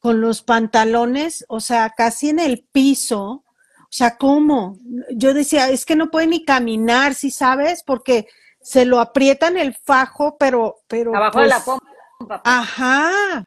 con 0.00 0.20
los 0.20 0.42
pantalones, 0.42 1.44
o 1.48 1.60
sea, 1.60 1.90
casi 1.90 2.28
en 2.28 2.40
el 2.40 2.66
piso. 2.70 3.44
O 3.82 3.92
sea, 3.96 4.16
¿cómo? 4.16 4.78
Yo 5.10 5.32
decía, 5.32 5.70
es 5.70 5.86
que 5.86 5.96
no 5.96 6.10
puede 6.10 6.26
ni 6.26 6.44
caminar, 6.44 7.14
¿sí 7.14 7.30
sabes? 7.30 7.82
Porque 7.84 8.26
se 8.60 8.84
lo 8.84 9.00
aprietan 9.00 9.56
el 9.56 9.74
fajo, 9.74 10.36
pero, 10.38 10.76
pero. 10.88 11.14
Abajo 11.14 11.40
de 11.40 11.46
la 11.46 11.64
pues 11.64 11.78
pompa. 12.18 12.42
Ajá. 12.44 13.44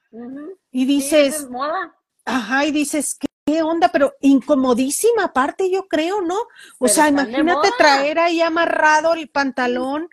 Y 0.72 0.86
dices. 0.86 1.48
Ajá, 2.26 2.66
y 2.66 2.72
dices, 2.72 3.16
¿qué 3.20 3.28
¿Qué 3.50 3.64
onda? 3.64 3.90
Pero 3.90 4.14
incomodísima 4.22 5.24
aparte, 5.24 5.72
yo 5.72 5.88
creo, 5.88 6.22
¿no? 6.22 6.36
O 6.78 6.88
sea, 6.88 7.08
imagínate 7.08 7.70
traer 7.80 8.20
ahí 8.20 8.42
amarrado 8.42 9.16
el 9.16 9.28
pantalón. 9.28 10.08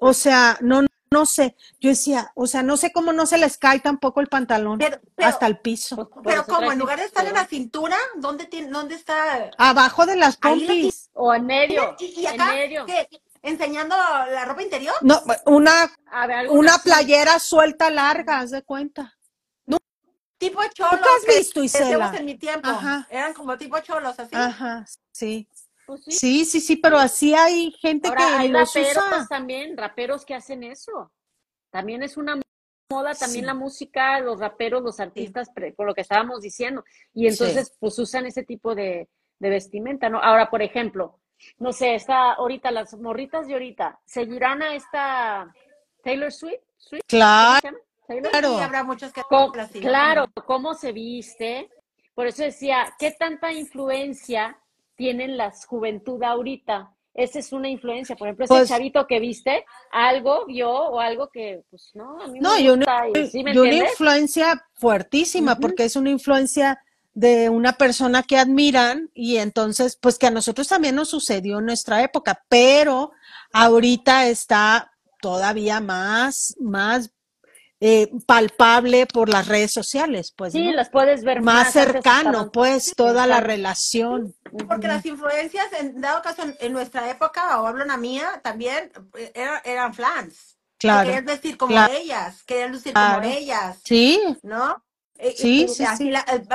O 0.00 0.12
sea, 0.12 0.58
no, 0.60 0.84
no 1.14 1.26
sé. 1.26 1.56
Yo 1.80 1.90
decía, 1.90 2.32
o 2.34 2.48
sea, 2.48 2.64
no 2.64 2.76
sé 2.76 2.92
cómo 2.92 3.12
no 3.12 3.24
se 3.24 3.38
les 3.38 3.56
cae 3.56 3.78
tampoco 3.78 4.20
el 4.20 4.26
pantalón 4.26 4.80
hasta 5.18 5.46
el 5.46 5.58
piso. 5.58 6.10
Pero 6.24 6.44
como 6.44 6.72
en 6.72 6.78
lugar 6.80 6.98
de 6.98 7.06
estar 7.06 7.24
en 7.24 7.34
la 7.34 7.46
cintura, 7.46 7.96
¿dónde 8.16 8.46
tiene, 8.46 8.68
dónde 8.68 8.96
está? 8.96 9.50
Abajo 9.56 10.06
de 10.06 10.16
las 10.16 10.36
pompis. 10.36 11.10
O 11.12 11.32
en 11.32 11.46
medio. 11.46 11.94
¿Y, 12.00 12.26
acá? 12.26 12.52
¿qué? 12.86 13.08
¿Enseñando 13.42 13.94
la 13.94 14.44
ropa 14.44 14.62
interior? 14.62 14.94
No, 15.02 15.22
una, 15.46 15.94
una 16.48 16.78
playera 16.78 17.38
suelta 17.38 17.90
larga, 17.90 18.40
haz 18.40 18.50
de 18.50 18.62
cuenta 18.62 19.14
tipo 20.44 20.60
cholos. 20.72 21.00
¿Qué 21.00 21.32
has 21.32 21.38
visto, 21.38 21.62
Isela? 21.62 22.12
en 22.14 22.24
mi 22.24 22.36
tiempo. 22.36 22.68
Eran 23.08 23.32
como 23.32 23.56
tipo 23.56 23.78
cholos, 23.80 24.18
así. 24.18 24.34
Ajá, 24.34 24.84
sí. 25.12 25.48
Pues 25.86 26.04
sí. 26.04 26.44
sí. 26.44 26.60
sí, 26.60 26.76
pero 26.76 26.98
así 26.98 27.34
hay 27.34 27.72
gente 27.72 28.10
que 28.10 28.22
hay 28.22 28.52
raperos 28.52 29.28
también, 29.28 29.76
raperos 29.76 30.24
que 30.24 30.34
hacen 30.34 30.62
eso. 30.62 31.12
También 31.70 32.02
es 32.02 32.16
una 32.16 32.40
moda, 32.90 33.14
también 33.14 33.46
la 33.46 33.54
música, 33.54 34.20
los 34.20 34.38
raperos, 34.38 34.82
los 34.82 35.00
artistas, 35.00 35.50
con 35.76 35.86
lo 35.86 35.94
que 35.94 36.02
estábamos 36.02 36.42
diciendo. 36.42 36.84
Y 37.12 37.26
entonces, 37.26 37.74
pues 37.80 37.98
usan 37.98 38.26
ese 38.26 38.44
tipo 38.44 38.74
de, 38.74 39.08
de 39.38 39.50
vestimenta, 39.50 40.08
¿no? 40.08 40.20
Ahora, 40.22 40.50
por 40.50 40.62
ejemplo, 40.62 41.20
no 41.58 41.72
sé, 41.72 41.94
está 41.94 42.34
ahorita, 42.34 42.70
las 42.70 42.94
morritas 42.94 43.46
de 43.46 43.54
ahorita, 43.54 44.00
¿seguirán 44.04 44.62
a 44.62 44.74
esta 44.74 45.52
Taylor 46.02 46.32
Swift? 46.32 46.60
Claro. 47.06 47.70
Claro. 48.06 48.58
habrá 48.58 48.84
muchos 48.84 49.12
que 49.12 49.22
claro, 49.80 50.26
cómo 50.46 50.74
se 50.74 50.92
viste. 50.92 51.70
Por 52.14 52.26
eso 52.26 52.42
decía, 52.42 52.94
¿qué 52.98 53.12
tanta 53.12 53.52
influencia 53.52 54.58
tienen 54.96 55.36
las 55.36 55.66
juventud 55.66 56.22
ahorita? 56.22 56.92
Esa 57.14 57.38
es 57.38 57.52
una 57.52 57.68
influencia. 57.68 58.16
Por 58.16 58.26
ejemplo, 58.26 58.44
ese 58.44 58.54
pues 58.54 58.68
chavito 58.68 59.06
que 59.06 59.20
viste, 59.20 59.64
algo 59.92 60.46
vio 60.46 60.70
o 60.70 60.98
algo 60.98 61.30
que, 61.30 61.62
pues, 61.70 61.92
no, 61.94 62.20
a 62.20 62.26
mí 62.26 62.40
no, 62.40 62.56
me 62.56 62.76
gusta, 62.76 63.04
una, 63.04 63.62
una 63.62 63.74
influencia 63.74 64.66
fuertísima, 64.74 65.56
porque 65.56 65.84
es 65.84 65.94
una 65.94 66.10
influencia 66.10 66.80
de 67.14 67.48
una 67.48 67.74
persona 67.74 68.24
que 68.24 68.36
admiran 68.36 69.10
y 69.14 69.36
entonces, 69.36 69.96
pues 69.96 70.18
que 70.18 70.26
a 70.26 70.32
nosotros 70.32 70.66
también 70.66 70.96
nos 70.96 71.08
sucedió 71.08 71.60
en 71.60 71.66
nuestra 71.66 72.02
época, 72.02 72.44
pero 72.48 73.12
ahorita 73.52 74.26
está 74.26 74.92
todavía 75.20 75.80
más, 75.80 76.56
más 76.60 77.13
eh, 77.86 78.10
palpable 78.24 79.04
por 79.04 79.28
las 79.28 79.46
redes 79.46 79.70
sociales, 79.70 80.32
pues. 80.34 80.54
Sí, 80.54 80.72
las 80.72 80.88
puedes 80.88 81.22
ver 81.22 81.42
más, 81.42 81.70
cercano, 81.70 82.50
pues, 82.50 82.94
toda 82.96 83.26
la 83.26 83.40
relación. 83.40 84.34
Porque 84.66 84.88
las 84.88 85.04
influencias, 85.04 85.66
en 85.78 86.00
dado 86.00 86.22
caso, 86.22 86.44
en, 86.60 86.72
nuestra 86.72 87.10
época, 87.10 87.60
o 87.60 87.66
hablo 87.66 87.84
una 87.84 87.98
mía, 87.98 88.40
también 88.42 88.90
eh, 89.18 89.34
eran 89.64 89.92
flans. 89.92 90.56
Claro. 90.78 91.04
Querían 91.04 91.26
vestir 91.26 91.58
como 91.58 91.78
ellas, 91.90 92.42
querían 92.44 92.72
lucir 92.72 92.94
como 92.94 93.20
ellas. 93.22 93.76
Sí. 93.84 94.18
¿No? 94.42 94.82
Eh, 95.18 95.34
sí, 95.36 95.68
sí, 95.68 95.84
sí. 95.98 96.10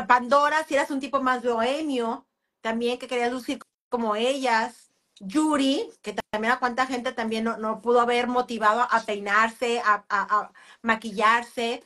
Pandora, 0.07 0.65
si 0.67 0.73
eras 0.73 0.89
un 0.89 0.99
tipo 0.99 1.21
más 1.21 1.43
bohemio, 1.43 2.25
también 2.61 2.97
que 2.97 3.07
querías 3.07 3.31
lucir 3.31 3.59
como 3.87 4.15
ellas. 4.15 4.88
Yuri, 5.19 5.89
que 6.01 6.15
también 6.31 6.53
a 6.53 6.59
cuánta 6.59 6.85
gente 6.85 7.11
también 7.11 7.43
no, 7.43 7.81
pudo 7.81 7.99
haber 7.99 8.27
motivado 8.27 8.81
a 8.81 9.01
peinarse, 9.05 9.81
a, 9.83 10.51
maquillarse. 10.81 11.83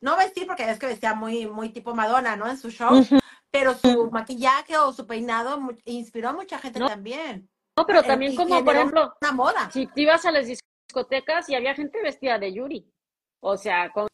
No 0.00 0.16
vestir 0.16 0.46
porque 0.46 0.68
es 0.68 0.78
que 0.78 0.86
vestía 0.86 1.14
muy, 1.14 1.46
muy 1.46 1.70
tipo 1.70 1.94
Madonna, 1.94 2.36
¿no? 2.36 2.48
En 2.48 2.58
su 2.58 2.70
show. 2.70 3.04
Pero 3.50 3.74
su 3.74 4.10
maquillaje 4.10 4.76
o 4.76 4.92
su 4.92 5.06
peinado 5.06 5.60
inspiró 5.84 6.30
a 6.30 6.32
mucha 6.32 6.58
gente 6.58 6.80
también. 6.80 7.48
No, 7.76 7.86
pero 7.86 8.02
también 8.02 8.34
como, 8.34 8.64
por 8.64 8.74
ejemplo, 8.74 9.14
una 9.20 9.32
moda. 9.32 9.70
Si 9.70 9.88
ibas 9.94 10.24
a 10.24 10.32
las 10.32 10.46
discotecas 10.46 11.48
y 11.48 11.54
había 11.54 11.74
gente 11.74 12.02
vestida 12.02 12.38
de 12.38 12.52
Yuri. 12.52 12.92
O 13.40 13.56
sea, 13.56 13.90
con 13.92 14.08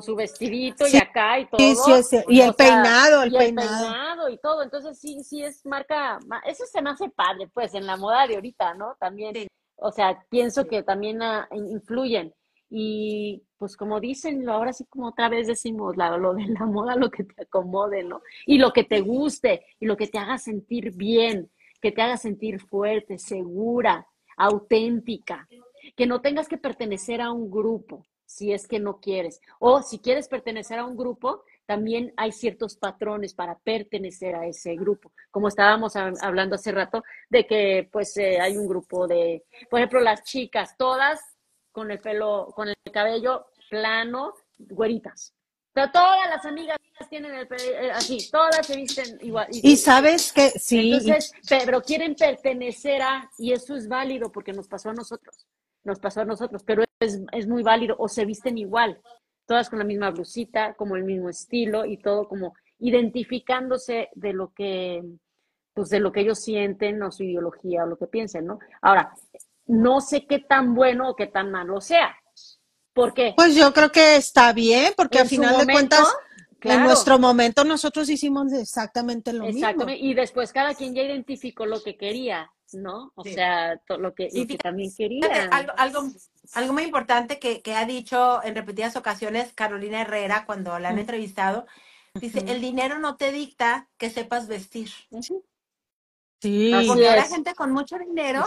su 0.00 0.14
vestidito 0.14 0.86
y 0.86 0.96
acá 0.96 1.40
y 1.40 1.46
todo. 1.46 1.58
Sí, 1.58 2.02
sí, 2.02 2.16
Y 2.28 2.40
el 2.40 2.54
peinado, 2.54 3.22
el, 3.22 3.32
peinado. 3.32 4.28
y 4.28 4.38
todo. 4.38 4.62
Entonces 4.62 4.98
sí, 4.98 5.22
sí 5.22 5.42
es 5.42 5.64
marca, 5.64 6.18
eso 6.46 6.64
se 6.66 6.82
me 6.82 6.90
hace 6.90 7.08
padre, 7.08 7.48
pues, 7.52 7.74
en 7.74 7.86
la 7.86 7.96
moda 7.96 8.26
de 8.26 8.36
ahorita, 8.36 8.74
¿no? 8.74 8.96
También, 8.98 9.48
o 9.76 9.90
sea, 9.90 10.24
pienso 10.28 10.66
que 10.66 10.82
también 10.82 11.22
ah, 11.22 11.48
influyen. 11.52 12.34
Y 12.70 13.42
pues 13.56 13.76
como 13.76 13.98
dicen, 13.98 14.46
ahora 14.48 14.72
sí 14.72 14.84
como 14.84 15.08
otra 15.08 15.28
vez 15.30 15.46
decimos, 15.46 15.96
lo 15.96 16.34
de 16.34 16.46
la 16.46 16.66
moda, 16.66 16.96
lo 16.96 17.10
que 17.10 17.24
te 17.24 17.42
acomode, 17.42 18.04
¿no? 18.04 18.20
Y 18.46 18.58
lo 18.58 18.72
que 18.72 18.84
te 18.84 19.00
guste, 19.00 19.64
y 19.80 19.86
lo 19.86 19.96
que 19.96 20.06
te 20.06 20.18
haga 20.18 20.38
sentir 20.38 20.94
bien, 20.94 21.50
que 21.80 21.92
te 21.92 22.02
haga 22.02 22.16
sentir 22.16 22.60
fuerte, 22.60 23.18
segura, 23.18 24.06
auténtica, 24.36 25.48
que 25.96 26.06
no 26.06 26.20
tengas 26.20 26.46
que 26.46 26.58
pertenecer 26.58 27.22
a 27.22 27.32
un 27.32 27.50
grupo, 27.50 28.04
si 28.28 28.52
es 28.52 28.68
que 28.68 28.78
no 28.78 29.00
quieres. 29.00 29.40
O 29.58 29.82
si 29.82 29.98
quieres 29.98 30.28
pertenecer 30.28 30.78
a 30.78 30.84
un 30.84 30.96
grupo, 30.96 31.44
también 31.64 32.12
hay 32.16 32.30
ciertos 32.30 32.76
patrones 32.76 33.32
para 33.32 33.58
pertenecer 33.58 34.34
a 34.34 34.46
ese 34.46 34.76
grupo. 34.76 35.12
Como 35.30 35.48
estábamos 35.48 35.96
hablando 35.96 36.54
hace 36.54 36.70
rato, 36.70 37.02
de 37.30 37.46
que 37.46 37.88
pues 37.90 38.14
eh, 38.18 38.38
hay 38.38 38.58
un 38.58 38.68
grupo 38.68 39.06
de, 39.06 39.44
por 39.70 39.80
ejemplo, 39.80 40.00
las 40.00 40.24
chicas, 40.24 40.76
todas 40.76 41.20
con 41.72 41.90
el 41.90 42.00
pelo, 42.00 42.52
con 42.54 42.68
el 42.68 42.76
cabello 42.92 43.46
plano, 43.70 44.34
güeritas. 44.58 45.34
Pero 45.72 45.90
todas 45.90 46.28
las 46.28 46.44
amigas 46.44 46.76
tienen 47.08 47.34
el 47.34 47.48
eh, 47.50 47.90
así, 47.92 48.30
todas 48.30 48.66
se 48.66 48.76
visten 48.76 49.18
igual. 49.22 49.46
Y, 49.50 49.76
sabes 49.76 50.32
que 50.34 50.50
sí. 50.50 50.92
Entonces, 50.92 51.32
pero 51.48 51.80
quieren 51.80 52.14
pertenecer 52.14 53.00
a, 53.00 53.30
y 53.38 53.52
eso 53.52 53.74
es 53.74 53.88
válido 53.88 54.30
porque 54.30 54.52
nos 54.52 54.68
pasó 54.68 54.90
a 54.90 54.94
nosotros 54.94 55.46
nos 55.84 55.98
pasó 55.98 56.20
a 56.20 56.24
nosotros, 56.24 56.62
pero 56.64 56.84
es, 57.00 57.20
es 57.32 57.46
muy 57.46 57.62
válido, 57.62 57.96
o 57.98 58.08
se 58.08 58.24
visten 58.24 58.58
igual. 58.58 59.00
todas 59.46 59.70
con 59.70 59.78
la 59.78 59.84
misma 59.84 60.10
blusita, 60.10 60.74
como 60.74 60.96
el 60.96 61.04
mismo 61.04 61.30
estilo 61.30 61.86
y 61.86 61.96
todo 61.96 62.28
como 62.28 62.54
identificándose 62.80 64.10
de 64.14 64.32
lo 64.32 64.52
que, 64.52 65.02
pues 65.72 65.88
de 65.88 66.00
lo 66.00 66.12
que 66.12 66.20
ellos 66.20 66.40
sienten 66.40 67.02
o 67.02 67.10
su 67.10 67.24
ideología 67.24 67.84
o 67.84 67.86
lo 67.86 67.96
que 67.96 68.06
piensen, 68.06 68.44
¿no? 68.46 68.58
Ahora, 68.82 69.14
no 69.66 70.00
sé 70.00 70.26
qué 70.26 70.40
tan 70.40 70.74
bueno 70.74 71.10
o 71.10 71.16
qué 71.16 71.26
tan 71.26 71.50
malo 71.50 71.80
sea. 71.80 72.14
¿Por 72.92 73.14
qué? 73.14 73.32
Pues 73.36 73.54
yo 73.54 73.72
creo 73.72 73.90
que 73.90 74.16
está 74.16 74.52
bien, 74.52 74.92
porque 74.96 75.18
al 75.18 75.28
final 75.28 75.64
de 75.64 75.72
cuentas, 75.72 76.06
en 76.62 76.82
nuestro 76.82 77.18
momento 77.18 77.64
nosotros 77.64 78.08
hicimos 78.10 78.52
exactamente 78.52 79.32
lo 79.32 79.44
Exactamente. 79.44 79.92
mismo. 79.92 80.10
Y 80.10 80.14
después 80.14 80.52
cada 80.52 80.74
quien 80.74 80.94
ya 80.94 81.02
identificó 81.02 81.64
lo 81.64 81.82
que 81.82 81.96
quería, 81.96 82.50
¿no? 82.74 83.12
O 83.14 83.24
Sí. 83.24 83.34
sea, 83.34 83.76
to- 83.86 83.98
lo 83.98 84.14
que, 84.14 84.30
Sí, 84.30 84.40
lo 84.40 84.42
que 84.46 84.52
fíjate, 84.54 84.62
también 84.68 84.90
Fíjate, 84.90 85.18
quería. 85.24 85.48
algo, 85.50 85.72
algo, 85.76 86.02
algo 86.54 86.72
muy 86.72 86.82
importante 86.84 87.38
que, 87.38 87.62
que 87.62 87.74
ha 87.74 87.84
dicho 87.84 88.42
en 88.42 88.54
repetidas 88.54 88.96
ocasiones 88.96 89.52
Carolina 89.52 90.00
Herrera 90.02 90.44
cuando 90.46 90.78
la 90.78 90.90
han 90.90 90.98
entrevistado, 90.98 91.66
dice, 92.14 92.44
el 92.48 92.60
dinero 92.60 92.98
no 92.98 93.16
te 93.16 93.32
dicta 93.32 93.88
que 93.96 94.10
sepas 94.10 94.48
vestir. 94.48 94.90
Ujú. 95.10 95.44
Sí, 96.40 96.72
Porque 96.86 97.08
hay 97.08 97.28
gente 97.28 97.54
con 97.54 97.72
mucho 97.72 97.98
dinero 97.98 98.44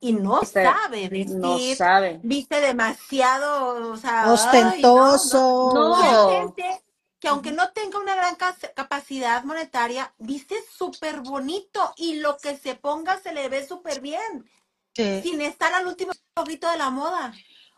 y 0.00 0.12
no 0.12 0.42
sabe 0.44 1.04
no 1.04 1.10
vestir, 1.56 1.76
sabe. 1.76 2.20
viste 2.22 2.60
demasiado, 2.60 3.90
o 3.92 3.96
sea, 3.96 4.22
ay, 4.22 4.82
no, 4.82 4.94
no. 4.96 5.12
ostentoso. 5.14 5.70
No. 5.74 6.12
No. 6.12 6.30
gente 6.30 6.82
que 7.22 7.28
aunque 7.28 7.52
no 7.52 7.70
tenga 7.70 8.00
una 8.00 8.16
gran 8.16 8.34
capacidad 8.74 9.44
monetaria, 9.44 10.12
viste 10.18 10.56
súper 10.76 11.20
bonito 11.20 11.94
y 11.96 12.16
lo 12.16 12.36
que 12.36 12.56
se 12.56 12.74
ponga 12.74 13.16
se 13.20 13.32
le 13.32 13.48
ve 13.48 13.64
súper 13.64 14.00
bien, 14.00 14.44
Sí. 14.92 15.22
sin 15.22 15.40
estar 15.40 15.72
al 15.72 15.86
último 15.86 16.10
grito 16.44 16.68
de 16.68 16.76
la 16.78 16.90
moda. 16.90 17.32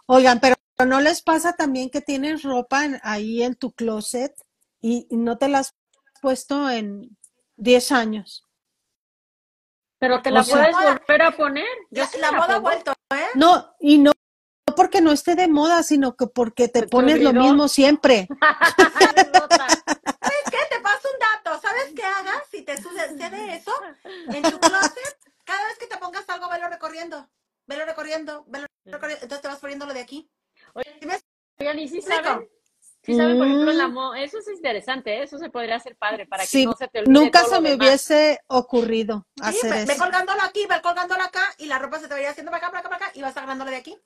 Oigan, 0.06 0.40
pero 0.40 0.54
¿no 0.86 1.00
les 1.02 1.20
pasa 1.20 1.52
también 1.52 1.90
que 1.90 2.00
tienes 2.00 2.42
ropa 2.42 2.86
en- 2.86 2.98
ahí 3.02 3.42
en 3.42 3.54
tu 3.54 3.72
closet 3.72 4.34
y, 4.80 5.06
y 5.10 5.16
no 5.18 5.36
te 5.36 5.48
la 5.48 5.58
has 5.58 5.74
puesto 6.22 6.70
en 6.70 7.14
10 7.56 7.92
años? 7.92 8.46
Pero 9.98 10.22
te 10.22 10.30
O 10.30 10.32
la 10.32 10.42
sea- 10.42 10.56
puedes 10.72 10.74
volver 10.74 11.22
a 11.22 11.30
poner. 11.36 11.66
Yo 11.90 12.02
La, 12.02 12.08
sí 12.08 12.18
la 12.18 12.32
moda 12.32 12.54
ha 12.56 12.58
vuelto, 12.60 12.92
¿eh? 13.10 13.26
No, 13.34 13.74
y 13.78 13.98
no, 13.98 14.12
no 14.74 14.76
porque 14.76 15.00
no 15.00 15.12
esté 15.12 15.34
de 15.36 15.48
moda, 15.48 15.82
sino 15.82 16.16
que 16.16 16.26
porque 16.26 16.68
te 16.68 16.86
pones 16.88 17.20
lo 17.22 17.32
mismo 17.32 17.68
siempre. 17.68 18.28
¿Sabes 18.78 20.44
qué? 20.50 20.58
Te 20.70 20.80
paso 20.80 21.08
un 21.12 21.18
dato. 21.20 21.60
¿Sabes 21.60 21.92
qué 21.94 22.02
hagas 22.04 22.42
si 22.50 22.62
te 22.62 22.80
sucede 22.80 23.54
eso? 23.56 23.72
En 24.04 24.42
tu 24.42 24.58
closet, 24.58 25.18
cada 25.44 25.64
vez 25.66 25.78
que 25.78 25.86
te 25.86 25.96
pongas 25.98 26.28
algo, 26.28 26.48
velo 26.48 26.68
recorriendo. 26.68 27.28
Velo 27.66 27.84
recorriendo, 27.86 28.44
velo 28.48 28.66
recorriendo. 28.84 29.22
Entonces 29.22 29.42
te 29.42 29.48
vas 29.48 29.58
poniendo 29.58 29.86
lo 29.86 29.94
de 29.94 30.00
aquí. 30.00 30.30
Oye, 30.74 30.98
¿Sí? 31.00 31.08
Oigan, 31.60 31.78
¿y 31.78 31.88
sí 31.88 31.98
¿Explico? 31.98 32.22
saben? 32.24 32.48
Sí 33.02 33.14
saben, 33.14 33.36
por 33.38 33.46
ejemplo, 33.46 33.70
en 33.70 33.78
la 33.78 33.88
Mm. 33.88 33.92
mo- 33.92 34.14
Eso 34.14 34.38
es 34.38 34.48
interesante, 34.48 35.18
¿eh? 35.18 35.22
eso 35.24 35.38
se 35.38 35.50
podría 35.50 35.76
hacer 35.76 35.94
padre 35.96 36.26
para 36.26 36.42
que 36.44 36.48
Sí, 36.48 36.64
no 36.66 36.72
se 36.72 36.88
te 36.88 37.00
olvide 37.00 37.12
nunca 37.12 37.40
todo 37.40 37.50
se 37.50 37.54
lo 37.56 37.60
me 37.60 37.70
demás. 37.70 37.86
hubiese 37.86 38.40
ocurrido 38.48 39.26
Sí, 39.36 39.42
hacer 39.42 39.72
ve, 39.74 39.84
ve 39.84 39.92
eso. 39.92 40.02
colgándolo 40.02 40.40
aquí, 40.42 40.66
ve 40.66 40.80
colgándolo 40.82 41.22
acá 41.22 41.42
y 41.58 41.66
la 41.66 41.78
ropa 41.78 41.98
se 42.00 42.08
te 42.08 42.14
va 42.14 42.30
haciendo 42.30 42.50
para 42.50 42.66
acá, 42.66 42.70
para 42.70 42.80
acá, 42.80 42.88
para 42.88 43.06
acá 43.06 43.18
y 43.18 43.20
vas 43.22 43.36
agarrándolo 43.36 43.70
de 43.70 43.76
aquí. 43.76 43.98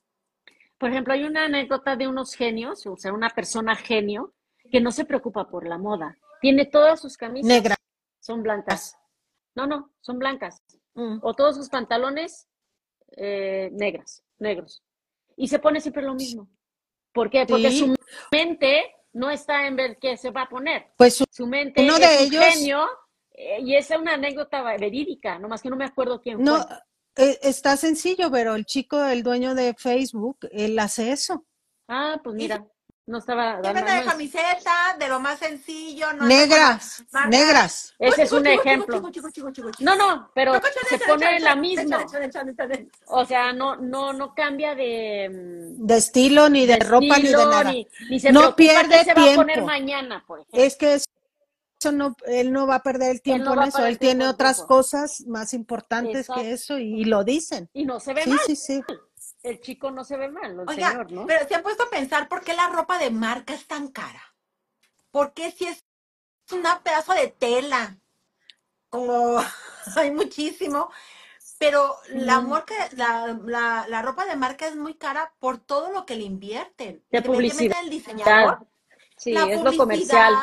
Por 0.78 0.90
ejemplo, 0.90 1.12
hay 1.12 1.24
una 1.24 1.44
anécdota 1.46 1.96
de 1.96 2.06
unos 2.08 2.34
genios, 2.34 2.86
o 2.86 2.96
sea, 2.96 3.12
una 3.12 3.30
persona 3.30 3.74
genio 3.74 4.34
que 4.70 4.80
no 4.80 4.92
se 4.92 5.04
preocupa 5.04 5.48
por 5.48 5.66
la 5.66 5.76
moda. 5.78 6.16
Tiene 6.40 6.66
todas 6.66 7.00
sus 7.00 7.16
camisas, 7.16 7.48
Negra. 7.48 7.74
son 8.20 8.42
blancas. 8.42 8.96
No, 9.54 9.66
no, 9.66 9.90
son 10.00 10.18
blancas. 10.18 10.62
Mm. 10.94 11.18
O 11.22 11.34
todos 11.34 11.56
sus 11.56 11.68
pantalones 11.68 12.48
eh, 13.16 13.70
negras, 13.72 14.22
negros. 14.38 14.82
Y 15.36 15.48
se 15.48 15.58
pone 15.58 15.80
siempre 15.80 16.02
lo 16.02 16.14
mismo. 16.14 16.48
¿Por 17.12 17.30
qué? 17.30 17.44
Porque 17.46 17.70
Sí. 17.70 17.78
su 17.80 17.94
mente 18.30 18.94
no 19.14 19.30
está 19.30 19.66
en 19.66 19.74
ver 19.76 19.98
qué 20.00 20.16
se 20.16 20.30
va 20.30 20.42
a 20.42 20.48
poner. 20.48 20.92
Pues 20.96 21.24
Su 21.30 21.46
mente 21.46 21.82
Uno 21.82 21.94
es 21.96 22.00
de 22.00 22.06
un 22.06 22.32
ellos- 22.34 22.44
genio 22.54 22.86
eh, 23.32 23.60
y 23.62 23.74
es 23.74 23.90
una 23.90 24.14
anécdota 24.14 24.62
verídica, 24.76 25.38
nomás 25.38 25.62
que 25.62 25.70
no 25.70 25.76
me 25.76 25.84
acuerdo 25.86 26.20
quién 26.20 26.42
no, 26.42 26.62
fue. 26.62 26.76
Eh, 27.18 27.38
está 27.42 27.76
sencillo, 27.76 28.30
pero 28.30 28.54
el 28.54 28.64
chico, 28.64 29.04
el 29.04 29.22
dueño 29.22 29.54
de 29.54 29.74
Facebook, 29.74 30.38
él 30.52 30.78
hace 30.78 31.12
eso. 31.12 31.44
Ah, 31.88 32.20
pues 32.22 32.34
mira, 32.36 32.64
no 33.06 33.18
estaba 33.18 33.60
dando. 33.62 33.80
de 33.82 33.98
es- 34.00 34.04
camiseta, 34.04 34.96
de 34.98 35.08
lo 35.08 35.18
más 35.18 35.38
sencillo. 35.38 36.12
No 36.12 36.26
Negras, 36.26 37.02
negras. 37.28 37.94
Ese 37.98 38.22
es 38.24 38.32
un 38.32 38.46
ejemplo. 38.46 38.96
chico, 38.96 39.10
chico, 39.10 39.30
chico, 39.30 39.50
chico, 39.50 39.70
chico. 39.70 39.84
No, 39.84 39.96
no, 39.96 40.30
pero 40.34 40.52
se 40.88 40.98
pone 40.98 41.40
la 41.40 41.56
misma. 41.56 42.04
O 43.06 43.24
sea, 43.24 43.52
no, 43.52 43.76
no, 43.76 44.12
no 44.12 44.34
cambia 44.34 44.74
de, 44.74 45.28
mm, 45.78 45.86
De 45.86 45.96
estilo, 45.96 46.48
ni 46.50 46.66
de, 46.66 46.74
de 46.76 46.84
ropa, 46.84 47.16
ni 47.18 47.28
de 47.28 47.32
nada. 47.32 47.64
ni, 47.64 47.86
ni 48.10 48.20
se 48.20 48.30
No 48.32 48.54
pierde 48.54 49.04
se 49.04 49.14
va 49.14 49.22
a 49.22 49.34
poner 49.34 49.54
tiempo. 49.54 49.66
mañana, 49.66 50.24
por 50.26 50.40
ejemplo. 50.40 50.62
Es 50.62 50.76
que 50.76 50.98
eso 51.80 51.92
no, 51.92 52.16
él 52.26 52.52
no 52.52 52.66
va 52.66 52.76
a 52.76 52.82
perder 52.82 53.12
el 53.12 53.22
tiempo 53.22 53.54
no 53.54 53.62
en 53.62 53.68
eso. 53.68 53.86
Él 53.86 53.98
tiene 53.98 54.26
otras 54.26 54.62
cosas 54.62 55.24
más 55.26 55.54
importantes 55.54 56.22
Exacto. 56.22 56.42
que 56.42 56.52
eso 56.52 56.78
y, 56.78 57.02
y 57.02 57.04
lo 57.04 57.22
dicen. 57.24 57.70
Y 57.72 57.84
no 57.84 58.00
se 58.00 58.14
ve 58.14 58.24
Sí, 58.24 58.30
mal. 58.30 58.38
sí, 58.46 58.56
sí. 58.56 58.82
El 59.42 59.60
chico 59.60 59.90
no 59.92 60.02
se 60.04 60.16
ve 60.16 60.28
mal, 60.28 60.52
el 60.52 60.68
Oiga, 60.68 60.90
señor, 60.90 61.12
¿no? 61.12 61.26
pero 61.26 61.46
se 61.46 61.54
han 61.54 61.62
puesto 61.62 61.84
a 61.84 61.90
pensar 61.90 62.28
por 62.28 62.42
qué 62.42 62.54
la 62.54 62.68
ropa 62.68 62.98
de 62.98 63.10
marca 63.10 63.54
es 63.54 63.66
tan 63.66 63.88
cara. 63.88 64.22
¿Por 65.12 65.32
qué 65.32 65.52
si 65.52 65.66
es 65.66 65.84
una 66.50 66.82
pedazo 66.82 67.14
de 67.14 67.28
tela? 67.28 67.96
Como 68.90 69.38
hay 69.96 70.10
muchísimo. 70.10 70.90
Pero 71.58 71.96
la, 72.10 72.40
Mm. 72.40 72.48
marca, 72.48 72.74
la, 72.96 73.38
la, 73.44 73.86
la 73.88 74.02
ropa 74.02 74.26
de 74.26 74.36
marca 74.36 74.66
es 74.66 74.76
muy 74.76 74.94
cara 74.94 75.32
por 75.38 75.58
todo 75.58 75.92
lo 75.92 76.04
que 76.06 76.16
le 76.16 76.24
invierten. 76.24 77.04
De 77.10 77.18
Independientemente 77.18 77.28
publicidad. 77.28 77.80
del 77.80 77.90
diseñador, 77.90 78.66
Sí, 79.16 79.32
la 79.32 79.44
es 79.44 79.62
lo 79.62 79.76
comercial. 79.76 80.34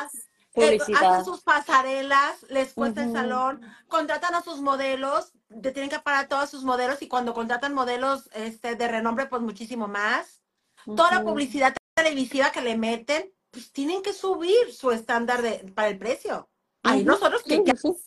Publicidad, 0.56 1.14
hacen 1.16 1.26
sus 1.26 1.42
pasarelas, 1.42 2.44
les 2.50 2.74
cuesta 2.74 3.04
el 3.04 3.12
salón, 3.12 3.62
contratan 3.88 4.36
a 4.36 4.42
sus 4.42 4.62
modelos, 4.62 5.34
te 5.62 5.72
tienen 5.72 5.90
que 5.90 6.00
pagar 6.00 6.28
todos 6.28 6.50
sus 6.50 6.64
modelos 6.64 7.02
y 7.02 7.08
cuando 7.08 7.34
contratan 7.34 7.74
modelos 7.74 8.30
este, 8.34 8.76
de 8.76 8.88
renombre, 8.88 9.28
pues 9.28 9.42
muchísimo 9.42 9.88
más. 9.88 10.42
Toda 10.86 11.12
la 11.12 11.24
publicidad 11.24 11.76
televisiva 11.96 12.52
que 12.52 12.62
le 12.62 12.78
meten, 12.78 13.32
pues 13.52 13.72
tienen 13.72 14.02
que 14.02 14.14
subir 14.14 14.72
su 14.72 14.92
estándar 14.92 15.42
de, 15.42 15.72
para 15.74 15.90
el 15.90 15.98
precio. 15.98 16.50
Ahí 16.84 17.04
nosotros, 17.04 17.42
sí. 17.46 17.64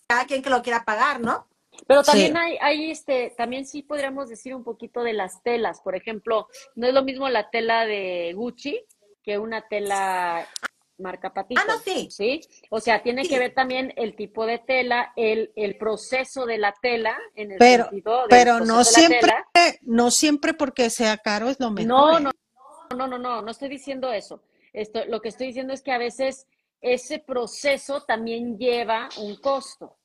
cada 0.07 0.27
quien 0.27 0.43
que 0.43 0.51
lo 0.51 0.63
quiera 0.63 0.85
pagar, 0.85 1.21
¿no? 1.21 1.49
Pero 1.87 2.03
Sí. 2.03 2.11
también 2.11 2.37
hay, 2.37 2.57
hay 2.61 2.91
este, 2.91 3.35
también 3.37 3.67
sí 3.67 3.83
podríamos 3.83 4.29
decir 4.29 4.55
un 4.55 4.65
poquito 4.65 5.03
de 5.03 5.13
las 5.13 5.43
telas. 5.43 5.81
Por 5.81 5.97
ejemplo, 5.97 6.49
no 6.77 6.87
es 6.87 6.95
lo 6.95 7.03
mismo 7.03 7.29
la 7.29 7.51
tela 7.51 7.87
de 7.87 8.33
Gucci 8.35 8.85
que 9.23 9.39
una 9.39 9.67
tela 9.69 10.47
marca 10.99 11.33
Patito. 11.33 11.61
Ah, 11.61 11.65
no, 11.69 11.79
sí. 11.79 12.09
¿sí? 12.11 12.41
O 12.71 12.81
sea, 12.81 13.03
tiene 13.03 13.23
Sí. 13.25 13.31
que 13.31 13.39
ver 13.39 13.55
también 13.55 13.93
el 13.97 14.15
tipo 14.17 14.47
de 14.47 14.59
tela, 14.59 15.13
el, 15.17 15.53
el 15.57 15.77
proceso 15.79 16.45
de 16.47 16.59
la 16.59 16.75
tela, 16.81 17.17
en 17.35 17.53
el 17.53 17.59
Pero, 17.59 17.85
sentido 17.85 18.21
del 18.23 18.29
pero 18.31 18.59
no 18.61 18.65
de 18.79 18.79
la 18.79 18.85
siempre, 18.85 19.21
tela. 19.53 19.77
no 19.83 20.11
siempre 20.11 20.55
porque 20.55 20.91
sea 20.91 21.17
caro 21.19 21.49
es 21.49 21.59
lo 21.61 21.71
mejor. 21.71 21.89
No, 21.89 22.19
¿eh? 22.19 22.23
no, 22.23 22.31
no, 22.97 23.07
no, 23.07 23.19
no, 23.19 23.43
no 23.43 23.51
estoy 23.51 23.69
diciendo 23.69 24.13
eso. 24.13 24.43
Esto, 24.73 25.05
lo 25.07 25.21
que 25.21 25.29
estoy 25.29 25.49
diciendo 25.49 25.73
es 25.73 25.83
que 25.83 25.93
a 25.93 25.99
veces 25.99 26.47
ese 26.81 27.19
proceso 27.19 28.03
también 28.05 28.59
lleva 28.59 29.09
un 29.19 29.37
costo 29.37 29.97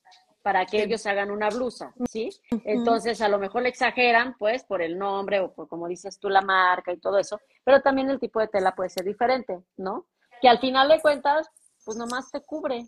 para 0.42 0.66
que 0.66 0.78
Sí. 0.80 0.84
ellos 0.84 1.06
hagan 1.06 1.32
una 1.32 1.50
blusa, 1.50 1.94
¿sí? 2.10 2.30
Entonces, 2.66 3.22
a 3.22 3.30
lo 3.30 3.40
mejor 3.40 3.62
le 3.62 3.70
exageran, 3.70 4.36
pues, 4.38 4.64
por 4.66 4.82
el 4.82 4.98
nombre 4.98 5.40
o 5.40 5.54
por, 5.54 5.70
como 5.70 5.88
dices 5.88 6.20
tú, 6.20 6.30
la 6.30 6.42
marca 6.42 6.92
y 6.92 6.98
todo 6.98 7.18
eso, 7.18 7.40
pero 7.64 7.82
también 7.82 8.10
el 8.10 8.20
tipo 8.20 8.42
de 8.42 8.50
tela 8.50 8.76
puede 8.76 8.90
ser 8.90 9.06
diferente, 9.06 9.62
¿no? 9.78 10.06
Que 10.44 10.50
al 10.50 10.60
final 10.60 10.90
de 10.90 11.00
cuentas, 11.00 11.50
pues 11.86 11.96
nomás 11.96 12.30
te 12.30 12.42
cubre 12.42 12.86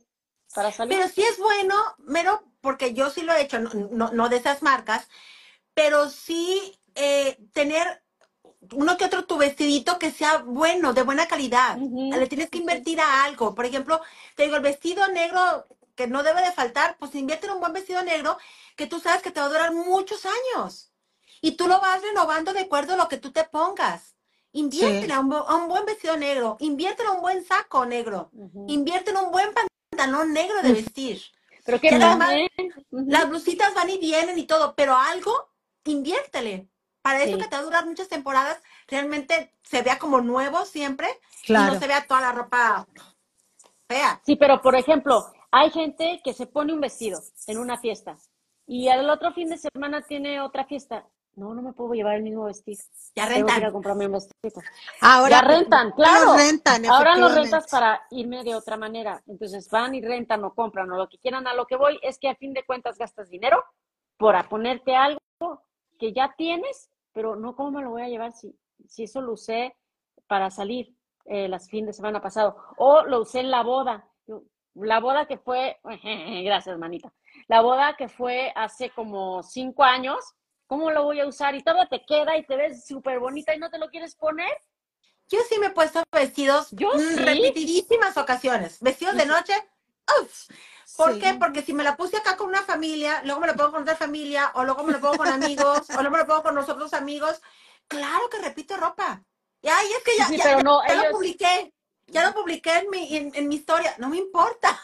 para 0.53 0.73
salir. 0.73 0.97
Pero 0.97 1.07
sí 1.07 1.21
es 1.23 1.39
bueno, 1.39 1.73
mero, 1.99 2.43
porque 2.59 2.93
yo 2.93 3.09
sí 3.09 3.21
lo 3.21 3.31
he 3.31 3.43
hecho, 3.43 3.59
no, 3.59 3.69
no, 3.91 4.11
no 4.11 4.27
de 4.27 4.35
esas 4.35 4.61
marcas, 4.61 5.07
pero 5.73 6.09
sí 6.09 6.77
eh, 6.95 7.37
tener 7.53 8.03
uno 8.73 8.97
que 8.97 9.05
otro 9.05 9.23
tu 9.23 9.37
vestidito 9.37 9.97
que 9.99 10.11
sea 10.11 10.39
bueno, 10.39 10.91
de 10.91 11.03
buena 11.03 11.29
calidad. 11.29 11.77
Le 11.77 12.27
tienes 12.27 12.49
que 12.49 12.57
invertir 12.57 12.99
a 12.99 13.23
algo. 13.23 13.55
Por 13.55 13.65
ejemplo, 13.65 14.01
te 14.35 14.43
digo, 14.43 14.57
el 14.57 14.61
vestido 14.61 15.07
negro 15.07 15.65
que 15.95 16.07
no 16.07 16.23
debe 16.23 16.41
de 16.41 16.51
faltar, 16.51 16.97
pues 16.97 17.15
invierte 17.15 17.47
en 17.47 17.53
un 17.53 17.61
buen 17.61 17.71
vestido 17.71 18.03
negro 18.03 18.37
que 18.75 18.85
tú 18.85 18.99
sabes 18.99 19.21
que 19.21 19.31
te 19.31 19.39
va 19.39 19.45
a 19.45 19.49
durar 19.49 19.71
muchos 19.73 20.25
años. 20.25 20.91
Y 21.39 21.53
tú 21.55 21.69
lo 21.69 21.79
vas 21.79 22.01
renovando 22.01 22.51
de 22.51 22.63
acuerdo 22.63 22.95
a 22.95 22.97
lo 22.97 23.07
que 23.07 23.17
tú 23.17 23.31
te 23.31 23.45
pongas. 23.45 24.14
Inviértele 24.57 25.05
Sí. 25.07 25.11
a, 25.11 25.19
un, 25.19 25.29
bu- 25.31 25.45
a 25.47 25.55
un 25.55 25.67
buen 25.67 25.85
vestido 25.85 26.15
negro, 26.15 26.55
inviértele 26.59 27.09
a 27.09 27.11
un 27.11 27.21
buen 27.21 27.43
saco 27.45 27.85
negro, 27.85 28.31
invierte 28.67 29.11
en 29.11 29.17
un 29.17 29.29
buen 29.31 29.49
pantalón 29.53 30.31
negro 30.33 30.61
de 30.63 30.71
vestir. 30.71 31.21
Pero 31.65 31.79
que 31.81 31.89
además-. 31.89 32.33
Las 32.91 33.27
blusitas 33.29 33.73
van 33.73 33.89
y 33.89 33.97
vienen 33.97 34.37
y 34.39 34.45
todo, 34.45 34.73
pero 34.75 34.95
algo, 34.95 35.49
inviértele. 35.83 36.69
Para 37.01 37.21
eso 37.23 37.35
Sí. 37.35 37.41
que 37.41 37.47
te 37.49 37.55
va 37.55 37.61
a 37.61 37.65
durar 37.65 37.85
muchas 37.85 38.07
temporadas, 38.07 38.61
realmente 38.87 39.51
se 39.63 39.81
vea 39.81 39.99
como 39.99 40.21
nuevo 40.21 40.63
siempre 40.65 41.07
y 41.47 41.53
no 41.53 41.77
se 41.79 41.87
vea 41.87 42.07
toda 42.07 42.21
la 42.21 42.31
ropa 42.31 42.87
fea. 43.89 44.21
Sí, 44.25 44.35
pero 44.37 44.61
por 44.61 44.75
ejemplo, 44.75 45.31
hay 45.51 45.69
gente 45.71 46.21
que 46.23 46.33
se 46.33 46.47
pone 46.47 46.73
un 46.73 46.79
vestido 46.81 47.19
en 47.47 47.57
una 47.59 47.77
fiesta 47.77 48.17
y 48.65 48.87
al 48.87 49.07
otro 49.09 49.33
fin 49.33 49.49
de 49.49 49.57
semana 49.57 50.01
tiene 50.01 50.39
otra 50.41 50.65
fiesta 50.65 51.05
no, 51.35 51.53
no 51.53 51.61
me 51.61 51.73
puedo 51.73 51.93
llevar 51.93 52.15
el 52.15 52.23
mismo 52.23 52.45
vestido. 52.45 52.81
Ya 53.15 53.27
Tengo 53.27 53.33
que 53.33 53.39
ir 53.39 53.41
a 53.41 53.53
rentan. 53.55 53.71
comprarme 53.73 54.05
un 54.07 54.13
vestido. 54.13 54.61
Ahora 55.01 55.29
Ya 55.29 55.41
rentan, 55.41 55.91
claro. 55.91 56.25
Los 56.25 56.37
rentan, 56.37 56.85
Ahora 56.85 57.17
los 57.17 57.35
rentas 57.35 57.67
para 57.69 58.01
irme 58.11 58.43
de 58.43 58.55
otra 58.55 58.77
manera. 58.77 59.21
Entonces 59.27 59.69
van 59.69 59.95
y 59.95 60.01
rentan 60.01 60.43
o 60.43 60.53
compran 60.53 60.91
o 60.91 60.97
lo 60.97 61.07
que 61.09 61.17
quieran. 61.17 61.47
A 61.47 61.53
lo 61.53 61.65
que 61.65 61.75
voy 61.75 61.99
es 62.01 62.17
que 62.19 62.29
a 62.29 62.35
fin 62.35 62.53
de 62.53 62.65
cuentas 62.65 62.97
gastas 62.97 63.29
dinero 63.29 63.63
por 64.17 64.35
ponerte 64.47 64.95
algo 64.95 65.19
que 65.99 66.13
ya 66.13 66.33
tienes, 66.37 66.89
pero 67.13 67.35
no 67.35 67.55
cómo 67.55 67.71
me 67.71 67.83
lo 67.83 67.91
voy 67.91 68.01
a 68.03 68.09
llevar 68.09 68.31
si, 68.31 68.57
si 68.87 69.03
eso 69.03 69.21
lo 69.21 69.33
usé 69.33 69.75
para 70.27 70.49
salir 70.49 70.95
eh, 71.25 71.47
las 71.47 71.69
fines 71.69 71.87
de 71.87 71.93
semana 71.93 72.21
pasado 72.21 72.55
o 72.77 73.03
lo 73.03 73.21
usé 73.21 73.41
en 73.41 73.51
la 73.51 73.63
boda. 73.63 74.07
La 74.75 74.99
boda 74.99 75.25
que 75.25 75.37
fue, 75.37 75.77
gracias 76.43 76.77
manita, 76.77 77.13
la 77.47 77.61
boda 77.61 77.95
que 77.97 78.09
fue 78.09 78.51
hace 78.55 78.89
como 78.89 79.41
cinco 79.41 79.83
años, 79.83 80.17
¿cómo 80.67 80.91
lo 80.91 81.03
voy 81.03 81.19
a 81.19 81.27
usar? 81.27 81.55
Y 81.55 81.63
todavía 81.63 81.87
te 81.89 82.05
queda 82.05 82.37
y 82.37 82.45
te 82.45 82.55
ves 82.55 82.85
súper 82.85 83.19
bonita 83.19 83.53
y 83.55 83.59
no 83.59 83.69
te 83.69 83.77
lo 83.77 83.89
quieres 83.89 84.15
poner. 84.15 84.51
Yo 85.27 85.39
sí 85.49 85.57
me 85.59 85.67
he 85.67 85.71
puesto 85.71 86.03
vestidos 86.11 86.67
Yo 86.71 86.89
mm, 86.93 86.99
sí. 86.99 87.15
repetidísimas 87.15 88.15
ocasiones. 88.17 88.79
Vestidos 88.79 89.15
de 89.15 89.25
noche, 89.25 89.53
uf. 90.21 90.47
¿Por 90.97 91.13
Sí. 91.15 91.19
qué? 91.19 91.33
Porque 91.33 91.61
si 91.63 91.73
me 91.73 91.83
la 91.83 91.97
puse 91.97 92.17
acá 92.17 92.37
con 92.37 92.47
una 92.47 92.61
familia, 92.61 93.21
luego 93.23 93.41
me 93.41 93.47
la 93.47 93.53
pongo 93.55 93.71
con 93.71 93.81
otra 93.81 93.95
familia, 93.95 94.51
o 94.53 94.63
luego 94.63 94.83
me 94.83 94.93
la 94.93 94.99
pongo 94.99 95.17
con 95.17 95.27
amigos, 95.27 95.89
o 95.89 95.93
luego 95.93 96.11
me 96.11 96.17
la 96.19 96.25
pongo 96.27 96.43
con 96.43 96.55
nosotros 96.55 96.93
amigos. 96.93 97.41
Claro 97.87 98.29
que 98.29 98.37
repito 98.37 98.77
ropa. 98.77 99.23
Y 99.61 99.67
ay, 99.67 99.87
es 99.97 100.03
que 100.03 100.17
ya, 100.17 100.27
Sí, 100.27 100.37
ya- 100.37 100.43
pero 100.43 100.57
ya- 100.59 100.63
no, 100.63 100.81
ya 100.87 100.93
lo 100.95 101.01
ellos- 101.01 101.11
publiqué. 101.13 101.73
Ya 102.07 102.23
lo 102.27 102.35
publiqué 102.35 102.77
en 102.77 102.89
mi, 102.91 103.17
en, 103.17 103.31
en 103.33 103.47
mi 103.47 103.55
historia. 103.55 103.95
No 103.97 104.09
me 104.09 104.17
importa. 104.17 104.79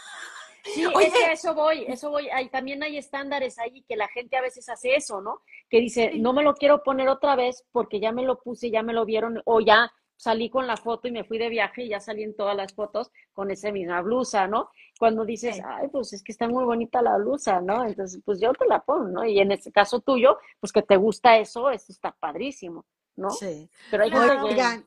Sí, 0.64 0.86
Oye. 0.86 1.08
es 1.08 1.14
que 1.14 1.32
eso 1.32 1.54
voy, 1.54 1.86
eso 1.88 2.10
voy. 2.12 2.30
Hay, 2.30 2.50
también 2.50 2.84
hay 2.84 2.98
estándares 2.98 3.58
ahí 3.60 3.84
que 3.88 3.96
la 3.96 4.08
gente 4.10 4.38
a 4.38 4.42
veces 4.42 4.68
hace 4.70 4.96
eso, 4.96 5.22
¿no? 5.22 5.42
Que 5.70 5.80
dice, 5.80 6.12
no 6.16 6.34
me 6.34 6.44
lo 6.44 6.54
quiero 6.54 6.84
poner 6.84 7.10
otra 7.10 7.36
vez 7.36 7.66
porque 7.72 8.00
ya 8.00 8.12
me 8.12 8.24
lo 8.24 8.40
puse, 8.40 8.70
ya 8.70 8.84
me 8.84 8.94
lo 8.94 9.06
vieron, 9.06 9.42
o 9.46 9.60
ya 9.60 9.92
salí 10.16 10.52
con 10.52 10.68
la 10.68 10.78
foto 10.78 11.08
y 11.08 11.12
me 11.12 11.24
fui 11.24 11.40
de 11.40 11.50
viaje 11.50 11.84
y 11.86 11.90
ya 11.90 12.00
salí 12.00 12.22
en 12.22 12.36
todas 12.36 12.56
las 12.56 12.76
fotos 12.76 13.10
con 13.34 13.50
esa 13.50 13.72
misma 13.72 14.02
blusa, 14.04 14.48
¿no? 14.48 14.70
Cuando 15.00 15.26
dices, 15.26 15.56
Sí. 15.56 15.62
ay, 15.66 15.88
pues 15.92 16.14
es 16.14 16.22
que 16.24 16.32
está 16.32 16.48
muy 16.48 16.64
bonita 16.64 17.02
la 17.02 17.18
blusa, 17.18 17.60
¿no? 17.60 17.84
Entonces, 17.84 18.22
pues 18.24 18.40
yo 18.40 18.54
te 18.54 18.68
la 18.68 18.82
pongo, 18.82 19.08
¿no? 19.08 19.26
Y 19.26 19.40
en 19.40 19.52
este 19.52 19.72
caso 19.72 20.00
tuyo, 20.02 20.38
pues 20.60 20.72
que 20.72 20.84
te 20.84 20.96
gusta 20.96 21.40
eso, 21.40 21.72
eso 21.72 21.92
está 21.92 22.12
padrísimo, 22.20 22.86
¿no? 23.16 23.32
Sí. 23.32 23.68
Pero 23.90 24.04
hay 24.04 24.12
que... 24.12 24.18
Oigan, 24.18 24.86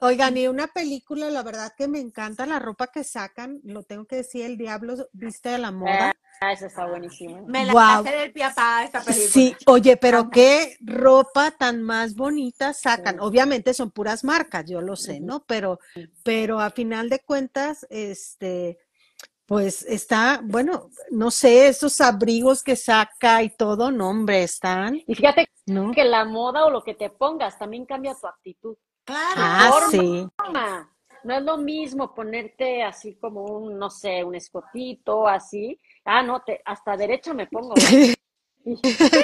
oigan, 0.00 0.36
y 0.36 0.48
una 0.48 0.68
película, 0.68 1.30
la 1.30 1.42
verdad 1.42 1.72
que 1.76 1.88
me 1.88 2.00
encanta 2.00 2.46
la 2.46 2.58
ropa 2.58 2.88
que 2.88 3.04
sacan, 3.04 3.60
lo 3.64 3.82
tengo 3.82 4.06
que 4.06 4.16
decir, 4.16 4.44
El 4.44 4.56
Diablo 4.56 4.94
viste 5.12 5.50
de 5.50 5.58
la 5.58 5.70
moda. 5.70 6.14
Ah, 6.40 6.52
esa 6.52 6.66
está 6.66 6.86
buenísima. 6.86 7.42
Me 7.46 7.66
la 7.66 7.98
hace 7.98 8.10
del 8.10 8.32
pie 8.32 8.44
a 8.44 8.54
pa 8.54 8.84
esta 8.84 9.02
película. 9.02 9.28
Sí, 9.28 9.56
oye, 9.66 9.96
pero 9.96 10.30
qué 10.30 10.76
ropa 10.80 11.50
tan 11.50 11.82
más 11.82 12.14
bonita 12.14 12.72
sacan. 12.72 13.16
Sí. 13.16 13.20
Obviamente 13.20 13.74
son 13.74 13.90
puras 13.90 14.22
marcas, 14.22 14.64
yo 14.66 14.80
lo 14.80 14.94
sé. 14.96 15.18
¿no? 15.20 15.44
Pero, 15.46 15.78
pero 16.22 16.60
a 16.60 16.70
final 16.70 17.08
de 17.08 17.20
cuentas, 17.20 17.86
este, 17.90 18.78
pues 19.46 19.82
está, 19.82 20.40
bueno, 20.42 20.90
no 21.10 21.30
sé, 21.30 21.68
esos 21.68 22.00
abrigos 22.00 22.62
que 22.62 22.76
saca 22.76 23.42
y 23.42 23.50
todo, 23.50 23.90
no, 23.90 24.10
hombre, 24.10 24.42
están, 24.42 25.00
Y 25.06 25.14
fíjate 25.14 25.48
¿no? 25.66 25.92
que 25.92 26.04
la 26.04 26.24
moda 26.24 26.64
o 26.66 26.70
lo 26.70 26.82
que 26.82 26.94
te 26.94 27.10
pongas 27.10 27.58
también 27.58 27.86
cambia 27.86 28.14
tu 28.14 28.26
actitud. 28.26 28.76
Claro. 29.08 29.36
Ah, 29.38 29.70
forma. 29.72 29.90
sí. 29.90 30.28
No 31.24 31.34
es 31.34 31.42
lo 31.42 31.56
mismo 31.56 32.14
ponerte 32.14 32.82
así 32.82 33.14
como 33.14 33.42
un, 33.42 33.78
no 33.78 33.88
sé, 33.88 34.22
un 34.22 34.34
escotito, 34.34 35.26
así. 35.26 35.80
Ah, 36.04 36.22
no, 36.22 36.42
te, 36.42 36.60
hasta 36.62 36.94
derecha 36.94 37.32
me 37.32 37.46
pongo. 37.46 37.74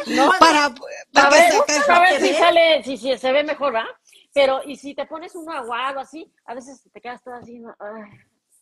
No, 0.07 0.30
Para, 0.41 0.66
a 0.66 0.74
para 1.12 1.28
ver, 1.28 1.53
a 1.87 2.01
ver 2.01 2.20
si 2.20 2.32
sale, 2.32 2.82
si, 2.82 2.97
si 2.97 3.18
se 3.18 3.30
ve 3.30 3.45
mejor, 3.45 3.74
¿va? 3.74 3.85
Pero, 4.32 4.62
y 4.64 4.74
si 4.76 4.95
te 4.95 5.05
pones 5.05 5.35
un 5.35 5.51
aguado 5.51 6.01
así, 6.01 6.32
a 6.47 6.55
veces 6.55 6.82
te 6.91 6.99
quedas 6.99 7.22
todo 7.22 7.35
así, 7.35 7.59
no, 7.59 7.74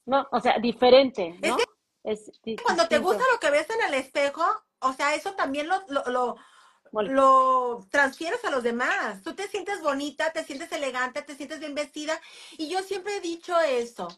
no, 0.07 0.27
o 0.33 0.41
sea, 0.41 0.59
diferente, 0.59 1.39
¿no? 1.41 1.57
Es 2.03 2.33
Cuando 2.65 2.89
te 2.89 2.99
gusta 2.99 3.23
lo 3.33 3.39
que 3.39 3.51
ves 3.53 3.69
en 3.71 3.81
el 3.87 3.95
espejo, 3.95 4.43
o 4.81 4.93
sea, 4.93 5.15
eso 5.15 5.35
también 5.35 5.69
lo, 5.69 5.77
lo, 5.87 6.03
lo, 6.07 6.37
lo 6.93 7.87
transfieres 7.91 8.45
a 8.45 8.51
los 8.51 8.63
demás. 8.63 9.23
Tú 9.23 9.35
te 9.35 9.49
sientes 9.49 9.81
bonita, 9.81 10.33
te 10.33 10.45
sientes 10.45 10.71
elegante, 10.73 11.23
te 11.23 11.35
sientes 11.35 11.59
bien 11.59 11.75
vestida. 11.75 12.21
Y 12.59 12.69
yo 12.69 12.83
siempre 12.83 13.17
he 13.17 13.21
dicho 13.21 13.59
eso. 13.61 14.09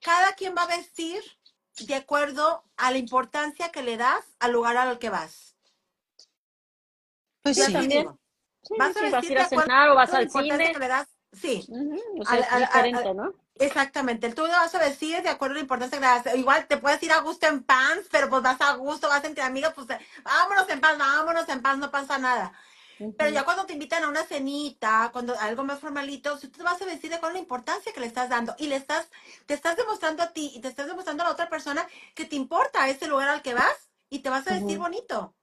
Cada 0.00 0.34
quien 0.34 0.54
va 0.56 0.62
a 0.64 0.76
vestir 0.76 1.22
de 1.86 1.94
acuerdo 1.94 2.64
a 2.76 2.90
la 2.90 2.98
importancia 2.98 3.70
que 3.70 3.82
le 3.82 3.96
das 3.96 4.24
al 4.40 4.52
lugar 4.52 4.76
al 4.76 4.98
que 4.98 5.10
vas. 5.10 5.56
Pues 7.42 7.56
yo 7.56 7.64
sí. 7.66 7.72
también. 7.72 8.08
Sí, 8.62 8.74
Vas 8.76 8.96
a 8.96 9.00
sí, 9.00 9.10
vas 9.10 9.22
a 9.22 9.26
ir 9.26 9.32
de 9.36 9.40
a 9.40 9.44
acuerdo 9.44 9.62
cenar 9.62 9.88
o 9.90 9.94
vas 9.94 10.10
a 10.10 10.12
la 10.14 10.18
al 10.20 10.30
cine. 10.30 10.72
que 10.72 10.78
le 10.80 10.88
das. 10.88 11.08
Sí, 11.32 11.64
Ujú, 11.68 12.00
o 12.20 12.24
Al- 12.26 12.26
sea, 12.26 12.36
al- 12.36 12.42
es 12.42 12.50
al- 12.52 12.60
diferente, 12.60 13.14
¿no? 13.14 13.34
Exactamente. 13.58 14.28
Tú 14.32 14.44
te 14.44 14.50
vas 14.50 14.74
a 14.74 14.78
vestir 14.78 15.22
de 15.22 15.28
acuerdo 15.28 15.52
a 15.52 15.56
la 15.56 15.62
importancia 15.62 15.98
que 15.98 16.04
le 16.04 16.06
das. 16.06 16.36
Igual 16.36 16.66
te 16.66 16.76
puedes 16.78 17.02
ir 17.02 17.12
a 17.12 17.20
gusto 17.20 17.46
en 17.46 17.62
pants, 17.62 18.08
pero 18.10 18.28
pues 18.28 18.42
vas 18.42 18.60
a 18.60 18.74
gusto, 18.74 19.08
vas 19.08 19.24
entre 19.24 19.42
amigas, 19.42 19.72
pues 19.74 19.86
vámonos 20.24 20.68
en 20.68 20.80
paz, 20.80 20.98
vámonos 20.98 21.48
en 21.48 21.62
paz, 21.62 21.78
no 21.78 21.90
pasa 21.90 22.18
nada. 22.18 22.52
Pero 23.18 23.30
ya 23.30 23.44
cuando 23.44 23.66
te 23.66 23.74
invitan 23.74 24.04
a 24.04 24.08
una 24.08 24.24
cenita, 24.24 25.10
cuando 25.12 25.38
algo 25.38 25.64
más 25.64 25.80
formalito, 25.80 26.38
si 26.38 26.48
tú 26.48 26.58
te 26.58 26.64
vas 26.64 26.80
a 26.80 26.86
vestir 26.86 27.10
de 27.10 27.16
acuerdo 27.16 27.32
a 27.32 27.34
la 27.34 27.42
importancia 27.42 27.92
que 27.92 28.00
le 28.00 28.06
estás 28.06 28.30
dando 28.30 28.54
y 28.58 28.68
le 28.68 28.76
estás, 28.76 29.06
te 29.44 29.52
estás 29.52 29.76
demostrando 29.76 30.22
a 30.22 30.32
ti 30.32 30.52
y 30.54 30.60
te 30.60 30.68
estás 30.68 30.86
demostrando 30.86 31.22
a 31.22 31.26
la 31.26 31.32
otra 31.32 31.50
persona 31.50 31.86
que 32.14 32.24
te 32.24 32.36
importa 32.36 32.88
ese 32.88 33.06
lugar 33.06 33.28
al 33.28 33.42
que 33.42 33.52
vas 33.52 33.90
y 34.08 34.20
te 34.20 34.30
vas 34.30 34.46
a 34.48 34.54
vestir 34.54 34.78
bonito. 34.78 35.34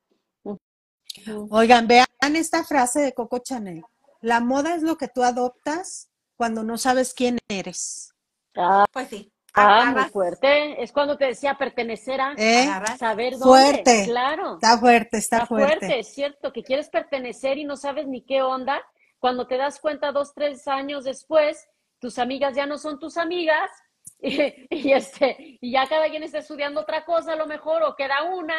Oigan, 1.52 1.88
vean 1.88 2.08
esta 2.22 2.64
frase 2.64 3.02
de 3.02 3.14
Coco 3.14 3.38
Chanel. 3.38 3.84
La 4.22 4.40
moda 4.40 4.74
es 4.74 4.82
lo 4.82 4.98
que 4.98 5.08
tú 5.08 5.22
adoptas 5.22 6.10
cuando 6.38 6.64
no 6.64 6.78
sabes 6.78 7.14
quién 7.14 7.38
eres. 7.50 8.14
Ah, 8.56 8.86
Pues 8.92 9.10
sí. 9.10 9.32
ah, 9.56 9.92
muy 9.96 10.04
fuerte. 10.10 10.82
Es 10.82 10.92
cuando 10.92 11.18
te 11.18 11.26
decía 11.26 11.56
pertenecer 11.58 12.20
a 12.22 12.34
¿Eh? 12.38 12.64
agarras. 12.68 12.98
saber 13.00 13.34
dónde. 13.34 13.46
Fuerte. 13.46 14.04
Claro. 14.06 14.56
Está 14.56 14.78
fuerte, 14.78 15.18
está, 15.18 15.36
Está 15.38 15.48
fuerte. 15.48 15.78
fuerte, 15.80 16.00
es 16.00 16.14
cierto, 16.14 16.52
que 16.54 16.64
quieres 16.64 16.90
pertenecer 16.90 17.58
y 17.58 17.66
no 17.66 17.76
sabes 17.78 18.08
ni 18.08 18.22
qué 18.22 18.42
onda. 18.42 18.82
Cuando 19.20 19.48
te 19.48 19.58
das 19.58 19.80
cuenta 19.80 20.12
dos, 20.12 20.34
tres 20.34 20.68
años 20.68 21.04
después, 21.06 21.68
tus 22.00 22.20
amigas 22.20 22.56
ya 22.56 22.66
no 22.66 22.78
son 22.78 23.00
tus 23.00 23.18
amigas 23.18 23.70
y, 24.22 24.68
y 24.70 24.92
este, 24.92 25.58
y 25.62 25.72
ya 25.72 25.88
cada 25.88 26.10
quien 26.10 26.24
está 26.24 26.40
estudiando 26.40 26.82
otra 26.82 27.06
cosa 27.06 27.34
a 27.34 27.38
lo 27.38 27.46
mejor 27.48 27.84
o 27.84 27.96
queda 27.96 28.24
una 28.24 28.56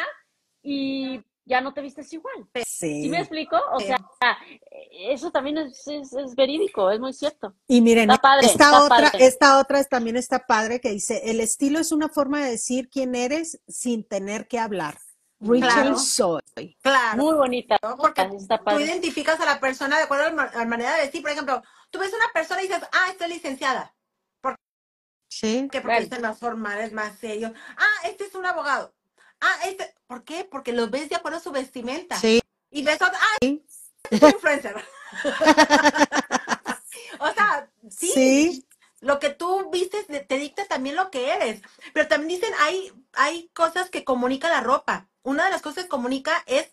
y 0.63 1.21
ya 1.45 1.61
no 1.61 1.73
te 1.73 1.81
vistes 1.81 2.11
igual. 2.13 2.47
¿Sí 2.65 3.03
Sí. 3.03 3.09
me 3.09 3.19
explico? 3.19 3.57
O 3.73 3.79
sea, 3.79 3.97
eso 4.91 5.31
también 5.31 5.57
es, 5.59 5.87
es, 5.87 6.11
es 6.13 6.35
verídico, 6.35 6.89
es 6.91 6.99
muy 6.99 7.13
cierto. 7.13 7.55
Y 7.67 7.81
miren, 7.81 8.09
Está 8.09 8.21
padre, 8.21 8.47
esta 8.47 8.63
está 8.65 8.83
otra, 8.83 9.11
padre. 9.11 9.25
esta 9.25 9.59
otra 9.59 9.79
es- 9.79 9.89
también 9.89 10.17
está 10.17 10.39
padre 10.45 10.81
que 10.81 10.89
dice, 10.89 11.21
el 11.29 11.39
estilo 11.39 11.79
es 11.79 11.91
una 11.91 12.09
forma 12.09 12.43
de 12.43 12.51
decir 12.51 12.89
quién 12.89 13.15
eres 13.15 13.59
sin 13.67 14.03
tener 14.03 14.47
que 14.47 14.59
hablar. 14.59 14.97
Rachel 15.39 15.59
Claro. 15.61 15.97
Soy. 15.97 16.77
Claro. 16.81 17.21
Muy 17.21 17.35
bonita. 17.35 17.77
¿no? 17.83 17.97
Porque 17.97 18.21
Está 18.21 18.57
tú 18.57 18.79
identificas 18.79 19.39
a 19.39 19.45
la 19.45 19.59
persona 19.59 19.97
de 19.97 20.03
acuerdo 20.03 20.25
a 20.39 20.51
la 20.57 20.65
manera 20.65 20.95
de 20.95 21.01
vestir. 21.01 21.21
Por 21.21 21.31
ejemplo, 21.31 21.61
tú 21.91 21.99
ves 21.99 22.11
una 22.13 22.29
persona 22.33 22.63
y 22.63 22.67
dices, 22.67 22.81
ah, 22.91 23.11
estoy 23.11 23.29
licenciada. 23.29 23.93
Sí. 25.29 25.67
que 25.69 25.81
porque 25.81 25.97
Claro. 25.97 26.03
dicen 26.05 26.21
más 26.21 26.39
formales, 26.39 26.93
más 26.93 27.19
serios. 27.19 27.51
Ah, 27.77 28.07
este 28.07 28.23
es 28.23 28.35
un 28.35 28.45
abogado. 28.45 28.94
Ah, 29.47 29.67
este, 29.67 29.93
¿por 30.07 30.23
qué? 30.23 30.43
Porque 30.43 30.73
lo 30.73 30.89
ves 30.89 31.07
de 31.09 31.15
acuerdo 31.15 31.37
a 31.37 31.41
su 31.41 31.51
vestimenta. 31.51 32.19
Sí. 32.19 32.41
Y 32.71 32.83
ves 32.83 32.95
otro, 33.01 33.17
Sí. 33.41 33.63
este 34.03 34.15
es 34.15 34.21
un 34.23 34.29
influencer. 34.29 34.75
o 37.19 37.31
sea, 37.33 37.69
sí, 37.89 38.11
Sí. 38.13 38.67
lo 39.01 39.19
que 39.19 39.29
tú 39.29 39.69
vistes 39.69 40.07
te 40.07 40.37
dicta 40.37 40.65
también 40.65 40.95
lo 40.95 41.11
que 41.11 41.29
eres. 41.31 41.61
Pero 41.93 42.07
también 42.07 42.39
dicen, 42.39 42.53
hay, 42.59 42.91
hay 43.13 43.49
cosas 43.53 43.89
que 43.91 44.03
comunica 44.03 44.49
la 44.49 44.61
ropa. 44.61 45.07
Una 45.21 45.45
de 45.45 45.51
las 45.51 45.61
cosas 45.61 45.83
que 45.83 45.89
comunica 45.89 46.43
es, 46.47 46.71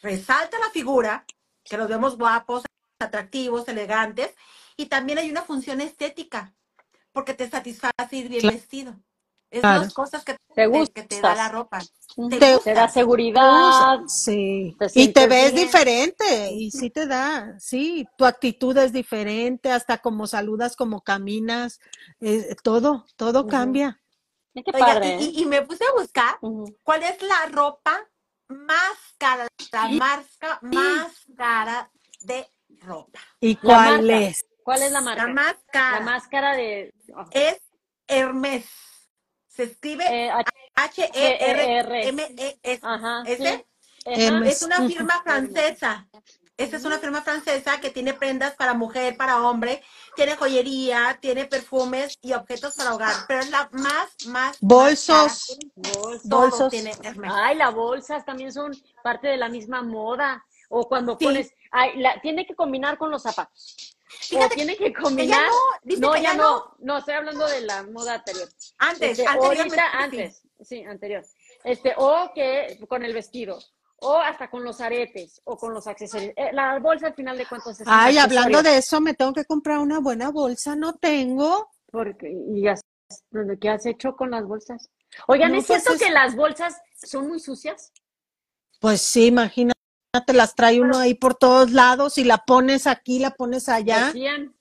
resalta 0.00 0.58
la 0.60 0.70
figura, 0.70 1.24
que 1.64 1.76
nos 1.76 1.88
vemos 1.88 2.16
guapos, 2.18 2.62
atractivos, 3.00 3.66
elegantes, 3.68 4.30
y 4.76 4.86
también 4.86 5.18
hay 5.18 5.28
una 5.30 5.42
función 5.42 5.80
estética, 5.80 6.54
porque 7.12 7.34
te 7.34 7.50
satisface 7.50 8.16
ir 8.16 8.28
bien 8.28 8.40
Claro. 8.42 8.56
vestido. 8.56 8.94
Es 9.52 9.60
Claro. 9.60 9.82
las 9.82 9.92
cosas 9.92 10.24
que 10.24 10.32
Te 10.54 10.66
te, 10.68 10.92
que 10.94 11.02
te 11.02 11.20
da 11.20 11.34
la 11.34 11.48
ropa. 11.50 11.78
Te 11.78 12.28
Te- 12.30 12.38
Te 12.38 12.54
gusta. 12.54 12.72
da 12.74 12.88
seguridad. 12.88 14.00
Sí. 14.06 14.74
Te 14.78 14.86
Y 14.94 15.08
te 15.12 15.26
ves 15.26 15.52
bien. 15.52 15.66
diferente 15.66 16.50
y 16.52 16.70
sí 16.70 16.88
te 16.88 17.06
da, 17.06 17.54
sí, 17.58 18.06
tu 18.16 18.24
actitud 18.24 18.76
es 18.78 18.92
diferente, 18.92 19.70
hasta 19.70 19.98
como 19.98 20.26
saludas, 20.26 20.74
como 20.74 21.02
caminas, 21.02 21.80
eh, 22.20 22.56
todo, 22.62 23.04
todo 23.16 23.46
cambia. 23.46 24.00
Qué 24.54 24.62
Oiga, 24.72 24.78
padre. 24.86 25.16
y, 25.20 25.24
y- 25.24 25.42
y 25.42 25.46
me 25.46 25.60
puse 25.62 25.84
a 25.84 25.92
buscar 26.00 26.38
cuál 26.82 27.02
es 27.02 27.20
la 27.22 27.46
ropa 27.50 27.98
más 28.48 28.96
cara, 29.18 29.46
la 29.70 29.88
marca 29.90 30.58
más 30.62 31.12
cara 31.36 31.90
de 32.20 32.46
ropa. 32.80 33.20
¿Y 33.40 33.56
cuál 33.56 34.08
es? 34.08 34.46
¿Cuál 34.64 34.82
es 34.82 34.92
la 34.92 35.00
marca? 35.02 35.26
La 35.26 35.32
más 35.32 35.54
La 35.54 35.72
cara 35.72 36.00
máscara 36.00 36.56
de 36.56 36.90
oh, 37.14 37.24
es 37.32 37.58
Hermes. 38.06 38.66
Se 39.54 39.64
escribe 39.64 40.04
eh, 40.08 40.30
H- 40.30 40.44
H-E-R-M-E-S. 41.62 42.80
Ajá. 42.82 43.22
Hermes. 44.04 44.52
Es 44.56 44.62
una 44.62 44.86
firma 44.86 45.22
francesa. 45.22 46.08
Esta 46.56 46.76
es 46.76 46.84
una 46.84 46.98
firma 46.98 47.22
francesa 47.22 47.80
que 47.80 47.90
tiene 47.90 48.14
prendas 48.14 48.54
para 48.54 48.74
mujer, 48.74 49.16
para 49.16 49.42
hombre, 49.42 49.82
tiene 50.14 50.36
joyería, 50.36 51.18
tiene 51.20 51.46
perfumes 51.46 52.18
y 52.20 52.34
objetos 52.34 52.74
para 52.76 52.94
hogar, 52.94 53.14
pero 53.26 53.40
es 53.40 53.50
la 53.50 53.68
más, 53.72 54.26
más, 54.26 54.58
bolsos, 54.60 55.58
más 55.76 56.22
bolsos. 56.24 56.70
Tiene 56.70 56.92
Hermes. 57.02 57.32
Ay, 57.34 57.56
las 57.56 57.74
bolsas 57.74 58.24
también 58.24 58.52
son 58.52 58.70
parte 59.02 59.28
de 59.28 59.38
la 59.38 59.48
misma 59.48 59.82
moda. 59.82 60.44
O 60.68 60.88
cuando 60.88 61.16
Sí. 61.18 61.24
pones, 61.24 61.52
ay, 61.70 61.98
la, 61.98 62.20
tiene 62.20 62.46
que 62.46 62.54
combinar 62.54 62.96
con 62.98 63.10
los 63.10 63.22
zapatos. 63.22 63.96
Fíjate 64.28 64.46
o 64.54 64.56
tiene 64.56 64.76
que 64.76 64.86
Ella 64.86 65.00
combinar. 65.00 65.46
no, 65.48 65.54
dice 65.82 66.00
No, 66.00 66.12
que 66.12 66.22
ya 66.22 66.32
ya 66.32 66.34
no. 66.36 66.74
No, 66.78 66.98
estoy 66.98 67.14
hablando 67.14 67.46
de 67.46 67.60
la 67.62 67.82
moda 67.84 68.14
anterior. 68.14 68.48
Antes, 68.78 69.18
Este, 69.18 69.26
ahorita, 69.26 69.82
antes, 69.92 70.42
sí, 70.62 70.82
anterior. 70.84 71.24
Este, 71.64 71.94
o 71.96 72.30
que 72.34 72.78
con 72.88 73.04
el 73.04 73.12
vestido, 73.14 73.58
o 73.96 74.16
hasta 74.16 74.48
con 74.50 74.64
los 74.64 74.80
aretes, 74.80 75.40
o 75.44 75.56
con 75.56 75.74
los 75.74 75.86
accesorios. 75.86 76.32
Eh, 76.36 76.50
la 76.52 76.78
bolsa 76.78 77.08
al 77.08 77.14
final 77.14 77.36
de 77.38 77.46
cuentas 77.46 77.80
es 77.80 77.86
Ay, 77.88 78.18
hablando 78.18 78.62
de 78.62 78.78
eso, 78.78 79.00
me 79.00 79.14
tengo 79.14 79.32
que 79.32 79.44
comprar 79.44 79.78
una 79.78 80.00
buena 80.00 80.30
bolsa, 80.30 80.74
no 80.76 80.94
tengo. 80.94 81.70
Porque, 81.90 82.32
y 82.54 82.62
ya, 82.62 82.74
¿qué 83.60 83.68
has 83.68 83.86
hecho 83.86 84.14
con 84.16 84.30
las 84.30 84.44
bolsas? 84.44 84.88
Oigan, 85.28 85.52
No, 85.52 85.58
¿es 85.58 85.66
pues 85.66 85.82
cierto 85.82 85.96
es- 85.96 86.02
que 86.08 86.10
las 86.12 86.34
bolsas 86.34 86.80
son 86.96 87.28
muy 87.28 87.38
sucias? 87.38 87.92
Pues 88.80 89.00
sí, 89.02 89.26
imagínate, 89.26 89.71
las 90.34 90.54
trae 90.54 90.80
uno 90.80 90.98
ahí 90.98 91.14
por 91.14 91.34
todos 91.34 91.70
lados 91.70 92.18
y 92.18 92.24
la 92.24 92.38
pones 92.38 92.86
aquí, 92.86 93.18
la 93.18 93.30
pones 93.30 93.70
allá. 93.70 94.08
Decían, 94.08 94.54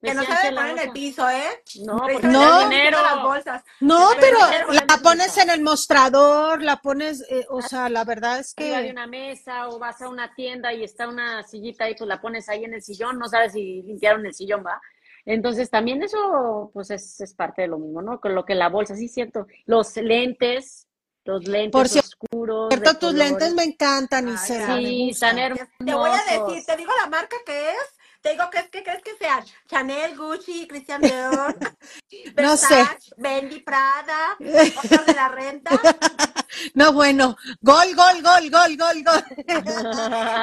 Que 0.00 0.14
no 0.14 0.22
se 0.22 0.32
debe 0.32 0.56
poner 0.56 0.70
en 0.70 0.78
el 0.78 0.92
piso, 0.92 1.28
¿eh? 1.28 1.62
No, 1.84 1.98
porque 1.98 2.28
dinero. 2.28 3.02
las 3.02 3.22
bolsas. 3.22 3.64
No, 3.80 4.10
Pero 4.20 4.38
la 4.72 4.98
pones 5.02 5.36
en 5.38 5.50
el 5.50 5.60
mostrador, 5.60 6.62
la 6.62 6.76
pones, 6.76 7.24
eh, 7.30 7.44
o 7.50 7.62
sea, 7.62 7.88
la 7.88 8.04
verdad 8.04 8.38
es 8.38 8.54
que 8.54 8.90
una 8.90 9.08
mesa 9.08 9.68
o 9.68 9.78
vas 9.80 10.00
a 10.02 10.08
una 10.08 10.34
tienda 10.36 10.72
y 10.72 10.84
está 10.84 11.08
una 11.08 11.42
sillita 11.42 11.84
ahí, 11.84 11.96
pues 11.96 12.06
la 12.06 12.20
pones 12.20 12.48
ahí 12.48 12.64
en 12.64 12.74
el 12.74 12.82
sillón, 12.82 13.18
no 13.18 13.28
sabes 13.28 13.54
si 13.54 13.82
limpiaron 13.82 14.24
el 14.24 14.34
sillón, 14.34 14.64
¿va? 14.64 14.80
Entonces 15.24 15.68
también 15.68 16.00
eso, 16.02 16.70
pues 16.72 16.90
es, 16.90 17.20
es 17.20 17.34
parte 17.34 17.62
de 17.62 17.68
lo 17.68 17.78
mismo, 17.78 18.02
¿no? 18.02 18.20
Con 18.20 18.36
lo 18.36 18.44
que 18.44 18.54
la 18.54 18.68
bolsa, 18.68 18.94
sí, 18.94 19.08
cierto. 19.08 19.46
Los 19.66 19.96
lentes, 19.96 20.86
los 21.24 21.44
lentes 21.46 21.70
Por 21.72 21.88
cierto, 21.88 22.08
oscuros. 22.08 22.68
cierto, 22.68 22.90
tus 22.98 23.10
colores. 23.12 23.30
lentes 23.30 23.54
me 23.54 23.64
encantan, 23.64 24.28
Ay, 24.28 24.34
Isela, 24.34 24.76
Sí, 24.76 25.10
están 25.10 25.38
hermosos. 25.38 25.68
Te 25.84 25.94
voy 25.94 26.10
a 26.10 26.14
decir, 26.46 26.64
te 26.66 26.76
digo 26.76 26.92
la 27.02 27.08
marca 27.08 27.36
que 27.46 27.70
es. 27.70 27.76
Te 28.22 28.30
digo 28.30 28.48
que 28.50 28.58
es 28.58 28.68
que 28.70 28.84
crees 28.84 29.02
que 29.02 29.16
sean 29.16 29.44
Chanel, 29.66 30.16
Gucci, 30.16 30.68
Christian 30.68 31.00
Dior, 31.00 31.56
No 32.36 32.56
sé. 32.56 32.74
Versace, 32.76 33.10
Bendy, 33.16 33.60
Prada, 33.62 34.36
de 34.38 35.12
la 35.16 35.28
renta, 35.28 35.70
No, 36.74 36.92
bueno, 36.92 37.36
gol, 37.62 37.94
gol, 37.96 38.22
gol, 38.22 38.48
gol, 38.50 38.76
gol, 38.76 39.02
gol. 39.02 39.24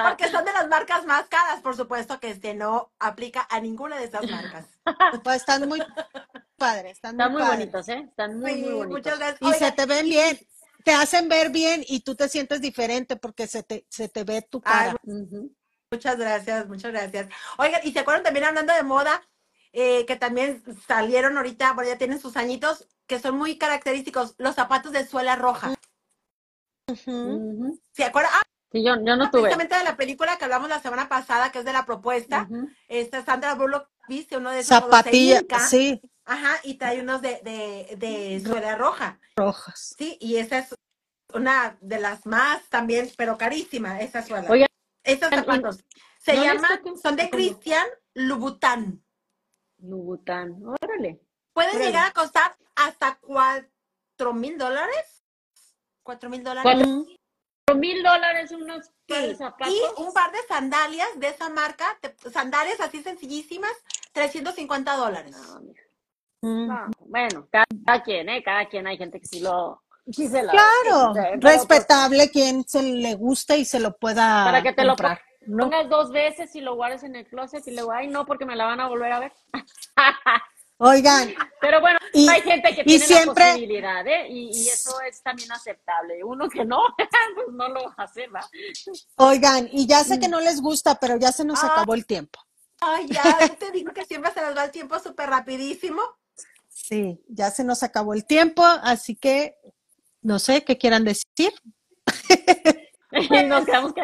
porque 0.10 0.30
son 0.30 0.44
de 0.44 0.52
las 0.54 0.68
marcas 0.68 1.06
más 1.06 1.28
caras, 1.28 1.62
por 1.62 1.76
supuesto 1.78 2.20
que 2.20 2.32
este 2.32 2.54
no 2.54 2.92
aplica 3.00 3.48
a 3.50 3.62
ninguna 3.62 3.98
de 3.98 4.06
esas 4.06 4.30
marcas. 4.30 4.66
Pues 5.24 5.38
están 5.38 5.68
muy 5.70 5.82
padres, 6.58 6.94
están 6.98 7.16
muy, 7.16 7.24
Están 7.24 7.32
muy 7.32 7.42
padres. 7.42 7.60
bonitos, 7.60 7.90
¿eh? 7.90 8.06
Están 8.10 8.40
muy, 8.40 8.54
Sí, 8.56 8.62
muy 8.62 8.72
bonitos. 8.74 8.92
muchas 8.98 9.20
gracias. 9.20 9.42
Y 9.42 9.46
Oigan, 9.46 9.60
se 9.60 9.72
te 9.72 9.86
ven 9.86 10.06
bien, 10.10 10.40
te 10.90 10.96
hacen 10.96 11.30
ver 11.30 11.52
bien 11.52 11.84
y 11.88 12.00
tú 12.00 12.16
te 12.16 12.28
sientes 12.28 12.62
diferente 12.62 13.16
porque 13.16 13.46
se 13.46 13.62
te, 13.62 13.86
se 13.90 14.10
te 14.10 14.24
ve 14.24 14.42
tu 14.42 14.60
Ay, 14.66 14.88
cara. 14.94 14.96
Muchas 15.92 16.18
gracias, 16.18 16.68
muchas 16.68 16.92
gracias. 16.92 17.30
Oigan, 17.60 17.82
y 17.84 17.92
se 17.92 18.00
acuerdan 18.00 18.24
también 18.24 18.46
hablando 18.46 18.74
de 18.74 18.82
moda, 18.82 19.22
eh, 19.72 20.06
que 20.08 20.16
también 20.16 20.64
salieron 20.88 21.38
ahorita, 21.38 21.74
bueno, 21.74 21.92
ya 21.92 21.98
tienen 22.00 22.20
sus 22.20 22.38
añitos, 22.38 22.88
que 23.06 23.20
son 23.20 23.38
muy 23.38 23.60
característicos, 23.60 24.34
los 24.40 24.56
zapatos 24.56 24.92
de 24.92 25.06
suela 25.06 25.36
roja. 25.36 25.76
Ujú. 26.88 27.12
Ujú. 27.12 27.82
¿Se 27.92 28.04
acuerdan? 28.04 28.32
Ah, 28.36 28.42
Sí, 28.72 28.84
yo, 28.84 28.96
yo 29.04 29.16
no 29.16 29.32
tuve. 29.32 29.42
precisamente 29.42 29.76
de 29.76 29.84
la 29.84 29.98
película 29.98 30.38
que 30.38 30.44
hablamos 30.46 30.70
la 30.70 30.80
semana 30.80 31.10
pasada, 31.10 31.52
que 31.52 31.60
es 31.60 31.66
de 31.66 31.74
la 31.74 31.86
propuesta. 31.86 32.48
Ujú. 32.50 32.70
Esta 32.88 33.26
Sandra 33.26 33.56
Bullock 33.56 33.90
viste 34.08 34.38
uno 34.38 34.52
de 34.52 34.60
esos 34.60 34.70
Zapatilla, 34.78 35.42
sí, 35.68 36.02
Ajá, 36.30 36.60
y 36.64 36.76
trae 36.76 37.02
unos 37.02 37.22
de, 37.22 37.40
de, 37.44 37.96
de 37.98 38.40
suela 38.46 38.76
roja. 38.76 39.20
rojas. 39.36 39.96
Sí, 39.98 40.18
y 40.22 40.36
esa 40.38 40.60
es 40.60 40.76
una 41.34 41.78
de 41.82 42.00
las 42.00 42.26
más 42.26 42.64
también, 42.70 43.10
pero 43.18 43.38
carísima, 43.38 44.00
esa 44.00 44.22
suela. 44.22 44.50
Oigan, 44.50 44.68
Estos 45.04 45.30
zapatos. 45.30 45.84
Se 46.20 46.36
¿no 46.36 46.44
llaman, 46.44 46.82
son 47.02 47.16
de 47.16 47.24
cómo? 47.24 47.32
Christian 47.32 47.86
Louboutin. 48.14 49.04
Lubután. 49.82 50.62
Órale. 50.82 51.22
Pueden 51.54 51.72
Órale. 51.72 51.86
llegar 51.86 52.08
a 52.10 52.12
costar 52.12 52.56
hasta 52.76 53.18
cuatro 53.22 54.34
mil 54.34 54.58
dólares. 54.58 55.24
Cuatro 56.04 56.30
mil 56.30 56.44
dólares. 56.44 56.64
Cuatro 56.64 57.80
mil 57.80 58.04
dólares 58.04 58.52
unos 58.52 58.86
Sí, 59.08 59.16
de 59.16 59.36
zapatos. 59.36 59.74
Y 59.74 60.02
un 60.02 60.14
par 60.14 60.32
de 60.32 60.40
sandalias 60.48 61.08
de 61.16 61.30
esa 61.30 61.50
marca, 61.50 61.98
te- 62.02 62.16
sandalias 62.30 62.80
así 62.82 63.02
sencillísimas, 63.02 63.72
350 64.12 64.96
dólares. 64.96 65.36
No, 65.36 65.62
mija, 65.62 65.82
Mm. 66.42 66.68
no. 66.68 66.88
Bueno, 67.08 67.48
cada, 67.52 67.66
cada 67.86 68.04
quien, 68.04 68.30
¿eh? 68.30 68.44
Cada 68.44 68.66
quien 68.68 68.88
hay 68.88 68.98
gente 68.98 69.20
que 69.20 69.26
sí 69.28 69.40
lo... 69.42 69.82
sí 70.12 70.28
se 70.28 70.42
la- 70.44 70.52
Claro, 70.52 71.14
sí, 71.14 71.20
pero, 71.22 71.40
pues, 71.42 71.56
respetable 71.56 72.30
quien 72.32 72.64
se 72.68 72.82
le 72.82 73.16
guste 73.16 73.58
y 73.58 73.66
se 73.66 73.80
lo 73.80 73.98
pueda 73.98 74.46
Para 74.46 74.62
que 74.64 74.74
te 74.74 74.84
lo. 74.84 74.96
¿no? 75.48 75.64
pongas 75.64 75.90
dos 75.90 76.12
veces 76.12 76.54
y 76.56 76.62
lo 76.62 76.76
guardes 76.76 77.04
en 77.04 77.16
el 77.16 77.26
closet 77.28 77.66
y 77.68 77.72
luego, 77.72 77.92
ay, 77.92 78.08
no, 78.08 78.26
porque 78.26 78.46
me 78.46 78.56
la 78.56 78.66
van 78.66 78.80
a 78.80 78.88
volver 78.88 79.12
a 79.12 79.20
ver. 79.20 79.34
Oigan, 80.82 81.34
Pero 81.60 81.82
bueno, 81.82 82.00
Y- 82.14 82.30
hay 82.30 82.42
gente 82.42 82.74
que 82.74 82.82
y 82.82 82.86
tiene 82.86 83.06
siempre- 83.06 83.44
la 83.46 83.52
posibilidad, 83.52 84.08
¿eh? 84.08 84.28
Y, 84.30 84.50
y 84.54 84.70
eso 84.70 85.02
es 85.02 85.22
también 85.22 85.52
aceptable. 85.52 86.24
Uno 86.24 86.48
que 86.48 86.64
no, 86.64 86.80
pues 86.98 87.48
no 87.52 87.68
lo 87.68 87.94
hacer, 87.98 88.34
¿va? 88.34 88.40
oigan, 89.18 89.68
y 89.74 89.86
ya 89.88 90.06
sé 90.06 90.20
que 90.22 90.30
no 90.30 90.40
les 90.40 90.62
gusta, 90.62 90.96
pero 90.96 91.18
ya 91.18 91.34
se 91.34 91.44
nos 91.44 91.62
Ah. 91.64 91.68
acabó 91.68 91.96
el 91.96 92.06
tiempo. 92.06 92.40
Ay, 92.80 93.08
ya 93.10 93.38
te 93.60 93.72
digo 93.72 93.92
que 93.92 94.06
siempre 94.06 94.32
se 94.32 94.42
nos 94.42 94.56
va 94.56 94.64
el 94.64 94.72
tiempo 94.72 94.98
súper 95.00 95.30
rapidísimo. 95.30 96.02
Sí, 96.82 97.22
ya 97.28 97.52
se 97.52 97.64
nos 97.64 97.84
acabó 97.84 98.14
el 98.14 98.26
tiempo, 98.26 98.64
así 98.64 99.16
que 99.16 99.56
no 100.22 100.40
sé 100.40 100.64
qué 100.64 100.78
quieran 100.78 101.04
decir. 101.04 101.54
Nos 103.48 103.66
quedamos 103.66 103.94
que... 103.94 104.02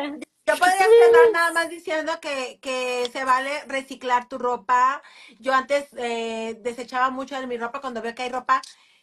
Yo 0.48 0.56
podría 0.58 0.78
cerrar 0.78 1.32
nada 1.34 1.52
más 1.54 1.70
diciendo 1.70 2.20
que, 2.22 2.60
que 2.62 3.10
se 3.12 3.24
vale 3.24 3.64
reciclar 3.66 4.28
tu 4.28 4.38
ropa. 4.38 5.02
Yo 5.40 5.54
antes 5.56 5.88
eh, 5.98 6.60
desechaba 6.62 7.10
mucho 7.10 7.40
de 7.40 7.48
mi 7.48 7.58
ropa 7.58 7.82
cuando 7.82 8.02
veo 8.02 8.14
que 8.14 8.24
hay 8.24 8.30
ropa 8.30 8.62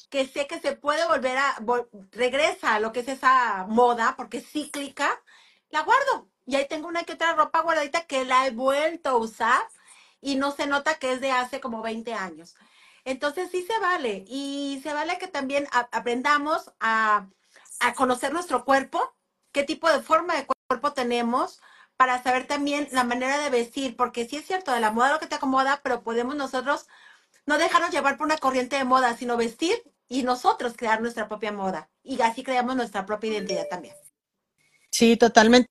que 0.09 0.27
sé 0.27 0.47
que 0.47 0.61
se 0.61 0.77
puede 0.77 1.05
volver 1.09 1.37
a, 1.39 1.57
vol- 1.57 1.89
regresa 2.13 2.75
a 2.75 2.81
lo 2.81 2.93
que 2.93 3.01
es 3.01 3.09
esa 3.09 3.67
moda, 3.69 4.15
porque 4.17 4.39
es 4.39 4.49
cíclica, 4.49 5.21
la 5.71 5.83
guardo. 5.83 6.29
Y 6.47 6.55
ahí 6.55 6.69
tengo 6.69 6.87
una 6.87 7.03
que 7.03 7.15
otra 7.15 7.33
ropa 7.35 7.63
guardadita 7.63 8.07
que 8.07 8.25
la 8.25 8.47
he 8.47 8.51
vuelto 8.51 9.11
a 9.11 9.17
usar 9.17 9.63
y 10.21 10.37
no 10.37 10.53
se 10.53 10.69
nota 10.69 10.95
que 10.95 11.13
es 11.13 11.21
de 11.21 11.33
hace 11.33 11.61
como 11.61 11.83
20 11.83 12.13
años. 12.15 12.55
Entonces 13.05 13.51
sí 13.51 13.63
se 13.63 13.79
vale. 13.81 14.25
Y 14.29 14.81
se 14.83 14.93
vale 14.93 15.19
que 15.19 15.29
también 15.29 15.67
aprendamos 15.73 16.73
a, 16.81 17.27
a 17.81 17.95
conocer 17.95 18.33
nuestro 18.33 18.65
cuerpo, 18.65 19.15
qué 19.53 19.65
tipo 19.65 19.91
de 19.91 20.03
forma 20.03 20.37
de 20.37 20.47
cuerpo 20.69 20.93
tenemos, 20.93 21.61
para 21.97 22.23
saber 22.23 22.47
también 22.47 22.89
la 22.91 23.05
manera 23.05 23.39
de 23.39 23.51
vestir, 23.51 23.97
porque 23.97 24.29
sí 24.29 24.37
es 24.37 24.47
cierto, 24.47 24.73
de 24.73 24.81
la 24.81 24.91
moda 24.91 25.13
lo 25.13 25.21
que 25.21 25.27
te 25.27 25.37
acomoda, 25.37 25.81
pero 25.83 26.03
podemos 26.03 26.35
nosotros 26.35 26.89
no 27.47 27.59
dejarnos 27.59 27.91
llevar 27.91 28.17
por 28.17 28.27
una 28.27 28.39
corriente 28.39 28.77
de 28.77 28.85
moda, 28.85 29.17
sino 29.17 29.37
vestir 29.37 29.83
y 30.09 30.23
nosotros 30.23 30.75
crear 30.77 31.01
nuestra 31.01 31.29
propia 31.29 31.53
moda. 31.53 31.91
Y 32.03 32.21
así 32.21 32.43
creamos 32.43 32.77
nuestra 32.77 33.07
propia 33.07 33.33
identidad 33.33 33.67
también. 33.69 33.95
Sí, 34.91 35.17
totalmente 35.17 35.69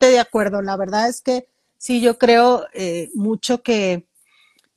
de 0.00 0.18
acuerdo. 0.18 0.62
La 0.62 0.76
verdad 0.76 1.08
es 1.08 1.20
que 1.20 1.48
sí, 1.78 2.00
yo 2.00 2.18
creo 2.18 2.66
eh, 2.72 3.10
mucho 3.14 3.62
que, 3.62 4.05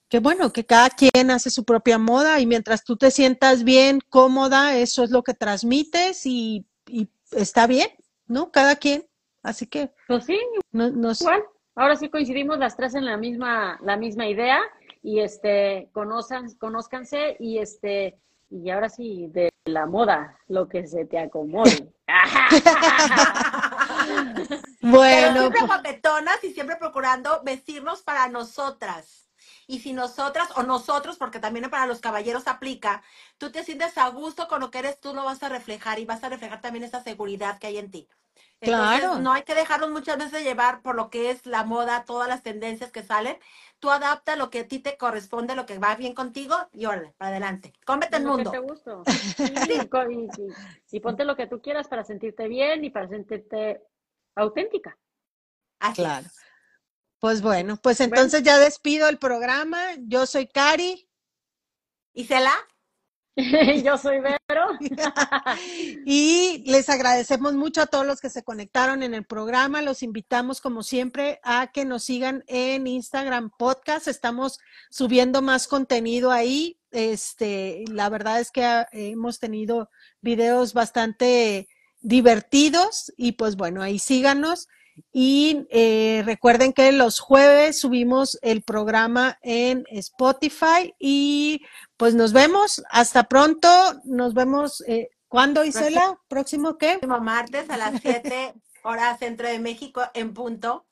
que, 0.10 0.20
bueno, 0.20 0.52
que 0.52 0.66
cada 0.66 0.90
quien 0.90 1.32
hace 1.32 1.50
su 1.50 1.64
propia 1.64 1.98
moda 1.98 2.40
y 2.40 2.46
mientras 2.46 2.84
tú 2.84 2.98
te 2.98 3.12
sientas 3.12 3.64
bien, 3.64 4.02
cómoda, 4.10 4.76
eso 4.76 5.04
es 5.04 5.12
lo 5.12 5.24
que 5.24 5.36
transmites 5.36 6.26
y, 6.26 6.66
y 6.88 7.10
está 7.32 7.68
bien, 7.68 7.88
¿no? 8.28 8.52
Cada 8.52 8.76
quien. 8.76 9.08
Así 9.44 9.68
que 9.68 9.94
Pues 10.08 10.26
sí, 10.26 10.40
no, 10.72 10.88
igual. 10.88 11.44
Ahora 11.76 11.96
sí 11.96 12.10
coincidimos 12.10 12.60
las 12.60 12.76
tres 12.76 12.96
en 12.96 13.06
la 13.06 13.16
misma, 13.16 13.80
la 13.82 13.96
misma 13.96 14.28
idea 14.28 14.60
y 15.02 15.20
este, 15.20 15.90
conozcan, 15.94 16.54
conózcanse 16.56 17.38
y 17.40 17.60
este, 17.60 18.20
y 18.50 18.70
ahora 18.70 18.90
sí, 18.90 19.30
de 19.32 19.50
la 19.66 19.86
moda, 19.86 20.38
lo 20.48 20.68
que 20.68 20.88
se 20.88 21.06
te 21.06 21.20
acomode. 21.20 21.94
Pero 24.82 24.92
bueno, 24.92 25.40
siempre 25.40 25.60
pues, 25.60 25.68
guapetonas 25.68 26.44
y 26.44 26.52
siempre 26.52 26.76
procurando 26.78 27.42
vestirnos 27.44 28.02
para 28.02 28.28
nosotras. 28.28 29.29
Y 29.68 29.80
si 29.80 29.94
nosotras 29.94 30.50
o 30.56 30.64
nosotros, 30.64 31.18
porque 31.18 31.40
también 31.40 31.70
para 31.70 31.86
los 31.86 32.00
caballeros 32.00 32.48
aplica, 32.48 33.04
tú 33.38 33.52
te 33.52 33.64
sientes 33.64 33.98
a 33.98 34.08
gusto 34.10 34.48
con 34.48 34.62
lo 34.62 34.72
que 34.72 34.80
eres, 34.80 35.00
tú 35.00 35.14
lo 35.14 35.24
vas 35.24 35.42
a 35.44 35.50
reflejar 35.50 36.00
y 36.00 36.06
vas 36.06 36.24
a 36.24 36.30
reflejar 36.30 36.62
también 36.62 36.84
esa 36.84 37.04
seguridad 37.04 37.60
que 37.60 37.68
hay 37.68 37.78
en 37.78 37.92
ti. 37.92 38.08
Entonces, 38.62 39.00
Claro. 39.00 39.20
no 39.20 39.32
hay 39.32 39.44
que 39.44 39.56
dejarnos 39.56 39.90
muchas 39.90 40.18
veces 40.18 40.44
llevar 40.44 40.82
por 40.82 40.96
lo 40.96 41.10
que 41.10 41.30
es 41.30 41.46
la 41.46 41.64
moda, 41.64 42.04
todas 42.04 42.28
las 42.28 42.44
tendencias 42.44 42.92
que 42.92 43.04
salen. 43.04 43.38
Tú 43.80 43.90
adapta 43.90 44.36
lo 44.36 44.50
que 44.50 44.60
a 44.60 44.68
ti 44.68 44.80
te 44.80 44.98
corresponde, 44.98 45.56
lo 45.56 45.66
que 45.66 45.80
va 45.80 45.96
bien 45.96 46.14
contigo 46.14 46.56
y 46.74 46.86
órale, 46.86 47.14
para 47.18 47.32
adelante. 47.32 47.74
Cómete 47.86 48.18
el 48.18 48.26
mundo. 48.26 48.52
te 48.52 48.60
gusto. 48.60 49.04
Sí, 49.36 49.88
co- 49.90 50.10
y, 50.10 50.30
sí. 50.36 50.48
Y 50.92 51.00
ponte 51.00 51.24
lo 51.24 51.36
que 51.36 51.48
tú 51.48 51.62
quieras 51.62 51.88
para 51.88 52.04
sentirte 52.04 52.48
bien 52.48 52.84
y 52.84 52.90
para 52.90 53.08
sentirte 53.08 53.82
auténtica. 54.36 54.98
Así 55.80 56.02
Claro. 56.02 56.26
es. 56.26 56.40
Pues 57.20 57.42
bueno, 57.42 57.78
pues 57.82 58.00
entonces 58.00 58.44
ya 58.44 58.58
despido 58.58 59.10
el 59.10 59.18
programa. 59.18 59.80
Yo 60.00 60.26
soy 60.26 60.48
Cari. 60.48 61.10
¿Isela? 62.14 62.54
Yo 63.84 63.98
soy 63.98 64.20
Vero. 64.20 64.68
y 66.06 66.64
les 66.66 66.90
agradecemos 66.90 67.54
mucho 67.54 67.82
a 67.82 67.88
todos 67.88 68.06
los 68.06 68.20
que 68.20 68.30
se 68.30 68.44
conectaron 68.44 69.04
en 69.04 69.14
el 69.14 69.26
programa. 69.26 69.82
Los 69.82 70.04
invitamos, 70.04 70.62
como 70.62 70.84
siempre, 70.84 71.40
a 71.44 71.72
que 71.72 71.86
nos 71.86 72.04
sigan 72.04 72.44
en 72.48 72.88
Instagram 72.88 73.52
Podcast. 73.58 74.08
Estamos 74.08 74.60
subiendo 74.90 75.42
más 75.42 75.68
contenido 75.68 76.32
ahí. 76.32 76.80
Este, 76.92 77.84
la 77.92 78.10
verdad 78.10 78.40
es 78.40 78.52
que 78.52 78.64
ah, 78.64 78.88
hemos 78.92 79.40
tenido 79.40 79.90
videos 80.22 80.74
bastante 80.74 81.68
divertidos 82.02 83.14
y 83.18 83.34
pues 83.34 83.56
bueno, 83.56 83.82
ahí 83.82 84.00
síganos. 84.00 84.68
Y 85.12 85.68
eh, 85.70 86.24
recuerden 86.26 86.74
que 86.74 86.92
los 86.92 87.20
jueves 87.20 87.80
subimos 87.80 88.38
el 88.42 88.62
programa 88.64 89.38
en 89.42 89.84
Spotify 89.90 90.94
y 91.00 91.62
pues 91.98 92.16
nos 92.16 92.34
vemos. 92.34 92.84
Hasta 92.90 93.24
pronto. 93.24 93.70
Nos 94.06 94.34
vemos. 94.34 94.84
Eh, 94.88 95.10
¿Cuándo, 95.28 95.64
Isela? 95.64 96.20
¿Próximo 96.28 96.78
qué? 96.78 96.98
Próximo 97.00 97.20
martes 97.20 97.70
a 97.70 97.78
las 97.78 98.02
7 98.02 98.54
horas 98.84 99.20
centro 99.20 99.48
de 99.48 99.60
México 99.60 100.02
en 100.14 100.34
punto. 100.34 100.86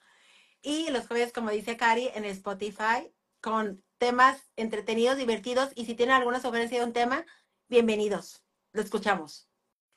Y 0.61 0.89
los 0.91 1.07
jueves, 1.07 1.33
como 1.33 1.49
dice 1.49 1.77
Cari, 1.77 2.09
en 2.13 2.25
Spotify 2.25 3.11
con 3.41 3.83
temas 3.97 4.39
entretenidos, 4.55 5.17
divertidos. 5.17 5.69
Y 5.75 5.85
si 5.85 5.95
tienen 5.95 6.15
alguna 6.15 6.41
sugerencia 6.41 6.79
de 6.79 6.85
un 6.85 6.93
tema, 6.93 7.25
bienvenidos. 7.69 8.43
Lo 8.73 8.81
escuchamos. 8.81 9.49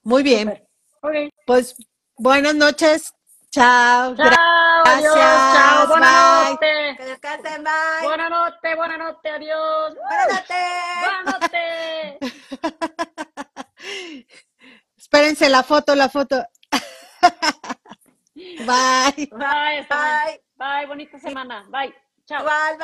Muy 0.02 0.22
bien. 0.22 0.62
Okay. 1.02 1.30
Pues 1.46 1.76
buenas 2.16 2.54
noches. 2.54 3.12
Chao. 3.50 4.14
Chao, 4.16 4.86
adiós, 4.86 5.50
chao, 5.50 5.88
buenas 5.88 6.12
noches. 6.12 6.96
Que 6.98 7.04
descansen, 7.04 7.64
bye. 7.64 8.04
Buenas 8.04 8.30
noches, 8.30 8.76
buenas 8.76 8.98
noches, 8.98 9.32
adiós. 9.32 9.94
Buenas 9.96 10.28
noches. 10.28 11.00
Buenas 11.00 11.40
noches. 11.40 12.20
Espérense 14.96 15.48
la 15.48 15.64
foto, 15.64 15.94
la 15.96 16.08
foto. 16.08 16.44
Bye. 18.58 19.28
Bye, 19.30 19.86
bye. 19.88 20.40
Bye, 20.56 20.86
bonita 20.86 21.18
semana. 21.18 21.66
Bye. 21.70 21.92
Chao. 22.26 22.44
Bye, 22.44 22.46
bye. 22.46 22.76